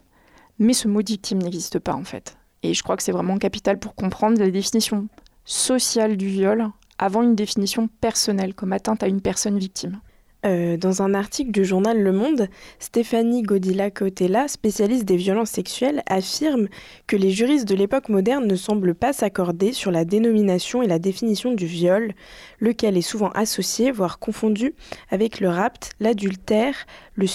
mais 0.60 0.74
ce 0.74 0.88
mot 0.88 1.02
victime 1.02 1.42
n'existe 1.42 1.80
pas 1.80 1.94
en 1.94 2.04
fait. 2.04 2.38
Et 2.64 2.74
je 2.74 2.84
crois 2.84 2.98
que 2.98 3.04
c'est 3.04 3.12
vraiment 3.12 3.38
capital 3.38 3.80
pour 3.80 3.96
comprendre 3.96 4.40
la 4.40 4.50
définition 4.50 5.08
sociale 5.46 6.18
du 6.18 6.28
viol 6.28 6.70
avant 7.00 7.22
une 7.22 7.36
définition 7.36 7.90
personnelle 8.02 8.54
comme 8.54 8.74
atteinte 8.74 9.04
à 9.04 9.08
une 9.08 9.22
personne 9.22 9.58
victime. 9.58 10.00
Euh, 10.46 10.78
dans 10.78 11.02
un 11.02 11.16
article 11.16 11.52
du 11.52 11.66
journal 11.66 12.00
Le 12.00 12.12
Monde, 12.12 12.48
Stéphanie 12.78 13.42
Godila-Cotella, 13.42 14.48
spécialiste 14.48 15.04
des 15.04 15.18
violences 15.18 15.50
sexuelles, 15.50 16.04
affirme 16.08 16.68
que 17.08 17.16
les 17.16 17.32
juristes 17.32 17.68
de 17.68 17.74
l'époque 17.74 18.08
moderne 18.08 18.46
ne 18.46 18.56
semblent 18.56 18.94
pas 18.94 19.14
s'accorder 19.14 19.74
sur 19.74 19.90
la 19.90 20.06
dénomination 20.06 20.84
et 20.84 20.88
la 20.88 21.00
définition 21.00 21.54
du 21.54 21.66
viol, 21.66 22.14
lequel 22.60 22.98
est 22.98 23.02
souvent 23.02 23.30
associé, 23.30 23.92
voire 23.92 24.20
confondu, 24.20 24.76
avec 25.10 25.40
le 25.40 25.50
rapt, 25.50 25.94
l'adultère, 26.00 26.86
le, 27.16 27.26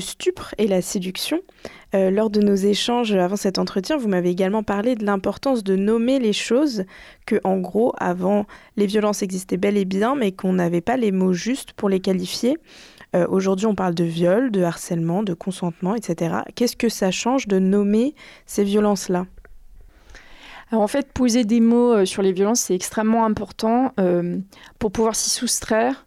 stupre 0.00 0.54
et 0.58 0.66
la 0.66 0.82
séduction. 0.82 1.40
Euh, 1.94 2.10
lors 2.10 2.28
de 2.28 2.40
nos 2.40 2.56
échanges 2.56 3.12
avant 3.12 3.36
cet 3.36 3.58
entretien, 3.58 3.96
vous 3.96 4.08
m'avez 4.08 4.30
également 4.30 4.64
parlé 4.64 4.96
de 4.96 5.04
l'importance 5.04 5.62
de 5.62 5.76
nommer 5.76 6.18
les 6.18 6.32
choses, 6.32 6.84
que 7.24 7.40
en 7.44 7.58
gros, 7.58 7.92
avant, 7.98 8.46
les 8.76 8.86
violences 8.86 9.22
existaient 9.22 9.56
bel 9.56 9.76
et 9.76 9.84
bien, 9.84 10.16
mais 10.16 10.32
qu'on 10.32 10.54
n'avait 10.54 10.80
pas 10.80 10.96
les 10.96 11.12
mots 11.12 11.32
justes 11.32 11.72
pour 11.72 11.88
les 11.88 12.00
qualifier. 12.00 12.56
Euh, 13.14 13.26
aujourd'hui, 13.28 13.66
on 13.66 13.76
parle 13.76 13.94
de 13.94 14.02
viol, 14.02 14.50
de 14.50 14.62
harcèlement, 14.62 15.22
de 15.22 15.34
consentement, 15.34 15.94
etc. 15.94 16.38
Qu'est-ce 16.56 16.76
que 16.76 16.88
ça 16.88 17.12
change 17.12 17.46
de 17.46 17.60
nommer 17.60 18.14
ces 18.44 18.64
violences-là? 18.64 19.26
Alors 20.72 20.82
en 20.82 20.88
fait, 20.88 21.12
poser 21.12 21.44
des 21.44 21.60
mots 21.60 21.92
euh, 21.92 22.04
sur 22.06 22.22
les 22.22 22.32
violences, 22.32 22.60
c'est 22.60 22.74
extrêmement 22.74 23.24
important 23.24 23.92
pour 24.80 24.90
pouvoir 24.90 25.14
s'y 25.14 25.30
soustraire 25.30 26.06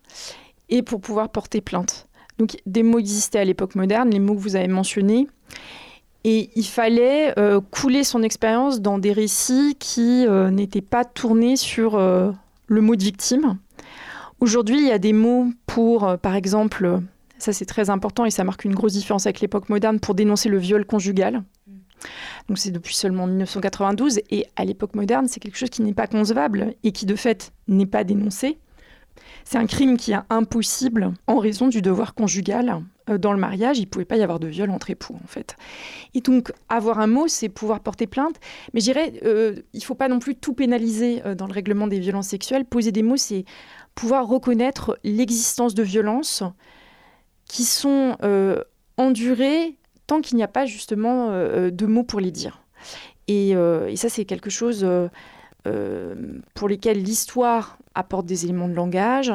et 0.67 0.81
pour 0.81 0.99
pouvoir 0.99 1.29
porter 1.29 1.61
plainte. 1.61 2.09
Donc 2.39 2.57
des 2.65 2.83
mots 2.83 2.99
existaient 2.99 3.39
à 3.39 3.45
l'époque 3.45 3.75
moderne, 3.75 4.09
les 4.09 4.19
mots 4.19 4.35
que 4.35 4.41
vous 4.41 4.57
avez 4.57 4.67
mentionnés. 4.67 5.27
Et 6.23 6.49
il 6.55 6.65
fallait 6.65 7.33
euh, 7.39 7.61
couler 7.61 8.03
son 8.03 8.21
expérience 8.21 8.81
dans 8.81 8.99
des 8.99 9.13
récits 9.13 9.75
qui 9.79 10.25
euh, 10.27 10.49
n'étaient 10.49 10.81
pas 10.81 11.05
tournés 11.05 11.55
sur 11.55 11.95
euh, 11.95 12.31
le 12.67 12.81
mot 12.81 12.95
de 12.95 13.03
victime. 13.03 13.57
Aujourd'hui, 14.39 14.77
il 14.77 14.87
y 14.87 14.91
a 14.91 14.99
des 14.99 15.13
mots 15.13 15.47
pour, 15.65 16.17
par 16.19 16.35
exemple, 16.35 16.99
ça 17.37 17.53
c'est 17.53 17.65
très 17.65 17.89
important 17.89 18.25
et 18.25 18.29
ça 18.29 18.43
marque 18.43 18.65
une 18.65 18.75
grosse 18.75 18.93
différence 18.93 19.25
avec 19.25 19.39
l'époque 19.39 19.69
moderne, 19.69 19.99
pour 19.99 20.15
dénoncer 20.15 20.49
le 20.49 20.57
viol 20.57 20.85
conjugal. 20.85 21.43
Donc 22.47 22.57
c'est 22.57 22.71
depuis 22.71 22.93
seulement 22.93 23.25
1992 23.25 24.19
et 24.29 24.45
à 24.55 24.65
l'époque 24.65 24.95
moderne, 24.95 25.27
c'est 25.27 25.39
quelque 25.39 25.57
chose 25.57 25.69
qui 25.69 25.81
n'est 25.81 25.93
pas 25.93 26.07
concevable 26.07 26.75
et 26.83 26.91
qui 26.91 27.05
de 27.05 27.15
fait 27.15 27.51
n'est 27.67 27.85
pas 27.85 28.03
dénoncé. 28.03 28.59
C'est 29.43 29.57
un 29.57 29.65
crime 29.65 29.97
qui 29.97 30.11
est 30.11 30.19
impossible 30.29 31.13
en 31.25 31.37
raison 31.37 31.67
du 31.67 31.81
devoir 31.81 32.13
conjugal. 32.13 32.83
Euh, 33.09 33.17
dans 33.17 33.33
le 33.33 33.39
mariage, 33.39 33.77
il 33.77 33.83
ne 33.83 33.87
pouvait 33.87 34.05
pas 34.05 34.17
y 34.17 34.23
avoir 34.23 34.39
de 34.39 34.47
viol 34.47 34.69
entre 34.69 34.89
époux, 34.89 35.17
en 35.23 35.27
fait. 35.27 35.55
Et 36.13 36.21
donc, 36.21 36.51
avoir 36.69 36.99
un 36.99 37.07
mot, 37.07 37.27
c'est 37.27 37.49
pouvoir 37.49 37.79
porter 37.79 38.07
plainte. 38.07 38.35
Mais 38.73 38.79
je 38.79 38.85
dirais, 38.85 39.13
euh, 39.23 39.55
il 39.73 39.79
ne 39.79 39.83
faut 39.83 39.95
pas 39.95 40.07
non 40.07 40.19
plus 40.19 40.35
tout 40.35 40.53
pénaliser 40.53 41.21
euh, 41.25 41.35
dans 41.35 41.47
le 41.47 41.53
règlement 41.53 41.87
des 41.87 41.99
violences 41.99 42.27
sexuelles. 42.27 42.65
Poser 42.65 42.91
des 42.91 43.03
mots, 43.03 43.17
c'est 43.17 43.45
pouvoir 43.95 44.27
reconnaître 44.27 44.99
l'existence 45.03 45.73
de 45.73 45.83
violences 45.83 46.43
qui 47.45 47.63
sont 47.63 48.17
endurées 48.97 49.77
tant 50.05 50.21
qu'il 50.21 50.35
n'y 50.35 50.43
a 50.43 50.49
pas 50.49 50.65
justement 50.65 51.31
de 51.31 51.85
mots 51.85 52.03
pour 52.03 52.19
les 52.19 52.29
dire. 52.29 52.61
Et, 53.27 53.51
et 53.51 53.95
ça, 53.95 54.09
c'est 54.09 54.25
quelque 54.25 54.49
chose 54.49 54.85
pour 56.53 56.69
lesquels 56.69 57.01
l'histoire 57.01 57.77
apporte 57.97 58.25
des 58.25 58.45
éléments 58.45 58.69
de 58.69 58.73
langage, 58.73 59.33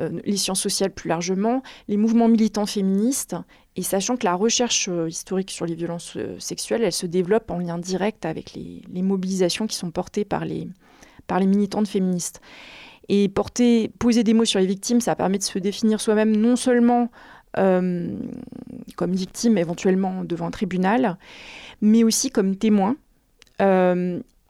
euh, 0.00 0.20
les 0.24 0.36
sciences 0.36 0.60
sociales 0.60 0.92
plus 0.92 1.08
largement, 1.08 1.62
les 1.88 1.96
mouvements 1.96 2.28
militants 2.28 2.66
féministes, 2.66 3.36
et 3.76 3.82
sachant 3.82 4.16
que 4.16 4.24
la 4.24 4.34
recherche 4.34 4.88
euh, 4.88 5.08
historique 5.08 5.50
sur 5.50 5.66
les 5.66 5.74
violences 5.74 6.16
euh, 6.16 6.38
sexuelles, 6.38 6.84
elle 6.84 6.92
se 6.92 7.06
développe 7.06 7.50
en 7.50 7.58
lien 7.58 7.78
direct 7.78 8.24
avec 8.24 8.54
les, 8.54 9.02
mobilisations 9.02 9.66
qui 9.66 9.76
sont 9.76 9.90
portées 9.90 10.24
par 10.24 10.44
les, 10.44 10.68
par 11.26 11.40
les 11.40 11.46
militantes 11.46 11.88
féministes. 11.88 12.40
Et 13.08 13.28
poser 13.28 14.24
des 14.24 14.32
mots 14.32 14.46
sur 14.46 14.60
les 14.60 14.66
victimes, 14.66 15.00
ça 15.00 15.14
permet 15.14 15.36
de 15.36 15.42
se 15.42 15.58
définir 15.58 16.00
soi-même 16.00 16.34
non 16.34 16.56
seulement 16.56 17.10
comme 17.56 19.12
victime 19.12 19.58
éventuellement 19.58 20.24
devant 20.24 20.46
un 20.46 20.50
tribunal, 20.50 21.18
mais 21.82 22.02
aussi 22.02 22.30
comme 22.30 22.56
témoin 22.56 22.96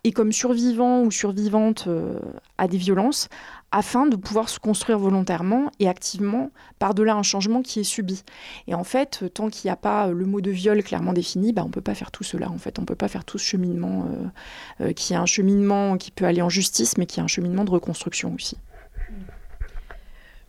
et 0.04 0.12
comme 0.12 0.32
survivant 0.32 1.02
ou 1.02 1.10
survivante 1.10 1.88
à 2.58 2.68
des 2.68 2.76
violences, 2.76 3.28
afin 3.74 4.06
de 4.06 4.14
pouvoir 4.14 4.48
se 4.48 4.60
construire 4.60 5.00
volontairement 5.00 5.68
et 5.80 5.88
activement 5.88 6.52
par-delà 6.78 7.16
un 7.16 7.24
changement 7.24 7.60
qui 7.60 7.80
est 7.80 7.84
subi. 7.84 8.22
Et 8.68 8.74
en 8.74 8.84
fait, 8.84 9.24
tant 9.34 9.50
qu'il 9.50 9.66
n'y 9.66 9.72
a 9.72 9.76
pas 9.76 10.06
le 10.06 10.26
mot 10.26 10.40
de 10.40 10.52
viol 10.52 10.80
clairement 10.84 11.12
défini, 11.12 11.52
bah, 11.52 11.62
on 11.64 11.66
ne 11.66 11.72
peut 11.72 11.80
pas 11.80 11.96
faire 11.96 12.12
tout 12.12 12.22
cela. 12.22 12.48
En 12.50 12.58
fait, 12.58 12.78
on 12.78 12.82
ne 12.82 12.86
peut 12.86 12.94
pas 12.94 13.08
faire 13.08 13.24
tout 13.24 13.36
ce 13.36 13.44
cheminement 13.44 14.06
euh, 14.80 14.84
euh, 14.84 14.92
qui 14.92 15.12
est 15.12 15.16
un 15.16 15.26
cheminement 15.26 15.96
qui 15.96 16.12
peut 16.12 16.24
aller 16.24 16.40
en 16.40 16.48
justice, 16.48 16.96
mais 16.98 17.06
qui 17.06 17.18
est 17.18 17.22
un 17.24 17.26
cheminement 17.26 17.64
de 17.64 17.70
reconstruction 17.70 18.32
aussi. 18.32 18.56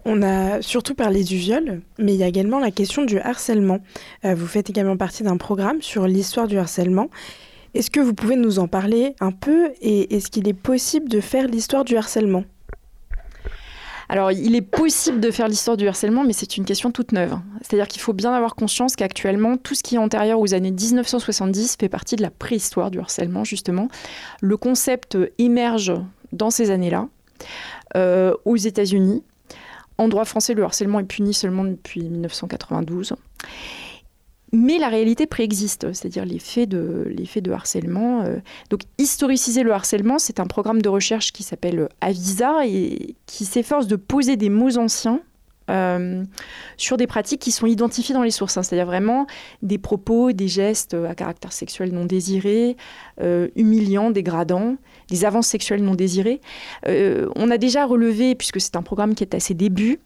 On 0.06 0.22
a 0.22 0.62
surtout 0.62 0.94
parlé 0.94 1.24
du 1.24 1.38
viol, 1.38 1.82
mais 1.98 2.14
il 2.14 2.20
y 2.20 2.24
a 2.24 2.28
également 2.28 2.60
la 2.60 2.70
question 2.70 3.06
du 3.06 3.18
harcèlement. 3.18 3.80
Euh, 4.24 4.36
vous 4.36 4.46
faites 4.46 4.70
également 4.70 4.98
partie 4.98 5.24
d'un 5.24 5.38
programme 5.38 5.82
sur 5.82 6.06
l'histoire 6.06 6.48
du 6.48 6.60
harcèlement. 6.60 7.10
Est-ce 7.76 7.92
que 7.92 8.00
vous 8.00 8.14
pouvez 8.14 8.38
nous 8.38 8.60
en 8.60 8.70
parler 8.70 9.16
un 9.20 9.34
peu 9.34 9.74
et 9.82 10.16
est-ce 10.16 10.32
qu'il 10.32 10.48
est 10.48 10.54
possible 10.54 11.10
de 11.10 11.20
faire 11.20 11.46
l'histoire 11.46 11.84
du 11.84 11.98
harcèlement? 11.98 12.46
Alors, 14.08 14.32
il 14.32 14.56
est 14.56 14.62
possible 14.62 15.20
de 15.20 15.30
faire 15.30 15.50
l'histoire 15.50 15.76
du 15.76 15.86
harcèlement, 15.86 16.24
mais 16.24 16.32
c'est 16.32 16.56
une 16.56 16.64
question 16.64 16.92
toute 16.92 17.12
neuve. 17.12 17.38
C'est-à-dire 17.62 17.90
qu'il 17.90 18.02
faut 18.02 18.14
bien 18.14 18.32
avoir 18.32 18.56
conscience 18.56 18.96
qu'actuellement, 18.96 19.58
tout 19.58 19.76
ce 19.76 19.84
qui 19.84 19.96
est 19.96 19.98
antérieur 19.98 20.40
aux 20.40 20.54
années 20.54 20.72
1970 20.72 21.76
fait 21.78 21.90
partie 21.90 22.16
de 22.16 22.22
la 22.22 22.30
préhistoire 22.30 22.92
du 22.92 23.00
harcèlement, 23.00 23.44
justement. 23.44 23.90
Le 24.40 24.56
concept 24.56 25.18
émerge 25.38 25.92
dans 26.32 26.52
ces 26.52 26.72
années-là, 26.72 27.10
euh, 27.98 28.34
aux 28.46 28.56
États-Unis. 28.56 29.22
En 29.98 30.08
droit 30.08 30.24
français, 30.24 30.54
le 30.54 30.64
harcèlement 30.64 31.02
est 31.02 31.06
puni 31.06 31.34
seulement 31.34 31.66
depuis 31.66 32.04
1992. 32.04 33.16
Mais 34.56 34.78
la 34.78 34.88
réalité 34.88 35.26
préexiste, 35.26 35.92
c'est-à-dire 35.92 36.24
les 36.24 36.40
faits 36.40 36.70
de, 36.70 37.52
harcèlement. 37.52 38.22
Euh. 38.22 38.38
Donc, 38.70 38.84
historiciser 38.98 39.64
le 39.64 39.74
harcèlement, 39.74 40.18
c'est 40.18 40.40
un 40.40 40.46
programme 40.46 40.82
de 40.82 40.88
recherche 40.88 41.34
qui 41.34 41.44
s'appelle 41.44 41.90
Avisa 42.00 42.66
et 42.66 43.16
qui 43.26 43.44
s'efforce 43.44 43.86
de 43.88 43.98
poser 43.98 44.38
des 44.38 44.48
mots 44.48 44.78
anciens 44.78 45.20
euh, 45.70 46.24
sur 46.78 46.96
des 46.96 47.06
pratiques 47.06 47.42
qui 47.42 47.52
sont 47.52 47.66
identifiées 47.66 48.16
dans 48.16 48.24
les 48.24 48.32
sources, 48.32 48.56
hein. 48.56 48.64
c'est-à-dire 48.64 48.86
vraiment 48.86 49.28
des 49.62 49.78
propos, 49.78 50.32
des 50.32 50.48
gestes 50.48 50.94
à 50.94 51.16
caractère 51.16 51.52
sexuel 51.52 51.92
non 51.92 52.06
désiré, 52.06 52.78
euh, 53.22 53.50
humiliants, 53.58 54.10
dégradants, 54.10 54.78
des 55.10 55.26
avances 55.26 55.48
sexuelles 55.48 55.84
non 55.84 55.96
désirées. 55.96 56.40
on 56.88 57.52
a 57.52 57.58
déjà 57.58 57.86
relevé, 57.86 58.36
puisque 58.36 58.62
c'est 58.62 58.78
un 58.78 58.84
programme 58.84 59.16
qui 59.16 59.24
est 59.24 59.36
à 59.36 59.42
ses 59.42 59.54
débuts, 59.54 60.00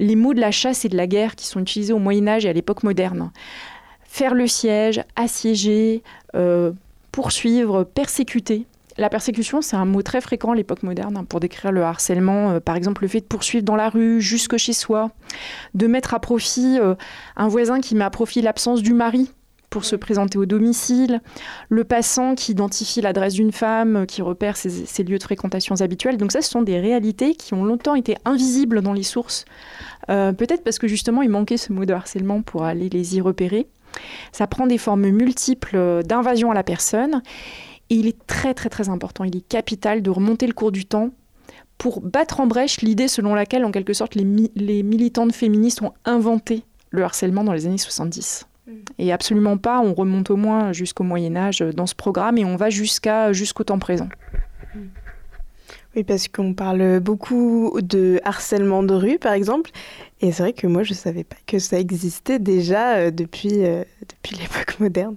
les 0.00 0.16
mots 0.16 0.34
de 0.34 0.40
la 0.40 0.50
chasse 0.50 0.84
et 0.84 0.88
de 0.88 0.96
la 0.96 1.06
guerre 1.06 1.36
qui 1.36 1.46
sont 1.46 1.60
utilisés 1.60 1.92
au 1.92 1.98
Moyen 1.98 2.26
Âge 2.28 2.46
et 2.46 2.48
à 2.48 2.52
l'époque 2.52 2.82
moderne 2.82 3.30
faire 4.10 4.34
le 4.34 4.48
siège, 4.48 5.02
assiéger, 5.14 6.02
euh, 6.34 6.72
poursuivre, 7.12 7.84
persécuter. 7.84 8.66
La 8.98 9.08
persécution, 9.08 9.62
c'est 9.62 9.76
un 9.76 9.84
mot 9.84 10.02
très 10.02 10.20
fréquent 10.20 10.50
à 10.50 10.56
l'époque 10.56 10.82
moderne 10.82 11.16
hein, 11.16 11.24
pour 11.24 11.38
décrire 11.38 11.70
le 11.70 11.84
harcèlement. 11.84 12.50
Euh, 12.50 12.60
par 12.60 12.74
exemple, 12.74 13.02
le 13.02 13.08
fait 13.08 13.20
de 13.20 13.26
poursuivre 13.26 13.64
dans 13.64 13.76
la 13.76 13.88
rue, 13.88 14.20
jusque 14.20 14.56
chez 14.56 14.72
soi, 14.72 15.12
de 15.74 15.86
mettre 15.86 16.12
à 16.12 16.18
profit 16.18 16.78
euh, 16.80 16.96
un 17.36 17.46
voisin 17.46 17.80
qui 17.80 17.94
met 17.94 18.02
à 18.02 18.10
profit 18.10 18.42
l'absence 18.42 18.82
du 18.82 18.94
mari 18.94 19.30
pour 19.70 19.84
se 19.84 19.94
présenter 19.94 20.38
au 20.38 20.44
domicile, 20.44 21.20
le 21.68 21.84
passant 21.84 22.34
qui 22.34 22.50
identifie 22.50 23.00
l'adresse 23.00 23.34
d'une 23.34 23.52
femme, 23.52 24.06
qui 24.06 24.22
repère 24.22 24.56
ses, 24.56 24.70
ses, 24.70 25.04
lieux 25.04 25.18
de 25.18 25.22
fréquentation 25.22 25.76
habituels. 25.76 26.16
Donc 26.16 26.32
ça, 26.32 26.42
ce 26.42 26.50
sont 26.50 26.62
des 26.62 26.80
réalités 26.80 27.36
qui 27.36 27.54
ont 27.54 27.64
longtemps 27.64 27.94
été 27.94 28.16
invisibles 28.24 28.82
dans 28.82 28.92
les 28.92 29.04
sources, 29.04 29.44
peut-être 30.08 30.64
parce 30.64 30.80
que 30.80 30.88
justement, 30.88 31.22
il 31.22 31.30
manquait 31.30 31.56
ce 31.56 31.72
mot 31.72 31.84
de 31.84 31.92
harcèlement 31.92 32.42
pour 32.42 32.64
aller 32.64 32.88
les 32.88 33.16
y 33.16 33.20
repérer. 33.20 33.68
Ça 34.32 34.46
prend 34.46 34.66
des 34.66 34.78
formes 34.78 35.08
multiples 35.08 36.02
d'invasion 36.04 36.50
à 36.50 36.54
la 36.54 36.62
personne. 36.62 37.22
Et 37.90 37.96
il 37.96 38.06
est 38.06 38.26
très 38.26 38.54
très 38.54 38.68
très 38.68 38.88
important, 38.88 39.24
il 39.24 39.36
est 39.36 39.46
capital 39.46 40.00
de 40.00 40.10
remonter 40.10 40.46
le 40.46 40.52
cours 40.52 40.70
du 40.70 40.84
temps 40.84 41.10
pour 41.80 42.02
battre 42.02 42.40
en 42.40 42.46
brèche 42.46 42.82
l'idée 42.82 43.08
selon 43.08 43.34
laquelle, 43.34 43.64
en 43.64 43.72
quelque 43.72 43.94
sorte, 43.94 44.14
les, 44.14 44.82
militantes 44.82 45.34
féministes 45.34 45.80
ont 45.80 45.94
inventé 46.04 46.62
le 46.90 47.02
harcèlement 47.02 47.42
dans 47.42 47.54
les 47.54 47.66
années 47.66 47.78
70. 47.78 48.46
Mm. 48.66 48.72
Et 48.98 49.12
absolument 49.12 49.56
pas, 49.56 49.80
on 49.80 49.94
remonte 49.94 50.30
au 50.30 50.36
moins 50.36 50.72
jusqu'au 50.72 51.04
Moyen 51.04 51.34
Âge 51.36 51.60
dans 51.60 51.86
ce 51.86 51.94
programme 51.94 52.36
et 52.36 52.44
on 52.44 52.56
va 52.56 52.68
jusqu'à 52.68 53.32
jusqu'au 53.32 53.64
temps 53.64 53.78
présent. 53.78 54.08
Oui, 55.96 56.04
parce 56.04 56.28
qu'on 56.28 56.54
parle 56.54 57.00
beaucoup 57.00 57.76
de 57.82 58.20
harcèlement 58.24 58.84
de 58.84 58.94
rue, 58.94 59.18
par 59.18 59.32
exemple. 59.32 59.70
Et 60.20 60.30
c'est 60.30 60.42
vrai 60.42 60.52
que 60.52 60.68
moi, 60.68 60.84
je 60.84 60.92
ne 60.92 60.96
savais 60.96 61.24
pas 61.24 61.36
que 61.46 61.58
ça 61.58 61.80
existait 61.80 62.38
déjà 62.38 62.96
euh, 62.96 63.10
depuis, 63.10 63.64
euh, 63.64 63.82
depuis 64.08 64.36
l'époque 64.40 64.78
moderne. 64.78 65.16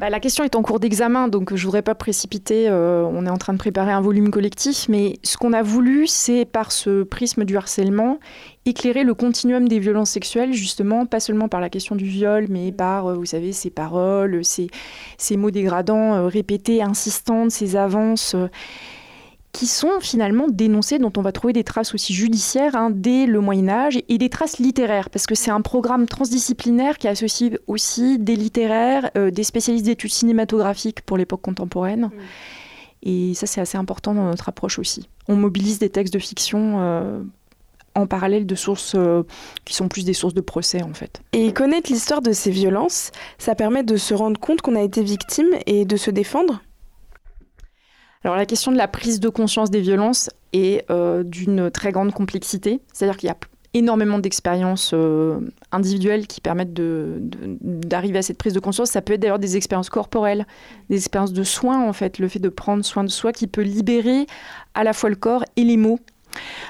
Bah, 0.00 0.10
la 0.10 0.20
question 0.20 0.44
est 0.44 0.56
en 0.56 0.62
cours 0.62 0.80
d'examen, 0.80 1.28
donc 1.28 1.50
je 1.50 1.60
ne 1.60 1.66
voudrais 1.66 1.82
pas 1.82 1.94
précipiter. 1.94 2.68
Euh, 2.68 3.02
on 3.10 3.24
est 3.26 3.30
en 3.30 3.36
train 3.36 3.52
de 3.52 3.58
préparer 3.58 3.92
un 3.92 4.00
volume 4.00 4.30
collectif, 4.30 4.88
mais 4.88 5.18
ce 5.22 5.36
qu'on 5.36 5.52
a 5.52 5.62
voulu, 5.62 6.06
c'est 6.06 6.44
par 6.44 6.72
ce 6.72 7.02
prisme 7.02 7.44
du 7.44 7.56
harcèlement, 7.56 8.18
éclairer 8.64 9.04
le 9.04 9.14
continuum 9.14 9.68
des 9.68 9.78
violences 9.78 10.10
sexuelles, 10.10 10.52
justement, 10.52 11.06
pas 11.06 11.20
seulement 11.20 11.48
par 11.48 11.60
la 11.60 11.70
question 11.70 11.94
du 11.94 12.04
viol, 12.04 12.46
mais 12.48 12.72
par, 12.72 13.14
vous 13.14 13.24
savez, 13.24 13.52
ces 13.52 13.70
paroles, 13.70 14.44
ces, 14.44 14.68
ces 15.18 15.36
mots 15.36 15.50
dégradants 15.50 16.26
répétés, 16.26 16.82
insistantes, 16.82 17.50
ces 17.50 17.76
avances 17.76 18.36
qui 19.56 19.66
sont 19.66 20.00
finalement 20.00 20.48
dénoncés, 20.48 20.98
dont 20.98 21.12
on 21.16 21.22
va 21.22 21.32
trouver 21.32 21.54
des 21.54 21.64
traces 21.64 21.94
aussi 21.94 22.12
judiciaires 22.12 22.76
hein, 22.76 22.90
dès 22.92 23.24
le 23.24 23.40
Moyen 23.40 23.70
Âge, 23.70 23.98
et 24.06 24.18
des 24.18 24.28
traces 24.28 24.58
littéraires, 24.58 25.08
parce 25.08 25.26
que 25.26 25.34
c'est 25.34 25.50
un 25.50 25.62
programme 25.62 26.06
transdisciplinaire 26.06 26.98
qui 26.98 27.08
associe 27.08 27.52
aussi 27.66 28.18
des 28.18 28.36
littéraires, 28.36 29.10
euh, 29.16 29.30
des 29.30 29.44
spécialistes 29.44 29.86
d'études 29.86 30.12
cinématographiques 30.12 31.00
pour 31.00 31.16
l'époque 31.16 31.40
contemporaine. 31.40 32.10
Et 33.02 33.32
ça, 33.32 33.46
c'est 33.46 33.62
assez 33.62 33.78
important 33.78 34.12
dans 34.12 34.26
notre 34.26 34.50
approche 34.50 34.78
aussi. 34.78 35.08
On 35.26 35.36
mobilise 35.36 35.78
des 35.78 35.88
textes 35.88 36.12
de 36.12 36.18
fiction 36.18 36.76
euh, 36.80 37.22
en 37.94 38.06
parallèle 38.06 38.44
de 38.44 38.54
sources 38.54 38.92
euh, 38.94 39.22
qui 39.64 39.74
sont 39.74 39.88
plus 39.88 40.04
des 40.04 40.12
sources 40.12 40.34
de 40.34 40.42
procès 40.42 40.82
en 40.82 40.92
fait. 40.92 41.22
Et 41.32 41.54
connaître 41.54 41.90
l'histoire 41.90 42.20
de 42.20 42.32
ces 42.32 42.50
violences, 42.50 43.10
ça 43.38 43.54
permet 43.54 43.84
de 43.84 43.96
se 43.96 44.12
rendre 44.12 44.38
compte 44.38 44.60
qu'on 44.60 44.76
a 44.76 44.82
été 44.82 45.02
victime 45.02 45.48
et 45.64 45.86
de 45.86 45.96
se 45.96 46.10
défendre? 46.10 46.60
Alors 48.24 48.36
la 48.36 48.46
question 48.46 48.72
de 48.72 48.76
la 48.76 48.88
prise 48.88 49.20
de 49.20 49.28
conscience 49.28 49.70
des 49.70 49.80
violences 49.80 50.30
est 50.52 50.84
euh, 50.90 51.22
d'une 51.22 51.70
très 51.70 51.92
grande 51.92 52.12
complexité, 52.12 52.80
c'est-à-dire 52.92 53.16
qu'il 53.16 53.28
y 53.28 53.32
a 53.32 53.36
énormément 53.74 54.18
d'expériences 54.18 54.92
euh, 54.94 55.38
individuelles 55.70 56.26
qui 56.26 56.40
permettent 56.40 56.72
d'arriver 56.72 58.18
à 58.18 58.22
cette 58.22 58.38
prise 58.38 58.54
de 58.54 58.60
conscience. 58.60 58.90
Ça 58.90 59.02
peut 59.02 59.12
être 59.12 59.20
d'ailleurs 59.20 59.38
des 59.38 59.56
expériences 59.56 59.90
corporelles, 59.90 60.46
des 60.88 60.96
expériences 60.96 61.34
de 61.34 61.44
soins 61.44 61.86
en 61.86 61.92
fait, 61.92 62.18
le 62.18 62.28
fait 62.28 62.38
de 62.38 62.48
prendre 62.48 62.84
soin 62.84 63.04
de 63.04 63.10
soi 63.10 63.32
qui 63.32 63.46
peut 63.46 63.62
libérer 63.62 64.26
à 64.74 64.82
la 64.82 64.92
fois 64.92 65.10
le 65.10 65.16
corps 65.16 65.44
et 65.56 65.64
les 65.64 65.76
mots, 65.76 66.00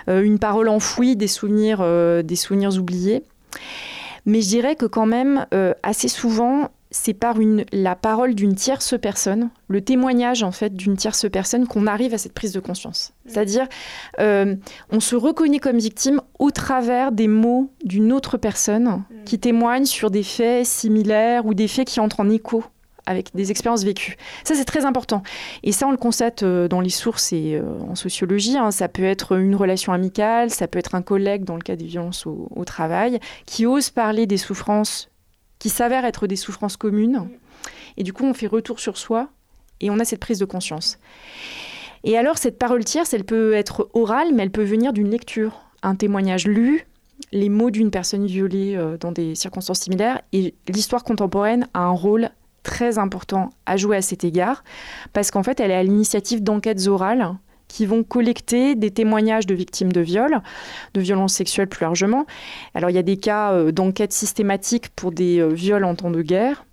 euh, 0.09 0.23
une 0.23 0.41
parole 0.41 0.69
enfouie, 0.69 1.15
des 1.15 1.29
souvenirs, 1.29 1.79
des 2.25 2.37
souvenirs 2.37 2.77
oubliés. 2.77 3.23
Mais 4.25 4.41
je 4.41 4.49
dirais 4.49 4.75
que 4.75 4.87
quand 4.87 5.07
même, 5.07 5.47
assez 5.85 6.09
souvent, 6.09 6.71
c'est 6.97 7.15
par 7.15 7.39
une, 7.41 7.65
la 7.73 7.95
parole 7.95 8.35
d'une 8.35 8.55
tierce 8.55 8.95
personne, 9.01 9.51
le 9.69 9.83
témoignage 9.83 10.43
en 10.43 10.51
fait 10.51 10.75
d'une 10.75 10.97
tierce 10.97 11.27
personne 11.31 11.67
qu'on 11.67 11.87
arrive 11.87 12.15
à 12.15 12.19
cette 12.19 12.33
prise 12.33 12.53
de 12.53 12.61
conscience. 12.61 13.13
Mm. 13.25 13.29
C'est-à-dire, 13.29 13.67
euh, 14.19 14.57
on 14.91 15.01
se 15.01 15.15
reconnaît 15.15 15.59
comme 15.59 15.77
victime 15.77 16.23
au 16.39 16.51
travers 16.51 17.13
des 17.13 17.29
mots 17.29 17.71
d'une 17.85 18.13
autre 18.13 18.39
personne 18.39 18.85
mm. 19.11 19.25
qui 19.27 19.39
témoigne 19.39 19.85
sur 19.85 20.11
des 20.11 20.23
faits 20.23 20.65
similaires 20.65 21.45
ou 21.45 21.53
des 21.53 21.69
faits 21.69 21.87
qui 21.87 22.01
entrent 22.01 22.21
en 22.21 22.31
écho 22.31 22.65
avec 23.05 23.33
des 23.37 23.51
expériences 23.51 23.85
vécues. 23.85 24.17
Ça, 24.43 24.55
c'est 24.55 24.65
très 24.65 24.85
important. 24.85 25.23
Et 25.63 25.71
ça, 25.71 25.87
on 25.87 25.93
le 25.93 25.97
constate 25.97 26.43
euh, 26.43 26.67
dans 26.67 26.81
les 26.81 26.91
sources 26.91 27.33
et 27.33 27.55
euh, 27.55 27.79
en 27.89 27.95
sociologie. 27.95 28.57
Hein. 28.57 28.73
Ça 28.73 28.89
peut 28.89 29.05
être 29.05 29.37
une 29.37 29.55
relation 29.55 29.93
amicale, 29.93 30.51
ça 30.51 30.67
peut 30.67 30.79
être 30.79 30.95
un 30.95 31.03
collègue 31.03 31.45
dans 31.45 31.57
le 31.57 31.63
cas 31.63 31.77
des 31.77 31.85
violences 31.85 32.27
au 32.27 32.65
travail, 32.65 33.21
qui 33.45 33.67
ose 33.67 33.91
parler 33.91 34.27
des 34.27 34.39
souffrances 34.39 35.09
qui 35.59 35.69
s'avèrent 35.69 36.05
être 36.05 36.27
des 36.27 36.37
souffrances 36.37 36.77
communes. 36.77 37.29
Et 37.97 38.03
du 38.03 38.13
coup, 38.13 38.25
on 38.25 38.35
fait 38.35 38.47
retour 38.47 38.81
sur 38.81 38.97
soi 38.97 39.29
et 39.81 39.91
on 39.91 39.99
a 39.99 40.05
cette 40.05 40.21
prise 40.21 40.39
de 40.39 40.45
conscience. 40.45 40.99
Et 42.05 42.17
alors, 42.17 42.39
cette 42.39 42.59
parole 42.59 42.85
tierce, 42.85 43.15
elle 43.15 43.25
peut 43.25 43.55
être 43.55 43.89
orale, 43.95 44.29
mais 44.33 44.45
elle 44.45 44.51
peut 44.51 44.63
venir 44.63 44.93
d'une 44.93 45.11
lecture, 45.11 45.63
un 45.83 45.97
témoignage 45.97 46.47
lu, 46.47 46.87
les 47.33 47.49
mots 47.49 47.71
d'une 47.71 47.91
personne 47.91 48.27
violée 48.27 48.77
euh, 48.77 48.97
dans 48.99 49.13
des 49.13 49.35
circonstances 49.35 49.81
similaires. 49.81 50.21
Et 50.33 50.55
l'histoire 50.69 51.05
contemporaine 51.05 51.67
a 51.75 51.81
un 51.81 51.91
rôle 51.91 52.31
très 52.63 52.99
important 52.99 53.51
à 53.65 53.77
jouer 53.77 53.97
à 53.97 54.03
cet 54.03 54.25
égard, 54.25 54.65
parce 55.13 55.31
qu'en 55.31 55.43
fait, 55.43 55.61
elle 55.61 55.71
est 55.71 55.77
à 55.77 55.83
l'initiative 55.83 56.43
d'enquêtes 56.43 56.87
orales 56.87 57.35
qui 57.69 57.87
vont 57.87 58.03
collecter 58.03 58.75
des 58.75 58.91
témoignages 58.91 59.47
de 59.47 59.55
victimes 59.55 59.93
de 59.93 60.01
viol, 60.01 60.41
de 60.95 61.01
violences 61.01 61.35
sexuelles 61.35 61.69
plus 61.69 61.85
largement. 61.85 62.27
Alors 62.75 62.91
il 62.91 62.95
y 62.95 62.99
a 62.99 63.03
des 63.03 63.17
cas 63.17 63.53
euh, 63.53 63.73
d'enquête 63.73 64.13
systématique 64.13 64.89
pour 64.91 65.13
des 65.13 65.41
euh, 65.41 65.49
viols 65.49 65.85
en 65.85 65.95
temps 65.95 66.11
de 66.11 66.23
guerre. 66.23 66.65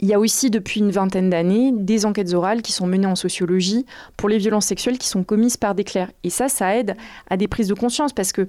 Il 0.00 0.08
y 0.08 0.14
a 0.14 0.18
aussi 0.18 0.50
depuis 0.50 0.80
une 0.80 0.90
vingtaine 0.90 1.30
d'années 1.30 1.70
des 1.72 2.06
enquêtes 2.06 2.34
orales 2.34 2.60
qui 2.60 2.72
sont 2.72 2.88
menées 2.88 3.06
en 3.06 3.14
sociologie 3.14 3.86
pour 4.16 4.28
les 4.28 4.38
violences 4.38 4.66
sexuelles 4.66 4.98
qui 4.98 5.06
sont 5.06 5.22
commises 5.22 5.56
par 5.56 5.76
des 5.76 5.84
clercs. 5.84 6.10
Et 6.24 6.30
ça, 6.30 6.48
ça 6.48 6.76
aide 6.76 6.96
à 7.30 7.36
des 7.36 7.46
prises 7.46 7.68
de 7.68 7.74
conscience 7.74 8.12
parce 8.12 8.32
que, 8.32 8.48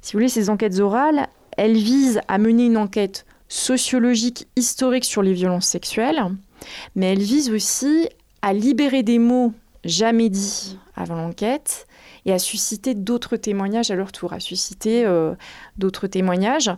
si 0.00 0.12
vous 0.12 0.18
voulez, 0.18 0.28
ces 0.28 0.50
enquêtes 0.50 0.80
orales, 0.80 1.28
elle 1.56 1.74
vise 1.74 2.20
à 2.26 2.38
mener 2.38 2.66
une 2.66 2.76
enquête 2.76 3.26
sociologique, 3.46 4.48
historique 4.56 5.04
sur 5.04 5.22
les 5.22 5.34
violences 5.34 5.66
sexuelles, 5.66 6.20
mais 6.96 7.12
elle 7.12 7.22
vise 7.22 7.50
aussi 7.50 8.08
à 8.42 8.52
libérer 8.52 9.04
des 9.04 9.20
mots 9.20 9.52
jamais 9.88 10.28
dits 10.28 10.78
avant 10.94 11.16
l'enquête 11.16 11.86
et 12.26 12.32
à 12.32 12.38
susciter 12.38 12.94
d'autres 12.94 13.36
témoignages 13.36 13.90
à 13.90 13.94
leur 13.94 14.12
tour, 14.12 14.32
à 14.32 14.40
susciter 14.40 15.04
euh, 15.06 15.34
d'autres 15.76 16.06
témoignages. 16.06 16.70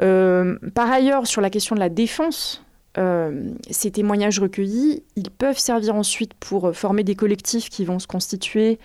Euh, 0.00 0.58
par 0.74 0.90
ailleurs, 0.90 1.26
sur 1.26 1.40
la 1.40 1.50
question 1.50 1.74
de 1.74 1.80
la 1.80 1.88
défense, 1.88 2.64
euh, 2.98 3.50
ces 3.70 3.90
témoignages 3.90 4.40
recueillis, 4.40 5.02
ils 5.16 5.30
peuvent 5.30 5.58
servir 5.58 5.94
ensuite 5.94 6.32
pour 6.34 6.74
former 6.74 7.04
des 7.04 7.14
collectifs 7.14 7.68
qui 7.68 7.84
vont 7.84 7.98
se 7.98 8.06
constituer 8.06 8.78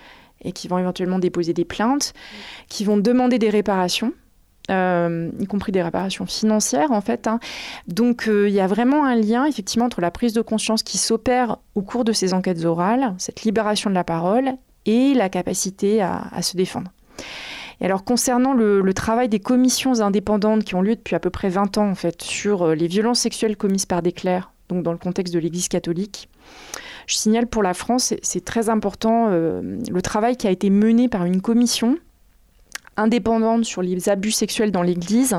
et 0.44 0.52
qui 0.52 0.68
vont 0.68 0.80
éventuellement 0.80 1.20
déposer 1.20 1.54
des 1.54 1.66
plaintes, 1.66 2.14
qui 2.68 2.84
vont 2.84 2.98
demander 2.98 3.40
des 3.40 3.50
réparations. 3.50 4.14
Y 4.72 5.46
compris 5.48 5.72
des 5.72 5.82
réparations 5.82 6.26
financières 6.26 6.92
en 6.92 7.02
fait. 7.02 7.28
Hein. 7.28 7.40
Donc 7.88 8.28
il 8.28 8.54
y 8.54 8.60
a 8.60 8.68
vraiment 8.68 9.06
un 9.06 9.16
lien 9.16 9.46
effectivement 9.46 9.86
entre 9.86 10.02
la 10.02 10.12
prise 10.12 10.34
de 10.34 10.42
conscience 10.42 10.84
qui 10.84 10.98
s'opère 10.98 11.58
au 11.76 11.82
cours 11.82 12.04
de 12.04 12.12
ces 12.12 12.34
enquêtes 12.34 12.66
orales, 12.66 13.14
cette 13.18 13.44
libération 13.44 13.90
de 13.90 13.96
la 13.96 14.04
parole, 14.04 14.56
et 14.86 15.14
la 15.14 15.30
capacité 15.30 16.02
à, 16.02 16.42
se 16.42 16.58
défendre. 16.58 16.92
Et 17.80 17.86
alors 17.86 18.04
concernant 18.04 18.54
le, 18.54 18.94
travail 18.94 19.30
des 19.30 19.40
commissions 19.40 20.02
indépendantes 20.02 20.64
qui 20.64 20.76
ont 20.76 20.82
lieu 20.82 20.96
depuis 20.96 21.16
à 21.16 21.20
peu 21.20 21.30
près 21.30 21.50
20 21.50 21.78
ans 21.78 21.90
en 21.90 21.96
fait 21.96 22.22
sur 22.22 22.64
euh, 22.64 22.76
les 22.76 22.88
violences 22.88 23.20
sexuelles 23.20 23.58
commises 23.58 23.86
par 23.86 24.02
des 24.02 24.12
clercs, 24.12 24.52
donc 24.70 24.84
dans 24.84 24.92
le 24.92 24.98
contexte 24.98 25.34
de 25.34 25.40
l'Église 25.40 25.68
catholique, 25.68 26.30
je 27.08 27.16
signale 27.16 27.48
pour 27.48 27.64
la 27.64 27.74
France, 27.74 28.14
c'est 28.22 28.46
très 28.46 28.70
important 28.70 29.28
euh, 29.30 29.80
le 29.90 30.02
travail 30.02 30.38
qui 30.38 30.48
a 30.48 30.52
été 30.52 30.70
mené 30.70 31.10
par 31.10 31.26
une 31.26 31.42
commission 31.42 31.98
indépendante 32.98 33.66
sur 33.66 33.82
les 33.82 34.10
abus 34.10 34.32
sexuels 34.32 34.72
dans 34.72 34.84
l'Église, 34.84 35.38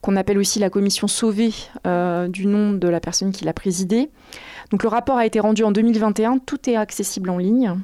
qu'on 0.00 0.16
appelle 0.16 0.38
aussi 0.38 0.58
la 0.58 0.70
commission 0.70 1.08
sauvée 1.08 1.52
euh, 1.86 2.28
du 2.28 2.46
nom 2.46 2.72
de 2.72 2.88
la 2.88 3.00
personne 3.00 3.32
qui 3.32 3.44
l'a 3.44 3.52
présidée. 3.52 4.10
Donc 4.70 4.82
le 4.82 4.88
rapport 4.88 5.16
a 5.16 5.26
été 5.26 5.40
rendu 5.40 5.64
en 5.64 5.72
2021, 5.72 6.38
tout 6.38 6.70
est 6.70 6.76
accessible 6.76 7.30
en 7.30 7.38
ligne. 7.38 7.74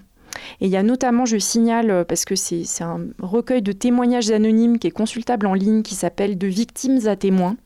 Et 0.60 0.66
il 0.66 0.70
y 0.70 0.76
a 0.76 0.82
notamment, 0.82 1.24
je 1.24 1.38
signale, 1.38 1.90
euh, 1.90 2.04
parce 2.04 2.24
que 2.24 2.34
c'est 2.34 2.64
un 2.82 3.00
recueil 3.20 3.62
de 3.62 3.72
témoignages 3.72 4.30
anonymes 4.30 4.78
qui 4.78 4.88
est 4.88 4.92
consultable 4.92 5.46
en 5.46 5.54
ligne, 5.54 5.82
qui 5.82 5.94
s'appelle 5.94 6.38
De 6.38 6.46
victimes 6.46 7.06
à 7.06 7.16
témoins. 7.16 7.56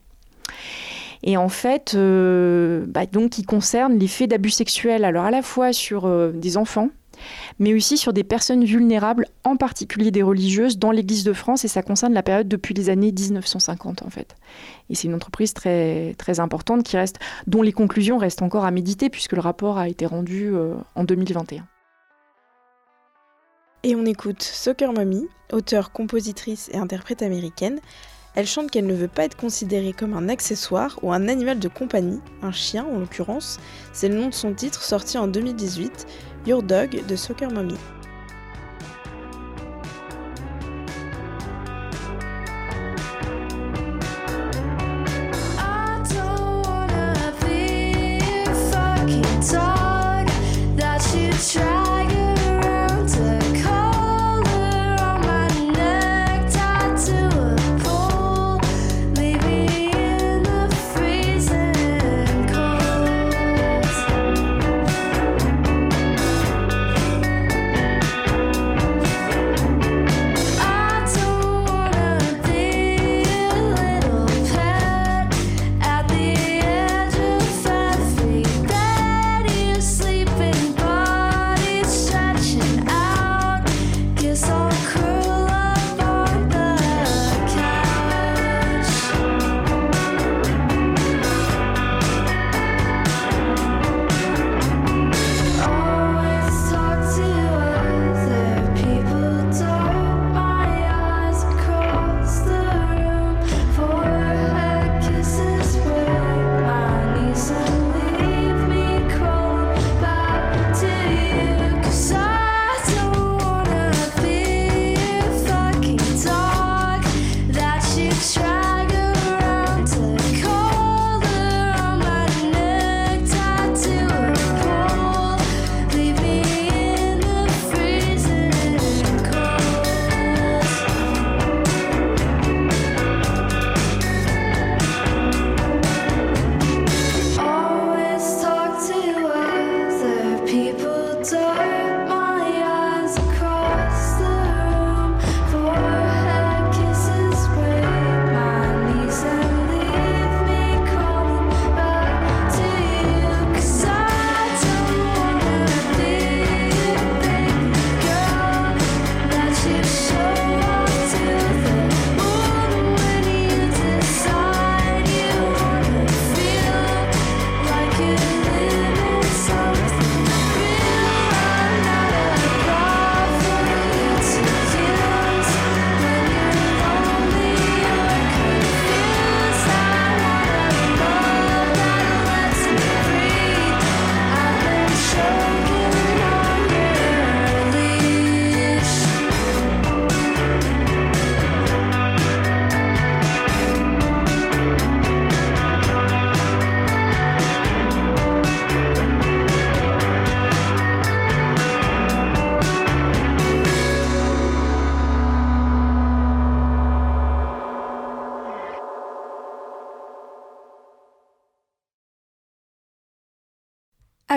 Et 1.22 1.36
en 1.36 1.48
fait, 1.48 1.94
euh, 1.94 2.84
bah, 2.86 3.06
donc, 3.06 3.30
qui 3.30 3.42
concerne 3.42 3.98
les 3.98 4.06
faits 4.06 4.30
d'abus 4.30 4.50
sexuels, 4.50 5.04
alors 5.04 5.24
à 5.24 5.30
la 5.30 5.42
fois 5.42 5.72
sur 5.72 6.08
des 6.32 6.56
enfants, 6.56 6.90
mais 7.58 7.74
aussi 7.74 7.96
sur 7.96 8.12
des 8.12 8.24
personnes 8.24 8.64
vulnérables, 8.64 9.26
en 9.44 9.56
particulier 9.56 10.10
des 10.10 10.22
religieuses, 10.22 10.78
dans 10.78 10.90
l'Église 10.90 11.24
de 11.24 11.32
France, 11.32 11.64
et 11.64 11.68
ça 11.68 11.82
concerne 11.82 12.14
la 12.14 12.22
période 12.22 12.48
depuis 12.48 12.74
les 12.74 12.90
années 12.90 13.12
1950 13.12 14.02
en 14.02 14.10
fait. 14.10 14.36
Et 14.90 14.94
c'est 14.94 15.08
une 15.08 15.14
entreprise 15.14 15.54
très, 15.54 16.14
très 16.18 16.40
importante 16.40 16.82
qui 16.82 16.96
reste, 16.96 17.18
dont 17.46 17.62
les 17.62 17.72
conclusions 17.72 18.18
restent 18.18 18.42
encore 18.42 18.64
à 18.64 18.70
méditer, 18.70 19.10
puisque 19.10 19.32
le 19.32 19.40
rapport 19.40 19.78
a 19.78 19.88
été 19.88 20.06
rendu 20.06 20.52
en 20.94 21.04
2021. 21.04 21.66
Et 23.84 23.94
on 23.94 24.04
écoute 24.06 24.42
Soccer 24.42 24.92
Mommy, 24.92 25.28
auteure, 25.52 25.92
compositrice 25.92 26.68
et 26.72 26.78
interprète 26.78 27.22
américaine. 27.22 27.80
Elle 28.34 28.46
chante 28.46 28.70
qu'elle 28.70 28.86
ne 28.86 28.94
veut 28.94 29.08
pas 29.08 29.24
être 29.24 29.36
considérée 29.36 29.92
comme 29.92 30.14
un 30.14 30.28
accessoire 30.28 30.98
ou 31.02 31.12
un 31.12 31.28
animal 31.28 31.58
de 31.58 31.68
compagnie, 31.68 32.20
un 32.42 32.52
chien 32.52 32.84
en 32.84 32.98
l'occurrence. 32.98 33.58
C'est 33.92 34.08
le 34.08 34.16
nom 34.16 34.28
de 34.28 34.34
son 34.34 34.52
titre 34.52 34.82
sorti 34.82 35.16
en 35.16 35.28
2018, 35.28 36.06
Your 36.44 36.62
Dog 36.62 36.90
de 37.06 37.16
Soccer 37.16 37.50
Mommy. 37.50 37.76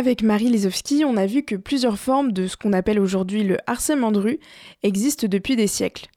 Avec 0.01 0.23
Marie 0.23 0.49
Lisowski, 0.49 1.05
on 1.05 1.15
a 1.15 1.27
vu 1.27 1.43
que 1.43 1.53
plusieurs 1.53 1.99
formes 1.99 2.31
de 2.31 2.47
ce 2.47 2.57
qu'on 2.57 2.73
appelle 2.73 2.99
aujourd'hui 2.99 3.43
le 3.43 3.59
harcèlement 3.67 4.11
de 4.11 4.17
rue 4.17 4.39
existent 4.81 5.27
depuis 5.27 5.55
des 5.55 5.67
siècles. 5.67 6.07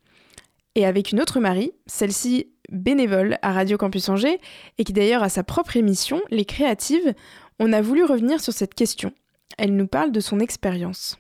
Et 0.75 0.87
avec 0.87 1.13
une 1.13 1.21
autre 1.21 1.39
Marie, 1.39 1.73
celle-ci 1.85 2.47
bénévole 2.71 3.37
à 3.43 3.53
Radio 3.53 3.77
Campus 3.77 4.09
Angers 4.09 4.41
et 4.79 4.85
qui 4.85 4.95
d'ailleurs 4.95 5.23
a 5.23 5.29
sa 5.29 5.45
propre 5.45 5.77
émission, 5.77 6.23
Les 6.31 6.47
Créatives, 6.47 7.13
on 7.59 7.75
a 7.75 7.83
voulu 7.83 8.05
revenir 8.05 8.41
sur 8.41 8.55
cette 8.55 8.73
question. 8.73 9.13
Elle 9.59 9.77
nous 9.77 9.87
parle 9.87 10.13
de 10.13 10.21
son 10.21 10.41
expérience. 10.41 11.19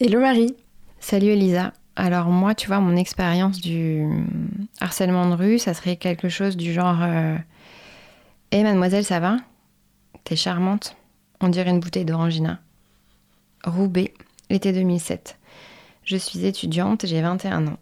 Hello 0.00 0.18
Marie 0.18 0.56
Salut 0.98 1.28
Elisa 1.28 1.72
alors 1.94 2.26
moi, 2.26 2.56
tu 2.56 2.66
vois, 2.66 2.80
mon 2.80 2.96
expérience 2.96 3.60
du 3.60 4.04
harcèlement 4.80 5.30
de 5.30 5.34
rue, 5.34 5.58
ça 5.58 5.74
serait 5.74 5.96
quelque 5.96 6.28
chose 6.28 6.56
du 6.56 6.74
genre 6.74 6.98
euh, 7.02 7.36
mademoiselle, 8.52 9.04
ça 9.04 9.20
va? 9.20 9.36
T'es 10.24 10.36
charmante? 10.36 10.96
On 11.40 11.48
dirait 11.48 11.70
une 11.70 11.80
bouteille 11.80 12.04
d'orangina. 12.04 12.60
Roubaix, 13.64 14.14
l'été 14.48 14.72
2007. 14.72 15.38
Je 16.04 16.16
suis 16.16 16.46
étudiante, 16.46 17.04
j'ai 17.04 17.20
21 17.20 17.66
ans. 17.66 17.78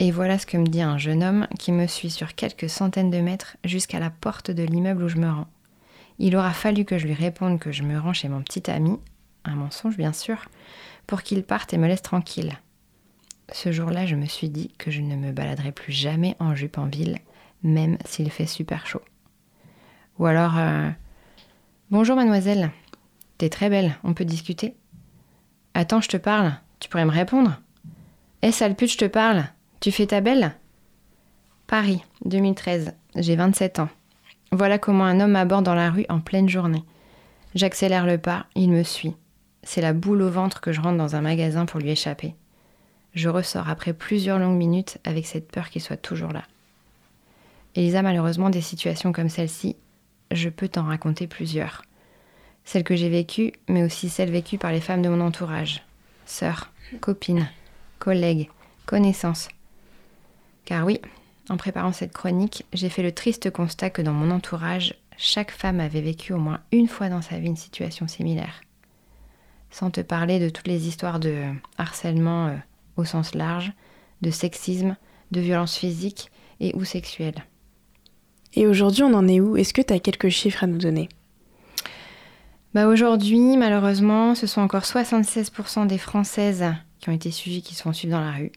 Et 0.00 0.10
voilà 0.10 0.38
ce 0.38 0.46
que 0.46 0.56
me 0.56 0.66
dit 0.66 0.82
un 0.82 0.98
jeune 0.98 1.22
homme 1.22 1.46
qui 1.58 1.72
me 1.72 1.86
suit 1.86 2.10
sur 2.10 2.34
quelques 2.34 2.70
centaines 2.70 3.10
de 3.10 3.18
mètres 3.18 3.56
jusqu'à 3.64 3.98
la 3.98 4.10
porte 4.10 4.50
de 4.50 4.62
l'immeuble 4.62 5.04
où 5.04 5.08
je 5.08 5.18
me 5.18 5.28
rends. 5.28 5.48
Il 6.18 6.36
aura 6.36 6.52
fallu 6.52 6.84
que 6.84 6.98
je 6.98 7.06
lui 7.06 7.14
réponde 7.14 7.58
que 7.58 7.72
je 7.72 7.82
me 7.82 7.98
rends 7.98 8.12
chez 8.12 8.28
mon 8.28 8.42
petit 8.42 8.70
ami, 8.70 8.98
un 9.44 9.54
mensonge 9.54 9.96
bien 9.96 10.12
sûr, 10.12 10.46
pour 11.06 11.22
qu'il 11.22 11.42
parte 11.42 11.72
et 11.74 11.78
me 11.78 11.86
laisse 11.86 12.02
tranquille. 12.02 12.58
Ce 13.52 13.72
jour-là, 13.72 14.06
je 14.06 14.16
me 14.16 14.26
suis 14.26 14.50
dit 14.50 14.72
que 14.78 14.90
je 14.90 15.00
ne 15.00 15.16
me 15.16 15.32
baladerai 15.32 15.72
plus 15.72 15.92
jamais 15.92 16.36
en 16.38 16.54
jupe 16.54 16.78
en 16.78 16.86
ville, 16.86 17.18
même 17.62 17.98
s'il 18.04 18.30
fait 18.30 18.46
super 18.46 18.86
chaud. 18.86 19.02
Ou 20.18 20.26
alors, 20.26 20.58
euh, 20.58 20.90
bonjour 21.90 22.16
mademoiselle, 22.16 22.70
t'es 23.38 23.48
très 23.48 23.70
belle, 23.70 23.96
on 24.04 24.14
peut 24.14 24.24
discuter 24.24 24.74
Attends, 25.74 26.00
je 26.00 26.08
te 26.08 26.16
parle, 26.16 26.54
tu 26.80 26.88
pourrais 26.88 27.04
me 27.04 27.10
répondre 27.10 27.60
Eh 28.42 28.52
sale 28.52 28.74
pute, 28.74 28.92
je 28.92 28.98
te 28.98 29.04
parle, 29.04 29.44
tu 29.80 29.92
fais 29.92 30.06
ta 30.06 30.20
belle? 30.20 30.54
Paris, 31.66 32.02
2013, 32.24 32.94
j'ai 33.16 33.36
27 33.36 33.78
ans. 33.78 33.88
Voilà 34.50 34.78
comment 34.78 35.04
un 35.04 35.20
homme 35.20 35.32
m'aborde 35.32 35.64
dans 35.64 35.74
la 35.74 35.90
rue 35.90 36.06
en 36.08 36.20
pleine 36.20 36.48
journée. 36.48 36.82
J'accélère 37.54 38.06
le 38.06 38.18
pas, 38.18 38.46
il 38.54 38.70
me 38.70 38.82
suit. 38.82 39.14
C'est 39.62 39.82
la 39.82 39.92
boule 39.92 40.22
au 40.22 40.30
ventre 40.30 40.60
que 40.60 40.72
je 40.72 40.80
rentre 40.80 40.96
dans 40.96 41.16
un 41.16 41.20
magasin 41.20 41.66
pour 41.66 41.80
lui 41.80 41.90
échapper. 41.90 42.34
Je 43.14 43.28
ressors 43.28 43.68
après 43.68 43.92
plusieurs 43.92 44.38
longues 44.38 44.56
minutes 44.56 44.98
avec 45.04 45.26
cette 45.26 45.50
peur 45.50 45.70
qu'il 45.70 45.82
soit 45.82 45.96
toujours 45.96 46.32
là. 46.32 46.44
Elisa, 47.74 48.02
malheureusement, 48.02 48.50
des 48.50 48.60
situations 48.60 49.12
comme 49.12 49.28
celle-ci, 49.28 49.76
je 50.30 50.48
peux 50.48 50.68
t'en 50.68 50.84
raconter 50.84 51.26
plusieurs. 51.26 51.82
Celles 52.68 52.84
que 52.84 52.96
j'ai 52.96 53.08
vécues, 53.08 53.54
mais 53.66 53.82
aussi 53.82 54.10
celles 54.10 54.30
vécues 54.30 54.58
par 54.58 54.72
les 54.72 54.82
femmes 54.82 55.00
de 55.00 55.08
mon 55.08 55.22
entourage. 55.22 55.82
Sœurs, 56.26 56.70
copines, 57.00 57.48
collègues, 57.98 58.50
connaissances. 58.84 59.48
Car 60.66 60.84
oui, 60.84 61.00
en 61.48 61.56
préparant 61.56 61.92
cette 61.92 62.12
chronique, 62.12 62.66
j'ai 62.74 62.90
fait 62.90 63.02
le 63.02 63.12
triste 63.12 63.50
constat 63.50 63.88
que 63.88 64.02
dans 64.02 64.12
mon 64.12 64.30
entourage, 64.30 64.96
chaque 65.16 65.50
femme 65.50 65.80
avait 65.80 66.02
vécu 66.02 66.34
au 66.34 66.36
moins 66.36 66.60
une 66.70 66.88
fois 66.88 67.08
dans 67.08 67.22
sa 67.22 67.38
vie 67.38 67.46
une 67.46 67.56
situation 67.56 68.06
similaire. 68.06 68.60
Sans 69.70 69.90
te 69.90 70.02
parler 70.02 70.38
de 70.38 70.50
toutes 70.50 70.68
les 70.68 70.88
histoires 70.88 71.20
de 71.20 71.44
harcèlement 71.78 72.48
euh, 72.48 72.56
au 72.98 73.06
sens 73.06 73.34
large, 73.34 73.72
de 74.20 74.30
sexisme, 74.30 74.94
de 75.30 75.40
violence 75.40 75.78
physique 75.78 76.30
et 76.60 76.76
ou 76.76 76.84
sexuelle. 76.84 77.46
Et 78.52 78.66
aujourd'hui, 78.66 79.04
on 79.04 79.14
en 79.14 79.26
est 79.26 79.40
où? 79.40 79.56
Est-ce 79.56 79.72
que 79.72 79.80
tu 79.80 79.94
as 79.94 80.00
quelques 80.00 80.28
chiffres 80.28 80.64
à 80.64 80.66
nous 80.66 80.76
donner? 80.76 81.08
Bah 82.74 82.86
Aujourd'hui, 82.86 83.56
malheureusement, 83.56 84.34
ce 84.34 84.46
sont 84.46 84.60
encore 84.60 84.82
76% 84.82 85.86
des 85.86 85.98
Françaises 85.98 86.64
qui 87.00 87.08
ont 87.08 87.12
été 87.12 87.30
suivies 87.30 87.62
qui 87.62 87.74
sont 87.74 87.92
suivies 87.92 88.12
dans 88.12 88.20
la 88.20 88.32
rue. 88.32 88.52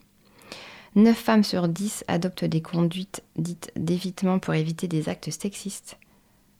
9 0.95 1.15
femmes 1.17 1.43
sur 1.43 1.69
10 1.69 2.03
adoptent 2.09 2.43
des 2.43 2.61
conduites 2.61 3.23
dites 3.37 3.71
d'évitement 3.77 4.39
pour 4.39 4.53
éviter 4.53 4.87
des 4.89 5.07
actes 5.07 5.31
sexistes. 5.31 5.97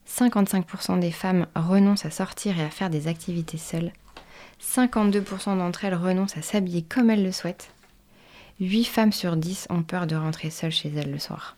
55% 0.07 0.99
des 0.99 1.11
femmes 1.11 1.47
renoncent 1.55 2.05
à 2.05 2.11
sortir 2.11 2.57
et 2.57 2.63
à 2.63 2.69
faire 2.69 2.89
des 2.89 3.07
activités 3.07 3.57
seules. 3.57 3.91
52% 4.61 5.57
d'entre 5.57 5.85
elles 5.85 5.95
renoncent 5.95 6.37
à 6.37 6.41
s'habiller 6.41 6.83
comme 6.83 7.09
elles 7.09 7.23
le 7.23 7.31
souhaitent. 7.31 7.71
8 8.61 8.85
femmes 8.85 9.11
sur 9.11 9.35
10 9.35 9.67
ont 9.69 9.83
peur 9.83 10.07
de 10.07 10.15
rentrer 10.15 10.49
seules 10.49 10.71
chez 10.71 10.89
elles 10.95 11.11
le 11.11 11.19
soir. 11.19 11.57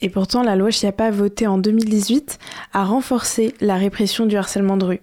Et 0.00 0.08
pourtant, 0.08 0.42
la 0.42 0.56
loi 0.56 0.70
Chiappa 0.70 1.10
votée 1.10 1.46
en 1.46 1.58
2018 1.58 2.38
a 2.72 2.84
renforcé 2.84 3.54
la 3.60 3.76
répression 3.76 4.26
du 4.26 4.36
harcèlement 4.36 4.76
de 4.76 4.84
rue. 4.84 5.00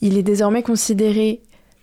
Il 0.00 0.18
est 0.18 0.22
désormais 0.22 0.62
considéré 0.62 1.40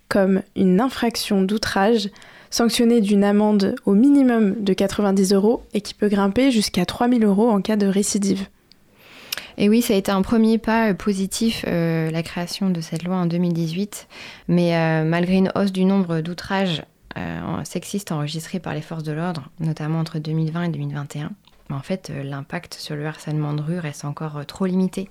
comme 0.10 0.42
une 0.56 0.80
infraction 0.80 1.42
d'outrage, 1.42 2.10
sanctionnée 2.50 3.02
d'une 3.02 3.24
amende 3.24 3.76
au 3.86 3.94
minimum 3.94 4.56
de 4.64 4.74
90 4.74 5.34
euros 5.34 5.64
et 5.74 5.82
qui 5.82 5.94
peut 5.94 6.08
grimper 6.08 6.52
jusqu'à 6.52 6.86
3000 6.86 7.24
euros 7.26 7.50
en 7.50 7.62
cas 7.62 7.76
de 7.76 7.88
récidive. 7.88 8.48
Et 9.58 9.70
oui, 9.70 9.82
ça 9.82 9.94
a 9.94 9.98
été 9.98 10.12
un 10.12 10.22
premier 10.22 10.58
pas 10.58 10.90
euh, 10.90 10.94
positif, 10.94 11.64
euh, 11.68 12.12
la 12.12 12.24
création 12.24 12.70
de 12.70 12.82
cette 12.82 13.04
loi 13.04 13.16
en 13.16 13.26
2018. 13.26 14.08
Mais 14.48 14.76
euh, 14.76 15.04
malgré 15.06 15.36
une 15.36 15.52
hausse 15.56 15.72
du 15.72 15.86
nombre 15.86 16.22
d'outrages 16.22 16.84
sexistes 17.64 18.12
enregistrés 18.12 18.60
par 18.60 18.74
les 18.74 18.82
forces 18.82 19.04
de 19.04 19.14
l'ordre, 19.14 19.50
notamment 19.62 20.00
entre 20.00 20.20
2020 20.20 20.64
et 20.64 20.68
2021, 20.68 21.32
en 21.74 21.82
fait, 21.82 22.12
l'impact 22.24 22.76
sur 22.76 22.96
le 22.96 23.06
harcèlement 23.06 23.54
de 23.54 23.62
rue 23.62 23.80
reste 23.80 24.06
encore 24.06 24.46
trop 24.46 24.66
limité 24.66 25.10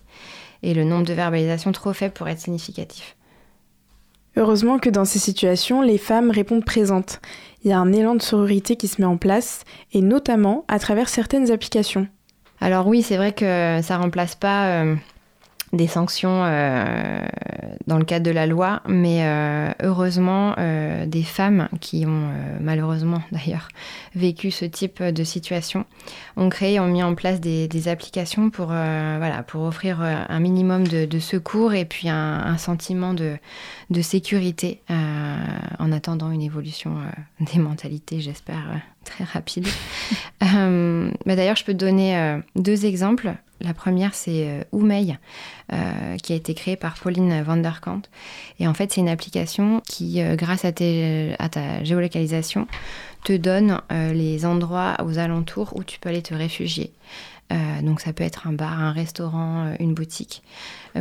et 0.62 0.74
le 0.74 0.84
nombre 0.84 1.04
de 1.04 1.12
verbalisations 1.12 1.72
trop 1.72 1.92
faible 1.92 2.14
pour 2.14 2.28
être 2.28 2.40
significatif. 2.40 3.16
Heureusement 4.36 4.78
que 4.78 4.90
dans 4.90 5.04
ces 5.04 5.20
situations, 5.20 5.80
les 5.80 5.98
femmes 5.98 6.30
répondent 6.30 6.64
présentes. 6.64 7.20
Il 7.62 7.70
y 7.70 7.72
a 7.72 7.78
un 7.78 7.92
élan 7.92 8.16
de 8.16 8.22
sororité 8.22 8.76
qui 8.76 8.88
se 8.88 9.00
met 9.00 9.06
en 9.06 9.16
place, 9.16 9.64
et 9.92 10.00
notamment 10.00 10.64
à 10.66 10.78
travers 10.78 11.08
certaines 11.08 11.52
applications. 11.52 12.08
Alors 12.60 12.86
oui, 12.86 13.02
c'est 13.02 13.16
vrai 13.16 13.32
que 13.32 13.80
ça 13.82 13.98
remplace 13.98 14.34
pas 14.34 14.82
euh, 14.82 14.96
des 15.74 15.86
sanctions 15.86 16.44
euh, 16.44 17.26
dans 17.86 17.98
le 17.98 18.04
cadre 18.04 18.24
de 18.24 18.30
la 18.30 18.46
loi, 18.46 18.80
mais 18.88 19.24
euh, 19.24 19.70
heureusement, 19.82 20.54
euh, 20.58 21.06
des 21.06 21.22
femmes 21.22 21.68
qui 21.80 22.06
ont 22.06 22.30
malheureusement 22.60 23.22
d'ailleurs 23.32 23.68
vécu 24.14 24.50
ce 24.50 24.64
type 24.64 25.02
de 25.02 25.24
situation 25.24 25.84
ont 26.36 26.48
créé, 26.48 26.80
ont 26.80 26.86
mis 26.86 27.02
en 27.02 27.14
place 27.14 27.40
des, 27.40 27.88
applications 27.88 28.50
pour, 28.50 28.66
voilà, 28.66 29.42
pour 29.46 29.62
offrir 29.62 30.00
un 30.00 30.40
minimum 30.40 30.86
de, 30.86 31.18
secours 31.18 31.74
et 31.74 31.84
puis 31.84 32.08
un, 32.08 32.56
sentiment 32.56 33.12
de, 33.12 33.36
de 33.90 34.02
sécurité 34.02 34.80
en 34.88 35.92
attendant 35.92 36.30
une 36.30 36.42
évolution 36.42 36.96
des 37.40 37.58
mentalités, 37.58 38.20
j'espère, 38.20 38.80
très 39.04 39.24
rapide. 39.24 39.66
d'ailleurs, 40.40 41.56
je 41.56 41.64
peux 41.64 41.72
te 41.72 41.84
donner 41.84 42.40
deux 42.56 42.86
exemples. 42.86 43.34
La 43.64 43.72
première, 43.72 44.14
c'est 44.14 44.46
euh, 44.46 44.62
Oumei, 44.72 45.16
euh, 45.72 46.16
qui 46.18 46.34
a 46.34 46.36
été 46.36 46.52
créée 46.54 46.76
par 46.76 46.96
Pauline 46.96 47.42
Vanderkant. 47.42 48.02
Et 48.60 48.68
en 48.68 48.74
fait, 48.74 48.92
c'est 48.92 49.00
une 49.00 49.08
application 49.08 49.80
qui, 49.88 50.20
euh, 50.20 50.36
grâce 50.36 50.66
à, 50.66 50.72
ta 50.72 51.82
géolocalisation, 51.82 52.66
te 53.24 53.32
donne 53.32 53.80
les 53.90 54.44
endroits 54.44 54.96
aux 55.02 55.18
alentours 55.18 55.74
où 55.76 55.82
tu 55.82 55.98
peux 55.98 56.10
aller 56.10 56.20
te 56.20 56.34
réfugier. 56.34 56.92
Donc 57.82 58.00
ça 58.00 58.12
peut 58.12 58.24
être 58.24 58.46
un 58.46 58.52
bar, 58.52 58.80
un 58.80 58.92
restaurant, 58.92 59.74
une 59.78 59.94
boutique. 59.94 60.42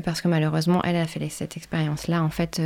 parce 0.04 0.22
que 0.22 0.28
malheureusement, 0.28 0.82
elle 0.84 0.96
a 0.96 1.06
fait 1.06 1.30
cette 1.30 1.58
expérience-là, 1.58 2.22
en 2.24 2.30
fait, 2.30 2.62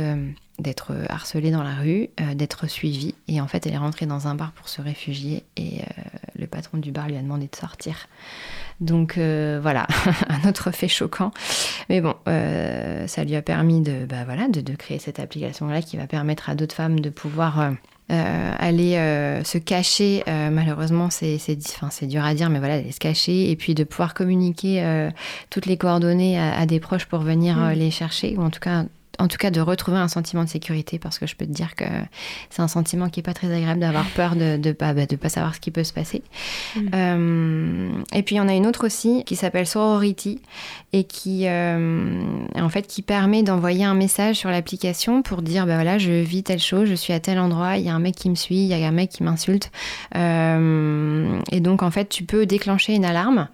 d'être 0.58 0.92
harcelée 1.08 1.50
dans 1.50 1.62
la 1.62 1.76
rue, 1.76 2.08
d'être 2.34 2.66
suivie. 2.66 3.14
Et 3.28 3.40
en 3.40 3.46
fait, 3.46 3.66
elle 3.66 3.74
est 3.74 3.78
rentrée 3.78 4.06
dans 4.06 4.26
un 4.28 4.34
bar 4.34 4.52
pour 4.52 4.68
se 4.68 4.82
réfugier. 4.82 5.44
Et 5.56 5.82
le 6.38 6.46
patron 6.46 6.78
du 6.78 6.92
bar 6.92 7.08
lui 7.08 7.16
a 7.16 7.22
demandé 7.22 7.48
de 7.50 7.56
sortir. 7.56 8.08
Donc 8.80 9.18
euh, 9.18 9.58
voilà, 9.60 9.86
un 10.28 10.48
autre 10.48 10.70
fait 10.70 10.88
choquant. 10.88 11.32
Mais 11.88 12.00
bon, 12.00 12.14
euh, 12.28 13.06
ça 13.06 13.24
lui 13.24 13.34
a 13.34 13.42
permis 13.42 13.80
de, 13.80 14.06
bah, 14.06 14.24
voilà, 14.24 14.48
de, 14.48 14.74
créer 14.74 14.98
cette 14.98 15.18
application-là 15.18 15.82
qui 15.82 15.96
va 15.96 16.06
permettre 16.06 16.48
à 16.50 16.54
d'autres 16.54 16.74
femmes 16.74 17.00
de 17.00 17.10
pouvoir... 17.10 17.72
Euh, 18.10 18.52
aller 18.58 18.94
se 19.44 19.58
cacher, 19.58 20.24
malheureusement 20.26 21.08
c'est 21.10 22.06
dur 22.06 22.24
à 22.24 22.34
dire, 22.34 22.50
mais 22.50 22.58
voilà, 22.58 22.74
aller 22.74 22.92
se 22.92 23.00
cacher 23.00 23.50
et 23.50 23.56
puis 23.56 23.74
de 23.74 23.84
pouvoir 23.84 24.14
communiquer 24.14 25.08
toutes 25.50 25.66
les 25.66 25.76
coordonnées 25.76 26.38
à, 26.38 26.64
des 26.66 26.80
proches 26.80 27.06
pour 27.06 27.20
venir 27.20 27.56
mmh. 27.56 27.72
les 27.72 27.90
chercher, 27.90 28.34
ou 28.36 28.42
en 28.42 28.50
tout 28.50 28.60
cas 28.60 28.84
en 29.18 29.26
tout 29.26 29.36
cas 29.36 29.50
de 29.50 29.60
retrouver 29.60 29.98
un 29.98 30.08
sentiment 30.08 30.44
de 30.44 30.48
sécurité 30.48 30.98
parce 30.98 31.18
que 31.18 31.26
je 31.26 31.34
peux 31.34 31.44
te 31.44 31.50
dire 31.50 31.74
que 31.74 31.84
c'est 32.50 32.62
un 32.62 32.68
sentiment 32.68 33.08
qui 33.08 33.20
est 33.20 33.22
pas 33.24 33.34
très 33.34 33.52
agréable 33.52 33.80
d'avoir 33.80 34.06
peur 34.10 34.36
de 34.36 34.56
ne 34.56 34.72
pas, 34.72 34.94
bah, 34.94 35.06
de 35.06 35.16
pas 35.16 35.28
savoir 35.28 35.54
ce 35.54 35.60
qui 35.60 35.70
peut 35.70 35.84
se 35.84 35.92
passer. 35.92 36.22
Mm. 36.76 36.80
Euh, 36.94 37.90
et 38.12 38.22
puis 38.22 38.36
il 38.36 38.38
y 38.38 38.40
en 38.40 38.48
a 38.48 38.54
une 38.54 38.66
autre 38.66 38.86
aussi 38.86 39.24
qui 39.24 39.34
s'appelle 39.34 39.66
Sorority 39.66 40.40
et 40.92 41.04
qui 41.04 41.46
euh, 41.46 42.22
en 42.54 42.68
fait 42.68 42.86
qui 42.86 43.02
permet 43.02 43.42
d'envoyer 43.42 43.84
un 43.84 43.94
message 43.94 44.36
sur 44.36 44.50
l'application 44.50 45.22
pour 45.22 45.42
dire 45.42 45.66
bah 45.66 45.74
voilà 45.74 45.98
je 45.98 46.12
vis 46.12 46.44
telle 46.44 46.60
chose, 46.60 46.88
je 46.88 46.94
suis 46.94 47.12
à 47.12 47.20
tel 47.20 47.38
endroit, 47.40 47.76
il 47.76 47.84
y 47.84 47.88
a 47.88 47.94
un 47.94 47.98
mec 48.00 48.14
qui 48.14 48.30
me 48.30 48.36
suit, 48.36 48.62
il 48.62 48.68
y 48.68 48.84
a 48.84 48.86
un 48.86 48.92
mec 48.92 49.10
qui 49.10 49.24
m'insulte 49.24 49.72
euh, 50.14 51.40
et 51.50 51.60
donc 51.60 51.82
en 51.82 51.90
fait 51.90 52.08
tu 52.08 52.22
peux 52.22 52.46
déclencher 52.46 52.94
une 52.94 53.04
alarme 53.04 53.48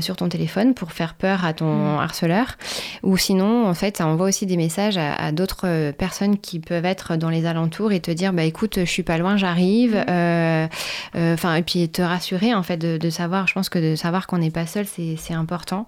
sur 0.00 0.14
ton 0.14 0.28
téléphone 0.28 0.74
pour 0.74 0.92
faire 0.92 1.14
peur 1.14 1.44
à 1.44 1.52
ton 1.52 1.96
mm. 1.96 1.98
harceleur 1.98 2.58
ou 3.02 3.16
sinon 3.16 3.66
en 3.66 3.74
fait 3.74 3.96
ça 3.96 4.06
envoie 4.06 4.28
aussi 4.28 4.46
des 4.46 4.56
messages 4.56 4.99
à, 5.00 5.32
d'autres 5.32 5.92
personnes 5.92 6.38
qui 6.38 6.60
peuvent 6.60 6.84
être 6.84 7.16
dans 7.16 7.30
les 7.30 7.46
alentours 7.46 7.92
et 7.92 8.00
te 8.00 8.10
dire 8.10 8.32
bah 8.32 8.44
écoute 8.44 8.80
je 8.80 8.90
suis 8.90 9.02
pas 9.02 9.18
loin 9.18 9.36
j'arrive 9.36 9.94
mmh. 9.96 10.68
enfin 11.14 11.54
et 11.54 11.62
puis 11.62 11.88
te 11.88 12.02
rassurer 12.02 12.54
en 12.54 12.62
fait 12.62 12.76
de, 12.76 13.10
savoir 13.10 13.46
je 13.46 13.54
pense 13.54 13.68
que 13.68 13.78
de 13.78 13.96
savoir 13.96 14.26
qu'on 14.26 14.38
n'est 14.38 14.50
pas 14.50 14.66
seul 14.66 14.86
c'est 14.86 15.34
important 15.34 15.86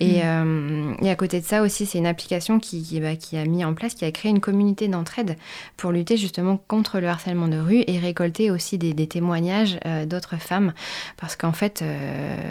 et, 0.00 0.22
mmh. 0.22 0.96
et, 1.02 1.10
à 1.10 1.16
côté 1.16 1.40
de 1.40 1.44
ça 1.44 1.62
aussi 1.62 1.86
c'est 1.86 1.98
une 1.98 2.06
application 2.06 2.58
qui, 2.58 2.82
qui, 2.82 3.00
bah, 3.00 3.16
qui, 3.16 3.36
a 3.36 3.44
mis 3.44 3.64
en 3.64 3.74
place 3.74 3.94
qui 3.94 4.04
a 4.04 4.10
créé 4.10 4.30
une 4.30 4.40
communauté 4.40 4.88
d'entraide 4.88 5.36
pour 5.76 5.92
lutter 5.92 6.16
justement 6.16 6.58
contre 6.68 7.00
le 7.00 7.08
harcèlement 7.08 7.48
de 7.48 7.58
rue 7.58 7.84
et 7.86 7.98
récolter 7.98 8.50
aussi 8.50 8.78
des, 8.78 8.94
témoignages 9.06 9.78
d'autres 10.06 10.36
femmes 10.36 10.72
parce 11.16 11.36
qu'en 11.36 11.52
fait 11.52 11.84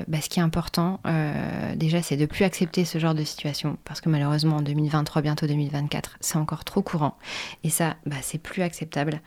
bah, 0.07 0.19
ce 0.21 0.29
qui 0.29 0.39
est 0.39 0.43
important 0.43 0.99
déjà 1.75 2.01
c'est 2.01 2.17
de 2.17 2.25
plus 2.25 2.45
accepter 2.45 2.85
ce 2.85 2.99
genre 2.99 3.15
de 3.15 3.23
situation 3.23 3.77
parce 3.85 4.01
que 4.01 4.09
malheureusement 4.09 4.57
en 4.57 4.61
2023, 4.61 5.21
bientôt 5.21 5.47
2024, 5.47 6.02
c'est 6.19 6.37
encore 6.37 6.63
trop 6.63 6.81
courant. 6.81 7.17
Et 7.63 7.69
ça, 7.69 7.95
bah, 8.05 8.17
c'est 8.21 8.37
plus 8.37 8.61
acceptable. 8.61 9.21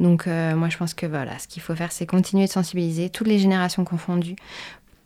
Donc 0.00 0.26
euh, 0.26 0.54
moi 0.54 0.68
je 0.68 0.76
pense 0.76 0.94
que 0.94 1.06
voilà, 1.06 1.38
ce 1.38 1.48
qu'il 1.48 1.62
faut 1.62 1.74
faire, 1.74 1.92
c'est 1.92 2.06
continuer 2.06 2.46
de 2.46 2.50
sensibiliser 2.50 3.10
toutes 3.10 3.28
les 3.28 3.38
générations 3.38 3.84
confondues 3.84 4.36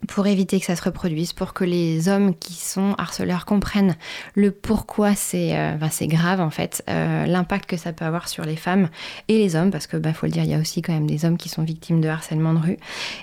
pour 0.08 0.26
éviter 0.26 0.58
que 0.58 0.66
ça 0.66 0.76
se 0.76 0.82
reproduise, 0.82 1.32
pour 1.32 1.52
que 1.52 1.64
les 1.64 2.08
hommes 2.08 2.34
qui 2.34 2.54
sont 2.54 2.94
harceleurs 2.98 3.44
comprennent 3.44 3.96
le 4.34 4.50
pourquoi 4.50 5.14
c'est 5.14 5.56
euh, 5.56 5.76
grave 6.02 6.40
en 6.40 6.50
fait, 6.50 6.82
euh, 6.88 7.26
l'impact 7.26 7.68
que 7.68 7.76
ça 7.76 7.92
peut 7.92 8.04
avoir 8.04 8.28
sur 8.28 8.44
les 8.44 8.56
femmes 8.56 8.88
et 9.28 9.38
les 9.38 9.56
hommes, 9.56 9.70
parce 9.70 9.86
que 9.86 9.96
bah 9.96 10.12
faut 10.12 10.26
le 10.26 10.32
dire, 10.32 10.42
il 10.44 10.50
y 10.50 10.54
a 10.54 10.58
aussi 10.58 10.82
quand 10.82 10.92
même 10.92 11.06
des 11.06 11.24
hommes 11.24 11.36
qui 11.36 11.48
sont 11.48 11.62
victimes 11.62 12.00
de 12.00 12.08
harcèlement 12.08 12.54
de 12.54 12.58
rue. 12.58 12.76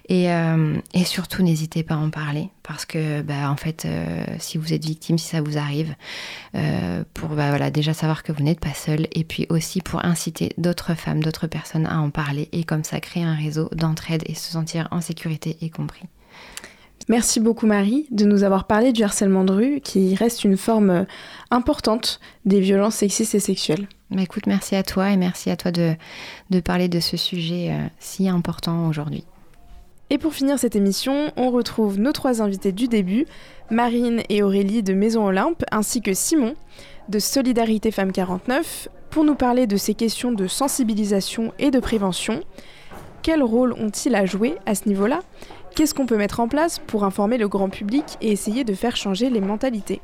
Et, 0.08 0.32
euh, 0.32 0.76
et 0.94 1.04
surtout, 1.04 1.44
n'hésitez 1.44 1.84
pas 1.84 1.96
à 1.96 1.98
en 1.98 2.10
parler, 2.10 2.50
parce 2.64 2.86
que 2.86 3.22
bah, 3.22 3.50
en 3.50 3.56
fait, 3.56 3.88
si 4.40 4.58
vous 4.58 4.74
êtes 4.74 4.86
victime, 4.86 5.18
si 5.18 5.28
ça 5.28 5.42
vous 5.42 5.58
arrive, 5.58 5.96
pour 7.14 7.30
bah, 7.30 7.50
voilà, 7.50 7.72
déjà 7.72 7.94
savoir 7.94 8.24
que 8.24 8.32
vous 8.32 8.44
n'êtes 8.44 8.60
pas 8.60 8.74
seul, 8.74 9.08
et 9.14 9.24
puis 9.24 9.46
aussi 9.50 9.82
pour 9.82 10.06
inciter 10.06 10.54
d'autres 10.58 10.96
femmes, 10.96 11.22
d'autres 11.24 11.48
personnes 11.48 11.88
à 11.88 12.00
en 12.00 12.10
parler, 12.10 12.50
et 12.52 12.64
comme 12.64 12.84
ça 12.84 13.00
créer 13.00 13.24
un 13.24 13.36
réseau 13.36 13.70
d'entraide 13.74 14.24
et 14.26 14.36
se 14.36 14.52
sentir 14.52 14.88
en 14.92 15.02
sécurité 15.02 15.58
et 15.62 15.70
compris. 15.70 16.08
Merci 17.08 17.39
beaucoup 17.39 17.66
Marie 17.66 18.06
de 18.12 18.26
nous 18.26 18.43
avoir 18.43 18.66
parlé 18.66 18.91
du 18.93 19.04
harcèlement 19.04 19.43
de 19.43 19.54
rue 19.54 19.82
qui 19.82 20.16
reste 20.16 20.43
une 20.43 20.58
forme 20.58 20.89
euh, 20.89 21.04
importante 21.50 22.20
des 22.45 22.60
violences 22.60 22.95
sexistes 22.95 23.34
et 23.34 23.39
sexuelles. 23.39 23.88
Bah 24.12 24.22
écoute, 24.22 24.47
merci 24.47 24.76
à 24.76 24.84
toi 24.84 25.10
et 25.12 25.18
merci 25.18 25.50
à 25.50 25.56
toi 25.56 25.72
de, 25.72 25.93
de 26.50 26.60
parler 26.60 26.88
de 26.88 27.00
ce 27.00 27.18
sujet 27.18 27.70
euh, 27.72 27.88
si 28.00 28.28
important 28.28 28.88
aujourd'hui. 28.88 29.24
Et 30.12 30.18
pour 30.18 30.34
finir 30.34 30.58
cette 30.58 30.76
émission, 30.76 31.32
on 31.38 31.52
retrouve 31.52 32.00
nos 32.00 32.12
trois 32.12 32.41
invités 32.41 32.72
du 32.72 32.88
début, 32.88 33.26
Marine 33.70 34.24
et 34.30 34.41
Aurélie 34.41 34.82
de 34.82 34.93
Maison 34.93 35.28
Olympe, 35.28 35.64
ainsi 35.72 36.02
que 36.02 36.14
Simon 36.14 36.56
de 37.10 37.20
Solidarité 37.20 37.91
Femmes 37.91 38.12
49, 38.12 38.88
pour 39.12 39.24
nous 39.24 39.36
parler 39.36 39.68
de 39.68 39.78
ces 39.78 39.93
questions 39.93 40.32
de 40.32 40.47
sensibilisation 40.47 41.54
et 41.60 41.70
de 41.70 41.80
prévention. 41.80 42.41
Quel 43.22 43.43
rôle 43.43 43.74
ont-ils 43.74 44.16
à 44.16 44.26
jouer 44.26 44.56
à 44.66 44.74
ce 44.74 44.88
niveau-là? 44.88 45.20
Qu'est-ce 45.80 45.94
qu'on 45.94 46.06
peut 46.06 46.18
mettre 46.18 46.42
en 46.42 46.50
place 46.50 46.78
pour 46.78 47.06
informer 47.06 47.38
le 47.38 47.48
grand 47.48 47.70
public 47.70 48.04
et 48.20 48.34
essayer 48.34 48.66
de 48.66 48.74
faire 48.74 48.98
changer 48.98 49.30
les 49.30 49.40
mentalités? 49.40 50.02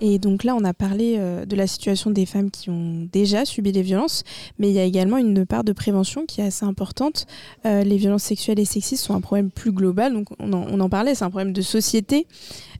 Et 0.00 0.18
donc 0.18 0.44
là, 0.44 0.54
on 0.56 0.64
a 0.64 0.74
parlé 0.74 1.16
euh, 1.18 1.44
de 1.46 1.56
la 1.56 1.66
situation 1.66 2.10
des 2.10 2.26
femmes 2.26 2.50
qui 2.50 2.70
ont 2.70 3.08
déjà 3.12 3.44
subi 3.44 3.72
des 3.72 3.82
violences, 3.82 4.24
mais 4.58 4.68
il 4.68 4.74
y 4.74 4.78
a 4.78 4.84
également 4.84 5.18
une 5.18 5.46
part 5.46 5.64
de 5.64 5.72
prévention 5.72 6.26
qui 6.26 6.40
est 6.40 6.44
assez 6.44 6.64
importante. 6.64 7.26
Euh, 7.64 7.84
les 7.84 7.96
violences 7.96 8.24
sexuelles 8.24 8.58
et 8.58 8.64
sexistes 8.64 9.04
sont 9.04 9.14
un 9.14 9.20
problème 9.20 9.50
plus 9.50 9.72
global, 9.72 10.12
donc 10.12 10.28
on 10.38 10.80
en 10.80 10.88
parlait, 10.88 11.14
c'est 11.14 11.24
un 11.24 11.30
problème 11.30 11.52
de 11.52 11.62
société. 11.62 12.26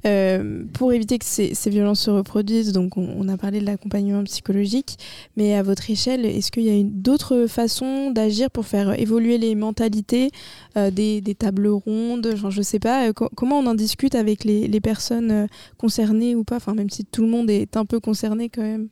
Euh, 0.07 0.65
pour 0.75 0.93
éviter 0.93 1.19
que 1.19 1.25
ces, 1.25 1.55
violences 1.71 2.01
se 2.01 2.11
reproduisent, 2.11 2.73
donc 2.73 2.99
on, 2.99 3.27
a 3.29 3.39
parlé 3.39 3.61
de 3.61 3.65
l'accompagnement 3.65 4.23
psychologique, 4.25 4.99
mais 5.37 5.55
à 5.55 5.63
votre 5.63 5.89
échelle, 5.89 6.27
est-ce 6.27 6.53
qu'il 6.53 6.65
y 6.65 6.79
a 6.79 6.83
d'autres 6.85 7.47
façons 7.47 8.11
d'agir 8.11 8.51
pour 8.51 8.67
faire 8.67 9.01
évoluer 9.01 9.39
les 9.39 9.55
mentalités, 9.55 10.31
des, 10.77 11.37
tables 11.39 11.69
rondes, 11.69 12.35
je 12.51 12.63
sais 12.63 12.79
pas, 12.79 13.15
comment 13.15 13.61
on 13.61 13.67
en 13.67 13.75
discute 13.75 14.15
avec 14.15 14.45
les, 14.45 14.69
les 14.69 14.81
personnes 14.81 15.47
concernées 15.79 16.35
ou 16.35 16.45
pas, 16.45 16.57
enfin 16.57 16.75
même 16.75 16.91
si 16.91 17.04
tout 17.11 17.23
le 17.23 17.29
monde 17.29 17.51
est 17.51 17.77
un 17.77 17.85
peu 17.85 18.01
concerné 18.01 18.49
quand 18.49 18.63
même. 18.63 18.89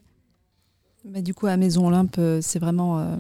Bah, 1.05 1.21
du 1.21 1.35
coup, 1.35 1.47
à 1.47 1.57
Maison 1.57 1.89
Olympe, 1.89 2.21
c'est 2.41 2.59
vraiment 2.59 3.19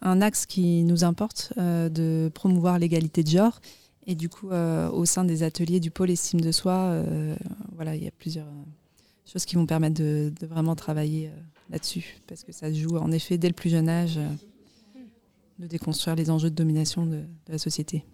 un 0.00 0.22
axe 0.22 0.46
qui 0.46 0.84
nous 0.84 1.04
importe 1.04 1.52
de 1.58 2.30
promouvoir 2.34 2.78
l'égalité 2.78 3.22
de 3.22 3.28
genre 3.28 3.60
et 4.08 4.14
du 4.14 4.30
coup, 4.30 4.48
euh, 4.50 4.88
au 4.88 5.04
sein 5.04 5.22
des 5.22 5.42
ateliers 5.42 5.80
du 5.80 5.90
pôle 5.90 6.10
estime 6.10 6.40
de 6.40 6.50
soi, 6.50 6.72
euh, 6.72 7.36
voilà, 7.76 7.94
il 7.94 8.02
y 8.02 8.08
a 8.08 8.10
plusieurs 8.10 8.46
euh, 8.46 9.30
choses 9.30 9.44
qui 9.44 9.54
vont 9.54 9.66
permettre 9.66 10.00
de, 10.00 10.32
vraiment 10.40 10.74
travailler 10.74 11.30
là-dessus, 11.68 12.16
parce 12.26 12.42
que 12.42 12.50
ça 12.50 12.72
se 12.72 12.78
joue 12.78 12.96
en 12.96 13.12
effet 13.12 13.36
dès 13.36 13.48
le 13.48 13.54
plus 13.54 13.68
jeune 13.68 13.90
âge 13.90 14.18
de 15.58 15.66
déconstruire 15.66 16.16
les 16.16 16.30
enjeux 16.30 16.48
de 16.48 16.54
domination 16.54 17.04
de, 17.04 17.16
de 17.16 17.52
la 17.52 17.58
société. 17.58 18.06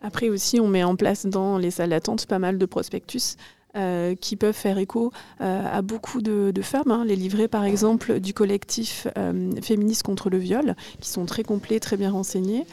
Après 0.00 0.30
aussi, 0.30 0.60
on 0.60 0.68
met 0.68 0.82
en 0.82 0.96
place 0.96 1.26
dans 1.26 1.58
les 1.58 1.70
salles 1.70 1.90
d'attente 1.90 2.24
pas 2.24 2.38
mal 2.38 2.56
de 2.56 2.64
prospectus 2.64 3.36
euh, 3.76 4.14
qui 4.14 4.36
peuvent 4.36 4.56
faire 4.56 4.78
écho 4.78 5.12
euh, 5.40 5.62
à 5.70 5.82
beaucoup 5.82 6.22
de, 6.22 6.52
femmes. 6.62 6.90
Hein. 6.90 7.04
Les 7.04 7.16
livrets, 7.16 7.48
par 7.48 7.64
exemple, 7.64 8.20
du 8.20 8.32
collectif 8.32 9.06
euh, 9.18 9.50
Féministes 9.60 10.02
contre 10.02 10.30
le 10.30 10.38
viol, 10.38 10.74
qui 11.00 11.10
sont 11.10 11.26
très 11.26 11.42
complets, 11.42 11.78
très 11.78 11.96
bien 11.96 12.10
renseignés. 12.10 12.66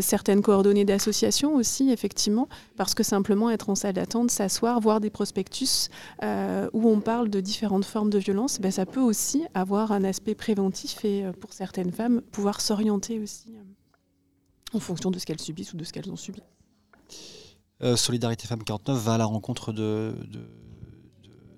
certaines 0.00 0.42
coordonnées 0.42 0.84
d'associations 0.84 1.54
aussi, 1.54 1.90
effectivement, 1.90 2.48
parce 2.76 2.94
que 2.94 3.02
simplement 3.02 3.50
être 3.50 3.70
en 3.70 3.74
salle 3.74 3.94
d'attente, 3.94 4.30
s'asseoir, 4.30 4.80
voir 4.80 5.00
des 5.00 5.10
prospectus 5.10 5.88
où 6.22 6.88
on 6.88 7.00
parle 7.00 7.30
de 7.30 7.40
différentes 7.40 7.84
formes 7.84 8.10
de 8.10 8.18
violence, 8.18 8.60
ben, 8.60 8.70
ça 8.70 8.86
peut 8.86 9.00
aussi 9.00 9.44
avoir 9.54 9.92
un 9.92 10.04
aspect 10.04 10.34
préventif 10.34 11.04
et 11.04 11.24
pour 11.40 11.52
certaines 11.52 11.92
femmes, 11.92 12.20
pouvoir 12.32 12.60
s'orienter 12.60 13.20
aussi 13.20 13.54
en 14.72 14.80
fonction 14.80 15.10
de 15.10 15.18
ce 15.18 15.26
qu'elles 15.26 15.40
subissent 15.40 15.72
ou 15.72 15.76
de 15.76 15.84
ce 15.84 15.92
qu'elles 15.92 16.10
ont 16.10 16.16
subi. 16.16 16.42
Euh, 17.82 17.96
Solidarité 17.96 18.46
Femmes 18.46 18.62
49 18.62 18.98
va 18.98 19.14
à 19.14 19.18
la 19.18 19.24
rencontre 19.24 19.72
de, 19.72 20.14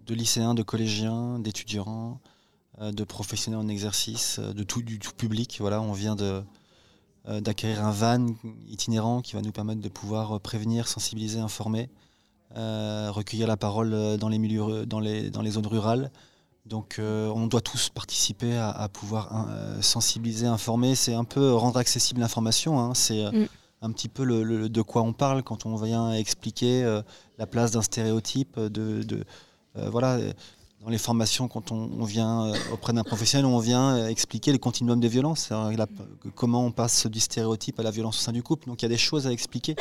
de, 0.07 0.15
lycéens, 0.15 0.55
de 0.55 0.63
collégiens, 0.63 1.39
d'étudiants, 1.41 2.21
euh, 2.81 2.93
de 2.93 3.03
professionnels 3.03 3.61
en 3.61 3.69
exercice, 3.69 4.39
euh, 4.39 4.53
de 4.53 4.63
tout, 4.63 4.83
du 4.83 4.99
tout 4.99 5.13
public. 5.13 5.57
Voilà, 5.61 5.81
on 5.81 5.93
vient 5.93 6.15
de, 6.15 6.43
d'acquérir 7.41 7.85
un 7.85 7.91
van 7.91 8.27
itinérant 8.69 9.21
qui 9.21 9.35
va 9.35 9.43
nous 9.43 9.53
permettre 9.53 9.81
de 9.81 9.89
pouvoir 9.89 10.41
prévenir, 10.41 10.87
sensibiliser, 10.89 11.39
informer, 11.39 11.89
recueillir 12.55 13.47
la 13.47 13.57
parole 13.57 14.19
dans 14.19 14.29
les 14.29 14.39
milieux, 14.39 14.87
dans 14.87 15.01
les, 15.01 15.31
dans 15.31 15.41
les 15.41 15.53
zones 15.53 15.67
rurales. 15.67 16.11
Donc 16.67 16.97
on 16.99 17.47
doit 17.47 17.61
tous 17.61 17.91
participer 17.91 18.57
à, 18.57 18.89
pouvoir 18.93 19.49
sensibiliser, 19.81 20.47
informer. 20.47 20.97
C'est 20.97 21.15
un 21.15 21.25
peu 21.25 21.55
rendre 21.55 21.79
accessible 21.79 22.21
l'information. 22.21 22.81
Hein. 22.81 22.95
C'est 22.95 23.25
mm 23.31 23.47
un 23.83 23.91
petit 23.91 24.09
peu 24.09 24.25
le, 24.25 24.69
de 24.69 24.83
quoi 24.83 25.03
on 25.03 25.13
parle 25.13 25.43
quand 25.43 25.67
on 25.67 25.77
vient 25.77 26.13
expliquer 26.13 26.85
euh, 26.85 27.03
la 27.39 27.47
place 27.47 27.73
d'un 27.73 27.83
stéréotype. 27.83 28.59
De, 28.59 29.25
euh, 29.77 29.91
voilà, 29.91 30.19
dans 30.81 30.89
les 30.89 30.99
formations, 30.99 31.49
quand 31.49 31.73
on, 31.73 32.05
vient 32.05 32.47
euh, 32.47 32.55
auprès 32.73 32.93
d'un 32.93 33.03
professionnel, 33.03 33.45
on 33.45 33.59
vient 33.59 34.07
expliquer 34.07 34.53
le 34.53 34.59
continuum 34.59 35.01
des 35.01 35.09
violences, 35.09 35.53
comment 36.37 36.65
on 36.65 36.71
passe 36.71 37.07
du 37.09 37.21
stéréotype 37.21 37.79
à 37.81 37.83
la 37.83 37.91
violence 37.91 38.19
au 38.19 38.23
sein 38.23 38.33
du 38.33 38.43
couple. 38.43 38.69
Donc 38.69 38.83
il 38.83 38.85
y 38.85 38.87
a 38.87 38.89
des 38.89 38.97
choses 38.97 39.27
à 39.27 39.33
expliquer. 39.33 39.75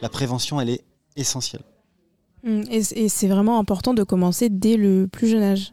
La 0.00 0.10
prévention, 0.10 0.60
elle 0.60 0.70
est 0.70 0.84
essentielle. 1.16 1.62
Mmh, 2.44 2.62
et, 2.70 3.08
c'est 3.08 3.28
vraiment 3.28 3.58
important 3.58 3.94
de 3.94 4.04
commencer 4.04 4.50
dès 4.50 4.76
le 4.76 5.08
plus 5.08 5.26
jeune 5.26 5.42
âge. 5.42 5.72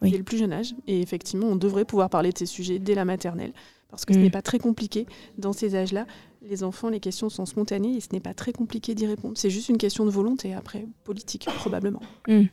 Dès 0.00 0.16
le 0.16 0.22
plus 0.22 0.38
jeune 0.38 0.52
âge. 0.52 0.74
Et 0.86 1.02
effectivement, 1.02 1.48
on 1.48 1.56
devrait 1.56 1.84
pouvoir 1.84 2.08
parler 2.08 2.32
de 2.32 2.38
ces 2.38 2.46
sujets 2.46 2.78
dès 2.78 2.94
la 2.94 3.04
maternelle 3.04 3.52
parce 3.90 4.04
que 4.04 4.14
ce 4.14 4.18
mmh. 4.18 4.22
n'est 4.22 4.30
pas 4.30 4.40
très 4.40 4.58
compliqué 4.58 5.06
dans 5.36 5.52
ces 5.52 5.74
âges-là 5.74 6.06
les 6.50 6.64
enfants, 6.64 6.90
les 6.90 7.00
questions 7.00 7.30
sont 7.30 7.46
spontanées 7.46 7.96
et 7.96 8.00
ce 8.00 8.08
n'est 8.12 8.20
pas 8.20 8.34
très 8.34 8.52
compliqué 8.52 8.94
d'y 8.94 9.06
répondre. 9.06 9.34
C'est 9.36 9.50
juste 9.50 9.68
une 9.68 9.78
question 9.78 10.04
de 10.04 10.10
volonté, 10.10 10.52
après, 10.52 10.86
politique, 11.04 11.46
probablement. 11.56 12.02
Hmm. 12.26 12.44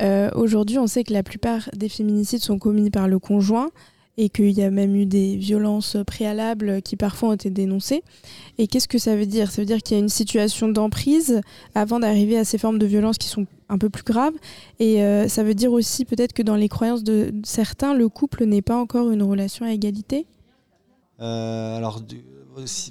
Euh, 0.00 0.30
aujourd'hui, 0.34 0.78
on 0.78 0.86
sait 0.86 1.04
que 1.04 1.12
la 1.12 1.22
plupart 1.22 1.68
des 1.74 1.88
féminicides 1.88 2.40
sont 2.40 2.58
commis 2.58 2.90
par 2.90 3.08
le 3.08 3.18
conjoint 3.18 3.70
et 4.18 4.28
qu'il 4.28 4.50
y 4.50 4.62
a 4.62 4.70
même 4.70 4.94
eu 4.94 5.06
des 5.06 5.36
violences 5.36 5.96
préalables 6.06 6.82
qui 6.82 6.96
parfois 6.96 7.30
ont 7.30 7.32
été 7.32 7.50
dénoncées. 7.50 8.02
Et 8.58 8.66
qu'est-ce 8.66 8.88
que 8.88 8.98
ça 8.98 9.16
veut 9.16 9.26
dire? 9.26 9.50
Ça 9.50 9.62
veut 9.62 9.66
dire 9.66 9.82
qu'il 9.82 9.96
y 9.96 10.00
a 10.00 10.02
une 10.02 10.08
situation 10.08 10.68
d'emprise 10.68 11.40
avant 11.74 11.98
d'arriver 11.98 12.38
à 12.38 12.44
ces 12.44 12.58
formes 12.58 12.78
de 12.78 12.86
violence 12.86 13.18
qui 13.18 13.28
sont 13.28 13.46
un 13.68 13.78
peu 13.78 13.90
plus 13.90 14.04
graves. 14.04 14.34
Et 14.78 15.02
euh, 15.02 15.28
ça 15.28 15.42
veut 15.42 15.54
dire 15.54 15.72
aussi 15.72 16.04
peut-être 16.04 16.34
que 16.34 16.42
dans 16.42 16.56
les 16.56 16.68
croyances 16.68 17.04
de 17.04 17.32
certains, 17.42 17.94
le 17.94 18.08
couple 18.08 18.44
n'est 18.44 18.62
pas 18.62 18.76
encore 18.76 19.10
une 19.10 19.22
relation 19.22 19.64
à 19.64 19.72
égalité? 19.72 20.26
Euh, 21.20 21.76
Alors, 21.76 22.02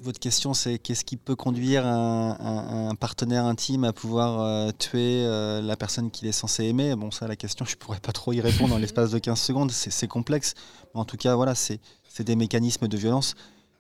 votre 0.03 0.19
question, 0.19 0.53
c'est 0.53 0.79
qu'est-ce 0.79 1.05
qui 1.05 1.17
peut 1.17 1.35
conduire 1.35 1.85
un, 1.85 2.95
partenaire 2.99 3.45
intime 3.45 3.83
à 3.83 3.93
pouvoir 3.93 4.41
euh, 4.41 4.71
tuer 4.77 5.23
euh, 5.25 5.61
la 5.61 5.75
personne 5.75 6.11
qu'il 6.11 6.27
est 6.27 6.31
censé 6.31 6.65
aimer? 6.65 6.95
Bon, 6.95 7.11
ça, 7.11 7.27
la 7.27 7.35
question, 7.35 7.65
je 7.65 7.75
ne 7.75 7.77
pourrais 7.77 7.99
pas 7.99 8.11
trop 8.11 8.33
y 8.33 8.41
répondre 8.41 8.75
en 8.75 8.77
l'espace 8.77 9.11
de 9.11 9.19
15 9.19 9.39
secondes. 9.39 9.71
C'est 9.71 10.07
complexe. 10.07 10.55
Mais 10.93 10.99
en 10.99 11.05
tout 11.05 11.17
cas, 11.17 11.35
voilà, 11.35 11.55
c'est 11.55 11.79
des 12.19 12.35
mécanismes 12.35 12.87
de 12.87 12.97
violence 12.97 13.35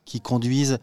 qui 0.05 0.21
conduisent 0.21 0.79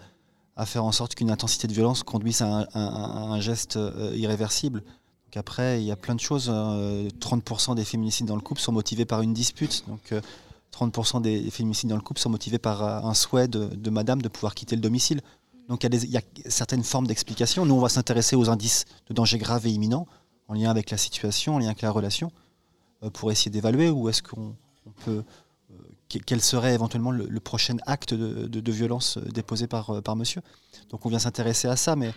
à 0.57 0.67
faire 0.67 0.85
en 0.85 0.93
sorte 0.93 1.15
qu'une 1.15 1.31
intensité 1.31 1.69
de 1.69 1.73
violence 1.73 2.03
conduise 2.03 2.43
à 2.43 2.67
un, 2.75 3.41
geste 3.41 3.77
euh, 3.77 4.13
irréversible. 4.17 4.81
Donc 4.81 5.37
après, 5.37 5.81
il 5.81 5.87
y 5.87 5.93
a 5.93 5.97
plein 5.97 6.15
de 6.15 6.21
choses. 6.21 6.49
30% 6.49 7.71
hein. 7.71 7.75
des 7.75 7.85
féminicides 7.85 8.27
dans 8.27 8.37
le 8.37 8.43
couple 8.43 8.61
sont 8.61 8.73
motivés 8.73 9.05
par 9.05 9.23
une 9.23 9.35
dispute. 9.35 9.85
Donc 9.87 10.13
30% 10.73 11.23
des 11.23 11.51
féminicides 11.51 11.91
dans 11.91 11.97
le 11.97 12.03
couple 12.03 12.21
sont 12.21 12.31
motivés 12.31 12.59
par 12.59 13.07
un 13.07 13.15
souhait 13.15 13.49
de, 13.49 13.91
madame 13.91 14.23
de 14.23 14.29
pouvoir 14.29 14.55
quitter 14.55 14.77
le 14.77 14.83
domicile. 14.83 15.21
Donc 15.69 15.85
il 15.85 16.11
y, 16.11 16.17
a 16.17 16.23
certaines 16.47 16.85
formes 16.85 17.07
d'explication. 17.07 17.67
Nous, 17.67 17.75
on 17.75 17.81
va 17.81 17.89
s'intéresser 17.89 18.37
aux 18.37 18.49
indices 18.49 18.85
de 19.09 19.15
danger 19.15 19.39
grave 19.39 19.67
et 19.67 19.71
imminent 19.71 20.07
en 20.47 20.55
lien 20.55 20.71
avec 20.71 20.91
la 20.91 20.97
situation, 20.97 21.57
en 21.57 21.59
lien 21.59 21.67
avec 21.67 21.83
la 21.83 21.91
relation, 21.91 22.33
pour 23.13 23.31
essayer 23.31 23.51
d'évaluer 23.51 23.91
où 23.91 24.09
est-ce 24.09 24.23
qu'on 24.23 24.55
peut 25.05 25.25
quel 26.09 26.41
serait 26.41 26.73
éventuellement 26.73 27.11
le, 27.11 27.41
prochain 27.41 27.77
acte 27.85 28.15
de, 28.15 28.73
violence 28.73 29.19
déposé 29.19 29.67
par, 29.67 30.03
par 30.03 30.17
monsieur. 30.17 30.41
Donc 30.89 31.05
on 31.05 31.11
vient 31.11 31.19
s'intéresser 31.19 31.69
à 31.69 31.77
ça, 31.77 31.97
mais 31.97 32.15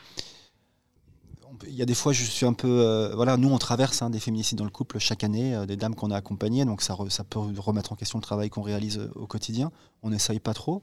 il 1.68 1.76
y 1.76 1.82
a 1.82 1.86
des 1.86 1.94
fois, 1.94 2.14
je 2.14 2.24
suis 2.24 2.46
un 2.46 2.54
peu. 2.54 2.68
Euh, 2.68 3.16
voilà, 3.16 3.38
nous, 3.38 3.50
on 3.50 3.58
traverse 3.58 4.02
hein, 4.02 4.10
des 4.10 4.20
féminicides 4.20 4.58
dans 4.58 4.66
le 4.66 4.72
couple 4.72 5.00
chaque 5.00 5.24
année, 5.24 5.56
euh, 5.56 5.66
des 5.66 5.76
dames 5.76 5.96
qu'on 5.96 6.12
a 6.12 6.16
accompagnées, 6.16 6.66
donc 6.66 6.82
ça, 6.82 6.96
peut 7.30 7.40
remettre 7.58 7.92
en 7.92 7.96
question 7.96 8.20
le 8.20 8.24
travail 8.24 8.50
qu'on 8.50 8.62
réalise 8.62 9.00
euh, 9.00 9.12
au 9.16 9.28
quotidien. 9.28 9.72
On 10.04 10.10
n'essaye 10.10 10.40
pas 10.40 10.54
trop. 10.54 10.82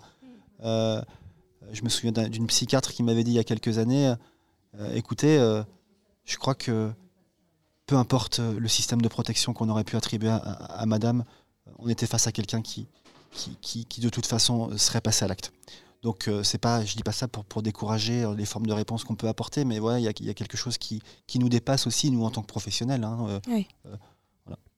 je 0.62 1.82
me 1.82 1.88
souviens 1.88 2.12
d'une 2.28 2.46
psychiatre 2.46 2.92
qui 2.92 3.02
m'avait 3.02 3.24
dit 3.24 3.32
il 3.32 3.34
y 3.34 3.38
a 3.38 3.44
quelques 3.44 3.78
années 3.78 4.14
écoutez, 4.94 5.38
je 6.24 6.36
crois 6.36 6.54
que 6.54 6.90
peu 7.86 7.96
importe 7.96 8.38
le 8.38 8.68
système 8.68 9.02
de 9.02 9.08
protection 9.08 9.52
qu'on 9.52 9.68
aurait 9.68 9.84
pu 9.84 9.96
attribuer 9.96 10.30
à 10.30 10.84
madame, 10.86 11.24
on 11.78 11.88
était 11.88 12.06
face 12.06 12.26
à 12.26 12.32
quelqu'un 12.32 12.62
qui, 12.62 12.86
qui, 13.60 13.84
qui, 13.86 14.00
de 14.00 14.08
toute 14.08 14.26
façon 14.26 14.76
serait 14.78 15.00
passé 15.00 15.24
à 15.24 15.28
l'acte. 15.28 15.52
Donc 16.02 16.28
euh, 16.28 16.42
c'est 16.44 16.58
pas, 16.58 16.84
je 16.84 16.94
dis 16.94 17.02
pas 17.02 17.12
ça 17.12 17.26
pour, 17.26 17.44
pour 17.44 17.62
décourager 17.62 18.22
euh, 18.22 18.34
les 18.34 18.44
formes 18.44 18.66
de 18.66 18.72
réponse 18.72 19.02
qu'on 19.04 19.16
peut 19.16 19.26
apporter, 19.26 19.64
mais 19.64 19.80
voilà, 19.80 19.98
il 19.98 20.02
y, 20.02 20.26
y, 20.26 20.30
a 20.30 20.34
quelque 20.34 20.56
chose 20.56 20.78
qui, 20.78 21.02
qui, 21.26 21.38
nous 21.38 21.48
dépasse 21.48 21.86
aussi, 21.86 22.10
nous 22.10 22.24
en 22.24 22.30
tant 22.30 22.42
que 22.42 22.46
professionnels. 22.46 23.02
Hein, 23.02 23.40
euh, 23.48 23.94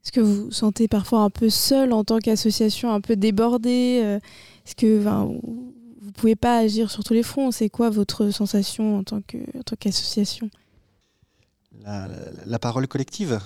Est-ce 0.02 0.12
que 0.12 0.20
vous 0.20 0.46
vous 0.46 0.50
sentez 0.50 0.88
parfois 0.88 1.20
un 1.20 1.30
peu 1.30 1.50
seul 1.50 1.92
en 1.92 2.04
tant 2.04 2.18
qu'association, 2.20 2.90
un 2.92 3.02
peu 3.02 3.16
débordé 3.16 4.18
Est-ce 4.66 4.74
que 4.74 4.98
vous 4.98 6.06
ne 6.06 6.12
pouvez 6.12 6.36
pas 6.36 6.56
agir 6.56 6.90
sur 6.90 7.04
tous 7.04 7.12
les 7.12 7.22
fronts 7.22 7.50
C'est 7.50 7.68
quoi 7.68 7.90
votre 7.90 8.30
sensation 8.30 8.98
en 8.98 9.04
tant 9.04 9.20
qu'association? 9.78 10.48
La, 11.84 12.58
parole 12.58 12.86
collective, 12.88 13.40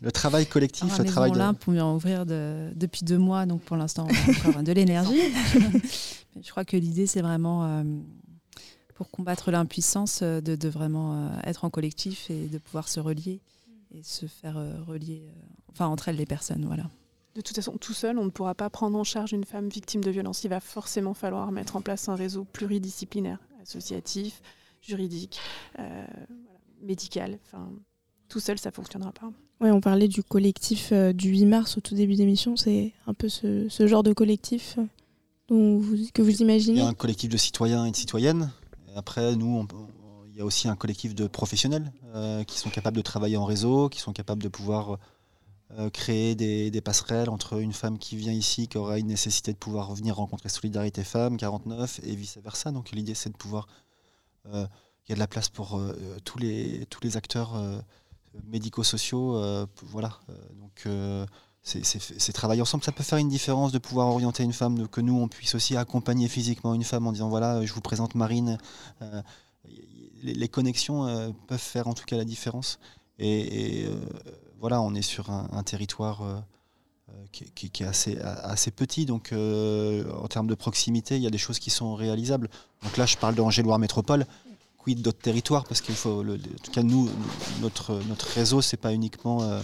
le 0.00 0.12
travail 0.12 0.46
collectif, 0.46 0.98
le 0.98 1.04
travail 1.04 1.32
de... 1.32 1.52
pour 1.52 1.74
en 1.74 1.94
ouvrir 1.94 2.26
depuis 2.26 3.04
deux 3.04 3.18
mois, 3.18 3.46
donc 3.46 3.62
pour 3.62 3.76
l'instant 3.76 4.06
on 4.08 4.32
a 4.32 4.48
encore 4.48 4.62
de 4.62 4.72
l'énergie. 4.72 5.20
je 6.40 6.50
crois 6.50 6.64
que 6.64 6.76
l'idée 6.76 7.06
c'est 7.06 7.22
vraiment 7.22 7.64
euh, 7.64 7.84
pour 8.94 9.10
combattre 9.10 9.50
l'impuissance 9.50 10.20
euh, 10.22 10.40
de, 10.40 10.68
vraiment 10.68 11.14
euh, 11.14 11.28
être 11.44 11.64
en 11.64 11.70
collectif 11.70 12.30
et 12.30 12.46
de 12.46 12.58
pouvoir 12.58 12.88
se 12.88 13.00
relier 13.00 13.40
et 13.94 14.02
se 14.02 14.26
faire 14.26 14.56
relier, 14.86 15.28
enfin 15.70 15.86
entre 15.86 16.08
elles 16.08 16.16
les 16.16 16.24
personnes, 16.24 16.64
voilà. 16.64 16.84
De 17.34 17.42
toute 17.42 17.54
façon, 17.54 17.76
tout 17.78 17.92
seul, 17.92 18.18
on 18.18 18.24
ne 18.24 18.30
pourra 18.30 18.54
pas 18.54 18.70
prendre 18.70 18.98
en 18.98 19.04
charge 19.04 19.32
une 19.32 19.44
femme 19.44 19.68
victime 19.68 20.02
de 20.02 20.10
violence. 20.10 20.44
Il 20.44 20.48
va 20.48 20.60
forcément 20.60 21.12
falloir 21.12 21.52
mettre 21.52 21.76
en 21.76 21.82
place 21.82 22.08
un 22.08 22.14
réseau 22.14 22.44
pluridisciplinaire, 22.44 23.38
associatif, 23.62 24.40
juridique 24.80 25.40
médical. 26.82 27.38
Enfin, 27.46 27.70
tout 28.28 28.40
seul, 28.40 28.58
ça 28.58 28.70
fonctionnera 28.70 29.12
pas. 29.12 29.30
Oui, 29.62 29.70
on 29.70 29.80
parlait 29.80 30.08
du 30.08 30.24
collectif 30.24 30.88
euh, 30.90 31.12
du 31.12 31.28
8 31.28 31.46
mars 31.46 31.76
au 31.78 31.80
tout 31.80 31.94
début 31.94 32.16
d'émission. 32.16 32.56
C'est 32.56 32.92
un 33.06 33.14
peu 33.14 33.28
ce, 33.28 33.68
genre 33.86 34.02
de 34.02 34.12
collectif 34.12 34.76
euh, 35.50 35.80
que 36.12 36.22
vous 36.22 36.42
imaginez 36.42 36.78
Il 36.78 36.82
y 36.82 36.86
a 36.86 36.88
un 36.88 36.94
collectif 36.94 37.30
de 37.30 37.36
citoyens 37.36 37.86
et 37.86 37.92
de 37.92 37.96
citoyennes. 37.96 38.50
après, 38.96 39.36
nous, 39.36 39.64
il 40.30 40.36
y 40.36 40.40
a 40.40 40.44
aussi 40.44 40.66
un 40.66 40.74
collectif 40.74 41.14
de 41.14 41.28
professionnels 41.28 41.92
euh, 42.14 42.42
qui 42.42 42.58
sont 42.58 42.70
capables 42.70 42.96
de 42.96 43.02
travailler 43.02 43.36
en 43.36 43.44
réseau, 43.44 43.88
qui 43.88 44.00
sont 44.00 44.12
capables 44.12 44.42
de 44.42 44.48
pouvoir 44.48 44.98
créer 45.94 46.34
des, 46.34 46.70
des, 46.70 46.82
passerelles 46.82 47.30
entre 47.30 47.58
une 47.58 47.72
femme 47.72 47.96
qui 47.96 48.14
vient 48.14 48.34
ici, 48.34 48.68
qui 48.68 48.76
aura 48.76 48.98
une 48.98 49.06
nécessité 49.06 49.54
de 49.54 49.56
pouvoir 49.56 49.94
venir 49.94 50.16
rencontrer 50.16 50.50
Solidarité 50.50 51.02
Femmes 51.02 51.38
49 51.38 52.00
et 52.02 52.14
vice-versa. 52.14 52.72
Donc 52.72 52.90
l'idée, 52.90 53.14
c'est 53.14 53.30
de 53.30 53.36
pouvoir 53.36 53.68
y 55.12 55.14
a 55.14 55.16
de 55.16 55.20
la 55.20 55.26
place 55.26 55.48
pour 55.48 55.78
euh, 55.78 55.94
tous, 56.24 56.38
les, 56.38 56.86
tous 56.86 57.00
les 57.02 57.16
acteurs 57.16 57.54
euh, 57.54 57.78
médico-sociaux. 58.44 59.36
Euh, 59.36 59.66
voilà. 59.82 60.18
donc, 60.60 60.88
c'est 61.62 62.32
travailler 62.32 62.62
ensemble. 62.62 62.82
Ça 62.82 62.92
peut 62.92 63.04
faire 63.04 63.18
une 63.18 63.28
différence 63.28 63.72
de 63.72 63.78
pouvoir 63.78 64.08
orienter 64.08 64.42
une 64.42 64.52
femme, 64.52 64.88
que 64.88 65.00
nous, 65.00 65.18
on 65.18 65.28
puisse 65.28 65.54
aussi 65.54 65.76
accompagner 65.76 66.28
physiquement 66.28 66.74
une 66.74 66.84
femme 66.84 67.06
en 67.06 67.12
disant 67.12 67.28
voilà, 67.28 67.64
je 67.64 67.72
vous 67.72 67.80
présente 67.80 68.14
Marine. 68.14 68.58
les, 70.22 70.48
connexions 70.48 71.34
peuvent 71.46 71.58
faire 71.58 71.86
en 71.86 71.94
tout 71.94 72.04
cas 72.04 72.16
la 72.16 72.24
différence. 72.24 72.78
Et, 73.18 73.86
voilà, 74.58 74.80
on 74.80 74.94
est 74.94 75.02
sur 75.02 75.30
un, 75.30 75.62
territoire 75.62 76.44
qui, 77.30 77.70
qui, 77.70 77.82
est 77.82 77.86
assez, 77.86 78.18
assez 78.18 78.72
petit. 78.72 79.06
Donc, 79.06 79.32
en 79.32 80.28
termes 80.28 80.48
de 80.48 80.56
proximité, 80.56 81.16
il 81.16 81.22
y 81.22 81.28
a 81.28 81.30
des 81.30 81.38
choses 81.38 81.60
qui 81.60 81.70
sont 81.70 81.94
réalisables. 81.94 82.48
Donc 82.82 82.96
là, 82.96 83.06
je 83.06 83.16
parle 83.16 83.36
d'Angéloire 83.36 83.78
Métropole 83.78 84.26
quid 84.82 85.00
d'autres 85.00 85.20
territoires 85.20 85.64
Parce 85.64 85.80
qu'il 85.80 85.94
faut, 85.94 86.22
en 86.22 86.36
tout 86.62 86.70
cas, 86.72 86.82
nous, 86.82 87.08
notre, 87.60 88.00
notre 88.08 88.26
réseau, 88.26 88.60
c'est 88.60 88.76
pas 88.76 88.92
uniquement 88.92 89.42
euh, 89.42 89.60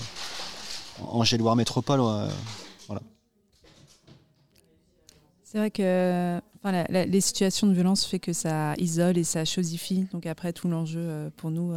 Angéloire 1.03 1.57
Métropole. 1.57 2.01
Euh, 2.01 2.29
voilà. 2.87 3.03
C'est 5.43 5.59
vrai 5.59 5.71
que 5.71 6.41
les 6.91 7.21
situations 7.21 7.66
de 7.66 7.73
violence 7.73 8.05
fait 8.05 8.19
que 8.19 8.33
ça 8.33 8.75
isole 8.77 9.19
et 9.19 9.25
ça 9.25 9.45
chosifie. 9.45 10.07
Donc 10.12 10.27
après, 10.27 10.53
tout 10.53 10.69
l'enjeu 10.69 11.01
euh, 11.01 11.31
pour 11.37 11.51
nous 11.51 11.73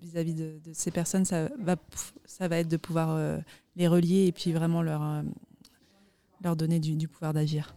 vis-à-vis 0.00 0.34
de, 0.34 0.60
ces 0.72 0.90
personnes, 0.90 1.24
ça 1.24 1.48
va, 1.58 1.76
ça 2.24 2.48
va 2.48 2.58
être 2.58 2.68
de 2.68 2.76
pouvoir 2.76 3.18
les 3.76 3.88
relier 3.88 4.26
et 4.26 4.32
puis 4.32 4.52
vraiment 4.52 4.82
leur, 4.82 5.22
leur 6.42 6.56
donner 6.56 6.78
du 6.78 7.08
pouvoir 7.08 7.32
d'agir. 7.32 7.74